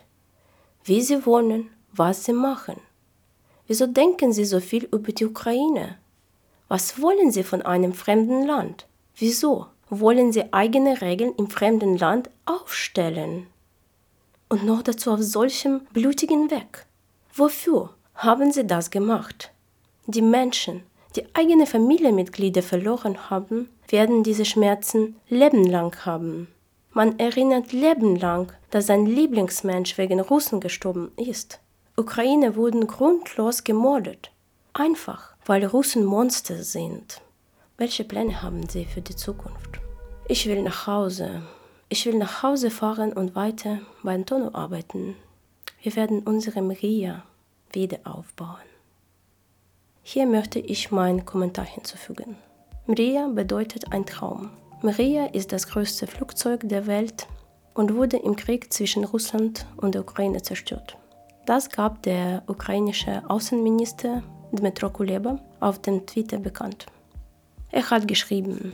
Wie 0.84 1.02
sie 1.02 1.26
wohnen, 1.26 1.70
was 1.94 2.26
sie 2.26 2.34
machen. 2.34 2.82
Wieso 3.68 3.88
denken 3.88 4.34
sie 4.34 4.44
so 4.44 4.60
viel 4.60 4.86
über 4.92 5.14
die 5.14 5.26
Ukraine? 5.26 5.98
Was 6.68 7.02
wollen 7.02 7.32
sie 7.32 7.44
von 7.44 7.62
einem 7.62 7.94
fremden 7.94 8.46
Land? 8.46 8.89
Wieso 9.20 9.68
wollen 9.90 10.32
sie 10.32 10.54
eigene 10.54 11.02
Regeln 11.02 11.34
im 11.38 11.50
fremden 11.50 11.98
Land 11.98 12.30
aufstellen? 12.46 13.48
Und 14.48 14.66
noch 14.66 14.82
dazu 14.82 15.12
auf 15.12 15.22
solchem 15.22 15.82
blutigen 15.92 16.50
Weg. 16.50 16.86
Wofür 17.34 17.94
haben 18.16 18.52
sie 18.54 18.66
das 18.66 18.90
gemacht? 18.92 19.52
Die 20.08 20.22
Menschen, 20.22 20.84
die 21.18 21.24
eigene 21.34 21.66
Familienmitglieder 21.66 22.64
verloren 22.64 23.30
haben, 23.30 23.70
werden 23.90 24.24
diese 24.24 24.46
Schmerzen 24.46 25.18
lebenlang 25.28 25.96
haben. 26.06 26.48
Man 26.92 27.20
erinnert 27.20 27.74
lebenlang, 27.74 28.52
dass 28.72 28.88
sein 28.88 29.06
Lieblingsmensch 29.06 29.98
wegen 29.98 30.22
Russen 30.22 30.62
gestorben 30.62 31.12
ist. 31.18 31.60
Ukraine 31.98 32.56
wurden 32.56 32.88
grundlos 32.88 33.66
gemordet. 33.66 34.32
Einfach, 34.74 35.36
weil 35.46 35.66
Russen 35.66 36.06
Monster 36.06 36.64
sind. 36.64 37.22
Welche 37.80 38.04
Pläne 38.04 38.42
haben 38.42 38.68
Sie 38.68 38.84
für 38.84 39.00
die 39.00 39.16
Zukunft? 39.16 39.80
Ich 40.28 40.48
will 40.48 40.62
nach 40.64 40.86
Hause. 40.86 41.44
Ich 41.88 42.06
will 42.06 42.18
nach 42.18 42.44
Hause 42.44 42.72
fahren 42.72 43.14
und 43.14 43.36
weiter 43.36 43.80
bei 44.04 44.14
Antonio 44.14 44.50
arbeiten. 44.54 45.16
Wir 45.82 45.96
werden 45.96 46.20
unsere 46.20 46.62
Maria 46.62 47.24
wieder 47.72 48.00
aufbauen. 48.04 48.68
Hier 50.04 50.28
möchte 50.28 50.60
ich 50.60 50.92
meinen 50.92 51.24
Kommentar 51.24 51.64
hinzufügen. 51.64 52.36
Maria 52.86 53.30
bedeutet 53.30 53.94
ein 53.94 54.06
Traum. 54.06 54.50
Maria 54.82 55.28
ist 55.28 55.54
das 55.54 55.70
größte 55.70 56.06
Flugzeug 56.06 56.68
der 56.68 56.86
Welt 56.86 57.28
und 57.76 57.96
wurde 57.96 58.18
im 58.18 58.36
Krieg 58.36 58.74
zwischen 58.74 59.06
Russland 59.06 59.66
und 59.78 59.96
der 59.96 60.02
Ukraine 60.02 60.42
zerstört. 60.42 60.98
Das 61.46 61.70
gab 61.70 62.04
der 62.04 62.44
ukrainische 62.48 63.24
Außenminister 63.30 64.22
Dmitro 64.52 64.90
Kuleba 64.90 65.40
auf 65.62 65.80
dem 65.80 66.06
Twitter 66.06 66.40
bekannt. 66.40 66.88
Er 67.72 67.90
hat 67.90 68.08
geschrieben, 68.08 68.74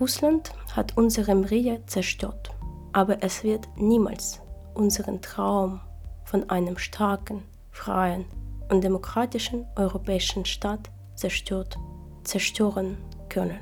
Russland 0.00 0.52
hat 0.74 0.96
unsere 0.96 1.34
Mrie 1.34 1.78
zerstört, 1.86 2.50
aber 2.92 3.22
es 3.22 3.44
wird 3.44 3.68
niemals 3.76 4.40
unseren 4.74 5.20
Traum 5.20 5.80
von 6.24 6.48
einem 6.48 6.78
starken, 6.78 7.42
freien 7.70 8.24
und 8.70 8.82
demokratischen 8.82 9.66
europäischen 9.76 10.44
Staat 10.44 10.90
zerstört, 11.14 11.76
zerstören 12.24 12.96
können. 13.28 13.60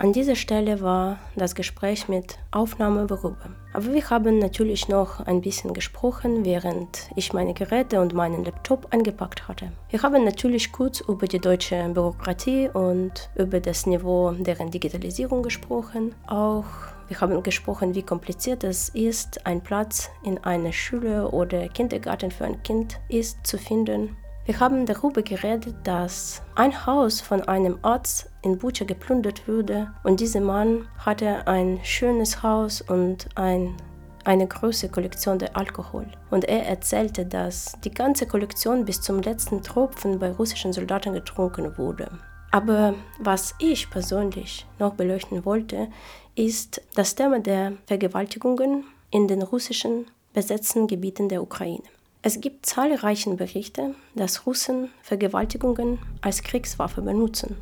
An 0.00 0.14
dieser 0.14 0.34
Stelle 0.34 0.80
war 0.80 1.18
das 1.36 1.54
Gespräch 1.54 2.08
mit 2.08 2.38
Aufnahme 2.52 3.06
vorüber. 3.06 3.50
Aber 3.74 3.92
wir 3.92 4.08
haben 4.08 4.38
natürlich 4.38 4.88
noch 4.88 5.20
ein 5.26 5.42
bisschen 5.42 5.74
gesprochen, 5.74 6.42
während 6.46 7.10
ich 7.16 7.34
meine 7.34 7.52
Geräte 7.52 8.00
und 8.00 8.14
meinen 8.14 8.42
Laptop 8.42 8.94
eingepackt 8.94 9.46
hatte. 9.46 9.72
Wir 9.90 10.02
haben 10.02 10.24
natürlich 10.24 10.72
kurz 10.72 11.00
über 11.00 11.26
die 11.26 11.38
deutsche 11.38 11.86
Bürokratie 11.90 12.70
und 12.72 13.28
über 13.34 13.60
das 13.60 13.84
Niveau 13.84 14.30
deren 14.30 14.70
Digitalisierung 14.70 15.42
gesprochen. 15.42 16.14
Auch 16.26 16.64
wir 17.08 17.20
haben 17.20 17.42
gesprochen, 17.42 17.94
wie 17.94 18.02
kompliziert 18.02 18.64
es 18.64 18.88
ist, 18.88 19.44
einen 19.44 19.60
Platz 19.60 20.08
in 20.24 20.38
einer 20.38 20.72
Schule 20.72 21.28
oder 21.28 21.68
Kindergarten 21.68 22.30
für 22.30 22.46
ein 22.46 22.62
Kind 22.62 22.98
ist 23.10 23.46
zu 23.46 23.58
finden. 23.58 24.16
Wir 24.46 24.58
haben 24.58 24.86
darüber 24.86 25.22
geredet, 25.22 25.74
dass 25.84 26.42
ein 26.54 26.86
Haus 26.86 27.20
von 27.20 27.42
einem 27.42 27.78
Arzt 27.82 28.30
in 28.42 28.58
Bucha 28.58 28.84
geplündert 28.84 29.46
wurde 29.46 29.92
und 30.02 30.20
dieser 30.20 30.40
Mann 30.40 30.88
hatte 30.98 31.46
ein 31.46 31.78
schönes 31.82 32.42
Haus 32.42 32.80
und 32.80 33.28
ein, 33.34 33.76
eine 34.24 34.46
große 34.46 34.88
Kollektion 34.88 35.38
der 35.38 35.56
Alkohol. 35.56 36.06
Und 36.30 36.46
er 36.46 36.66
erzählte, 36.66 37.26
dass 37.26 37.74
die 37.84 37.92
ganze 37.92 38.26
Kollektion 38.26 38.86
bis 38.86 39.02
zum 39.02 39.20
letzten 39.20 39.62
Tropfen 39.62 40.18
bei 40.18 40.32
russischen 40.32 40.72
Soldaten 40.72 41.12
getrunken 41.12 41.76
wurde. 41.76 42.10
Aber 42.50 42.94
was 43.20 43.54
ich 43.58 43.90
persönlich 43.90 44.66
noch 44.78 44.94
beleuchten 44.94 45.44
wollte, 45.44 45.88
ist 46.34 46.82
das 46.94 47.14
Thema 47.14 47.40
der 47.40 47.74
Vergewaltigungen 47.86 48.84
in 49.10 49.28
den 49.28 49.42
russischen 49.42 50.06
besetzten 50.32 50.86
Gebieten 50.86 51.28
der 51.28 51.42
Ukraine. 51.42 51.84
Es 52.22 52.38
gibt 52.42 52.66
zahlreiche 52.66 53.34
Berichte, 53.34 53.94
dass 54.14 54.44
Russen 54.44 54.90
Vergewaltigungen 55.02 55.98
als 56.20 56.42
Kriegswaffe 56.42 57.00
benutzen. 57.00 57.56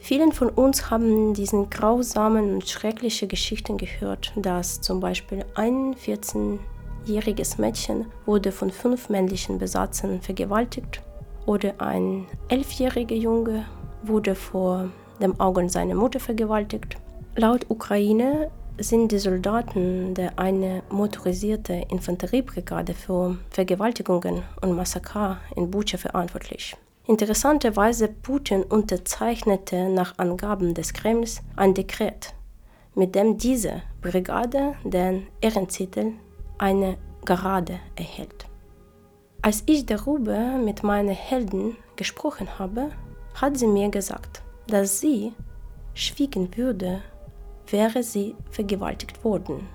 Vielen 0.00 0.32
von 0.32 0.48
uns 0.48 0.90
haben 0.90 1.32
diesen 1.32 1.70
grausamen 1.70 2.54
und 2.54 2.68
schrecklichen 2.68 3.28
Geschichten 3.28 3.76
gehört, 3.76 4.32
dass 4.34 4.80
zum 4.80 4.98
Beispiel 4.98 5.44
ein 5.54 5.94
14-jähriges 5.94 7.60
Mädchen 7.60 8.06
wurde 8.26 8.50
von 8.50 8.72
fünf 8.72 9.10
männlichen 9.10 9.58
Besatzern 9.58 10.20
vergewaltigt 10.20 11.02
oder 11.46 11.74
ein 11.80 12.26
elfjähriger 12.48 13.14
Junge 13.14 13.64
wurde 14.02 14.34
vor 14.34 14.88
dem 15.22 15.38
Augen 15.38 15.68
seiner 15.68 15.94
Mutter 15.94 16.18
vergewaltigt. 16.18 16.96
Laut 17.36 17.66
Ukraine 17.68 18.50
sind 18.80 19.12
die 19.12 19.18
Soldaten 19.18 20.14
der 20.14 20.38
eine 20.38 20.82
motorisierte 20.90 21.86
Infanteriebrigade 21.90 22.94
für 22.94 23.36
Vergewaltigungen 23.50 24.42
und 24.60 24.74
Massaker 24.74 25.38
in 25.54 25.70
Bucha 25.70 25.98
verantwortlich. 25.98 26.76
Interessanterweise 27.06 28.08
Putin 28.08 28.62
unterzeichnete 28.62 29.88
nach 29.88 30.18
Angaben 30.18 30.74
des 30.74 30.92
Kremls 30.92 31.42
ein 31.56 31.74
Dekret, 31.74 32.34
mit 32.94 33.14
dem 33.14 33.36
diese 33.36 33.82
Brigade 34.00 34.74
den 34.84 35.26
Ehrentitel 35.40 36.12
eine 36.58 36.96
Gerade 37.24 37.80
erhält. 37.96 38.46
Als 39.42 39.62
ich 39.66 39.86
darüber 39.86 40.58
mit 40.58 40.82
meinen 40.82 41.14
Helden 41.14 41.76
gesprochen 41.96 42.58
habe, 42.58 42.90
hat 43.34 43.58
sie 43.58 43.66
mir 43.66 43.90
gesagt, 43.90 44.42
dass 44.66 45.00
sie 45.00 45.32
schwiegen 45.94 46.56
würde, 46.56 47.02
wäre 47.72 48.02
sie 48.02 48.34
vergewaltigt 48.50 49.24
worden. 49.24 49.68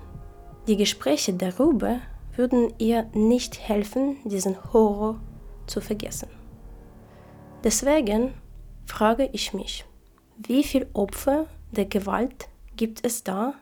Die 0.68 0.78
Gespräche 0.78 1.34
darüber 1.34 2.00
würden 2.36 2.74
ihr 2.78 3.04
nicht 3.14 3.60
helfen, 3.60 4.18
diesen 4.26 4.58
Horror 4.74 5.20
zu 5.68 5.82
vergessen. 5.82 6.30
Deswegen 7.64 8.34
frage 8.86 9.30
ich 9.32 9.54
mich, 9.54 9.86
wie 10.38 10.64
viele 10.64 10.88
Opfer 10.94 11.48
der 11.72 11.86
Gewalt 11.86 12.48
gibt 12.76 13.06
es 13.06 13.24
da, 13.24 13.54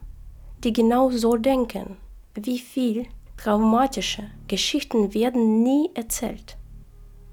die 0.63 0.73
genau 0.73 1.11
so 1.11 1.36
denken? 1.36 1.97
Wie 2.36 2.59
viele 2.59 3.05
traumatische 3.38 4.23
Geschichten 4.47 5.13
werden 5.13 5.63
nie 5.63 5.91
erzählt? 5.93 6.57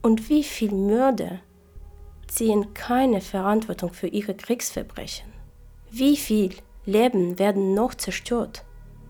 Und 0.02 0.28
wie 0.28 0.42
viele 0.42 0.74
Mörder 0.74 1.40
ziehen 2.26 2.72
keine 2.74 3.20
Verantwortung 3.20 3.92
für 3.92 4.08
ihre 4.08 4.34
Kriegsverbrechen? 4.34 5.32
Wie 5.90 6.16
viele 6.16 6.54
Leben 6.86 7.38
werden 7.38 7.74
noch 7.74 7.94
zerstört, 7.94 8.64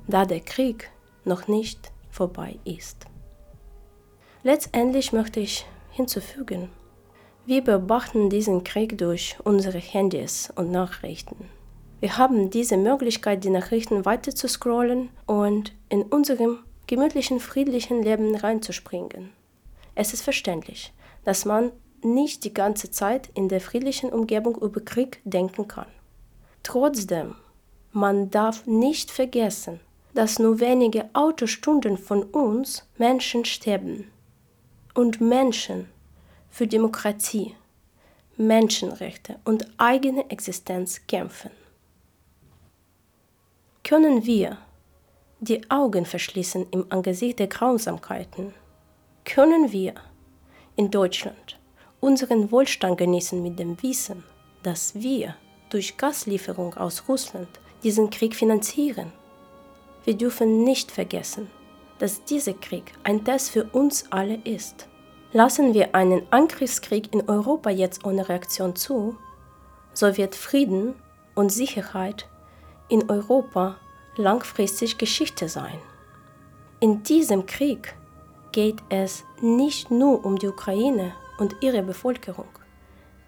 da 0.09 0.25
der 0.25 0.41
Krieg 0.41 0.91
noch 1.25 1.47
nicht 1.49 1.93
vorbei 2.11 2.59
ist? 2.65 3.07
Letztendlich 4.43 5.13
möchte 5.13 5.41
ich 5.41 5.67
hinzufügen, 5.91 6.71
wir 7.47 7.63
beobachten 7.63 8.31
diesen 8.31 8.65
Krieg 8.65 8.99
durch 8.99 9.37
unsere 9.45 9.79
Handys 9.79 10.53
und 10.57 10.71
Nachrichten. 10.71 11.49
Wir 12.01 12.17
haben 12.17 12.51
diese 12.51 12.77
Möglichkeit, 12.77 13.45
die 13.45 13.51
Nachrichten 13.51 14.05
weiter 14.05 14.35
zu 14.35 14.49
scrollen 14.49 15.11
und 15.27 15.73
in 15.89 16.03
unserem 16.03 16.61
gemütlichen, 16.87 17.41
friedlichen 17.41 18.03
Leben 18.03 18.35
reinzuspringen. 18.35 19.31
Es 19.95 20.13
ist 20.13 20.23
verständlich, 20.23 20.93
dass 21.25 21.45
man 21.45 21.73
nicht 22.03 22.45
die 22.45 22.55
ganze 22.55 22.91
Zeit 22.91 23.31
in 23.35 23.49
der 23.49 23.61
friedlichen 23.61 24.11
Umgebung 24.11 24.57
über 24.57 24.81
Krieg 24.81 25.21
denken 25.25 25.69
kann. 25.69 25.89
Trotzdem, 26.63 27.35
man 27.93 28.31
darf 28.31 28.67
nicht 28.67 29.11
vergessen, 29.11 29.81
dass 30.15 30.39
nur 30.39 30.61
wenige 30.61 31.09
Autostunden 31.13 31.99
von 31.99 32.23
uns 32.25 32.87
Menschen 32.99 33.45
sterben. 33.45 34.11
Und 34.95 35.21
Menschen 35.21 35.89
für 36.51 36.67
Demokratie, 36.67 37.55
Menschenrechte 38.37 39.39
und 39.45 39.67
eigene 39.79 40.29
Existenz 40.31 41.07
kämpfen. 41.07 41.51
Können 43.85 44.27
wir 44.27 44.59
die 45.41 45.71
Augen 45.71 46.05
verschließen 46.05 46.67
im 46.71 46.87
Angesicht 46.91 47.39
der 47.39 47.47
Grausamkeiten? 47.47 48.53
Können 49.25 49.73
wir 49.73 49.95
in 50.77 50.91
Deutschland 50.91 51.59
unseren 52.01 52.51
Wohlstand 52.51 52.99
genießen 52.99 53.43
mit 53.43 53.59
dem 53.59 53.81
Wissen, 53.83 54.25
dass 54.63 54.95
wir 54.95 55.37
durch 55.69 55.97
Gaslieferung 55.97 56.75
aus 56.75 57.05
Russland 57.09 57.49
diesen 57.83 58.11
Krieg 58.11 58.35
finanzieren? 58.35 59.13
Wir 60.05 60.17
dürfen 60.17 60.65
nicht 60.65 60.91
vergessen, 60.91 61.51
dass 61.99 62.25
dieser 62.25 62.55
Krieg 62.55 62.93
ein 63.05 63.25
Test 63.25 63.51
für 63.51 63.65
uns 63.65 64.05
alle 64.11 64.37
ist. 64.45 64.89
Lassen 65.33 65.75
wir 65.75 65.95
einen 65.95 66.23
Angriffskrieg 66.31 67.13
in 67.13 67.29
Europa 67.29 67.71
jetzt 67.71 68.05
ohne 68.05 68.29
Reaktion 68.29 68.75
zu, 68.75 69.17
so 69.93 70.17
wird 70.17 70.35
Frieden 70.35 70.95
und 71.35 71.53
Sicherheit 71.53 72.29
in 72.89 73.09
Europa 73.09 73.77
langfristig 74.17 74.99
Geschichte 74.99 75.49
sein. 75.49 75.79
In 76.81 77.03
diesem 77.03 77.47
Krieg 77.47 77.95
geht 78.53 78.79
es 78.89 79.25
nicht 79.41 79.91
nur 79.91 80.25
um 80.25 80.39
die 80.39 80.49
Ukraine 80.49 81.13
und 81.39 81.57
ihre 81.61 81.83
Bevölkerung. 81.83 82.49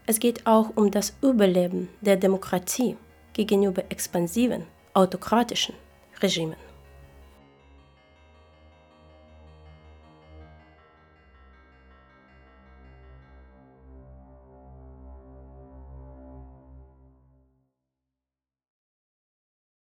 Es 0.07 0.19
geht 0.19 0.47
auch 0.47 0.71
um 0.75 0.91
das 0.91 1.15
Überleben 1.23 1.89
der 2.01 2.17
Demokratie 2.17 2.97
gegenüber 3.35 3.85
expansiven, 3.89 4.67
autokratischen 4.95 5.75
Regimen. 6.21 6.72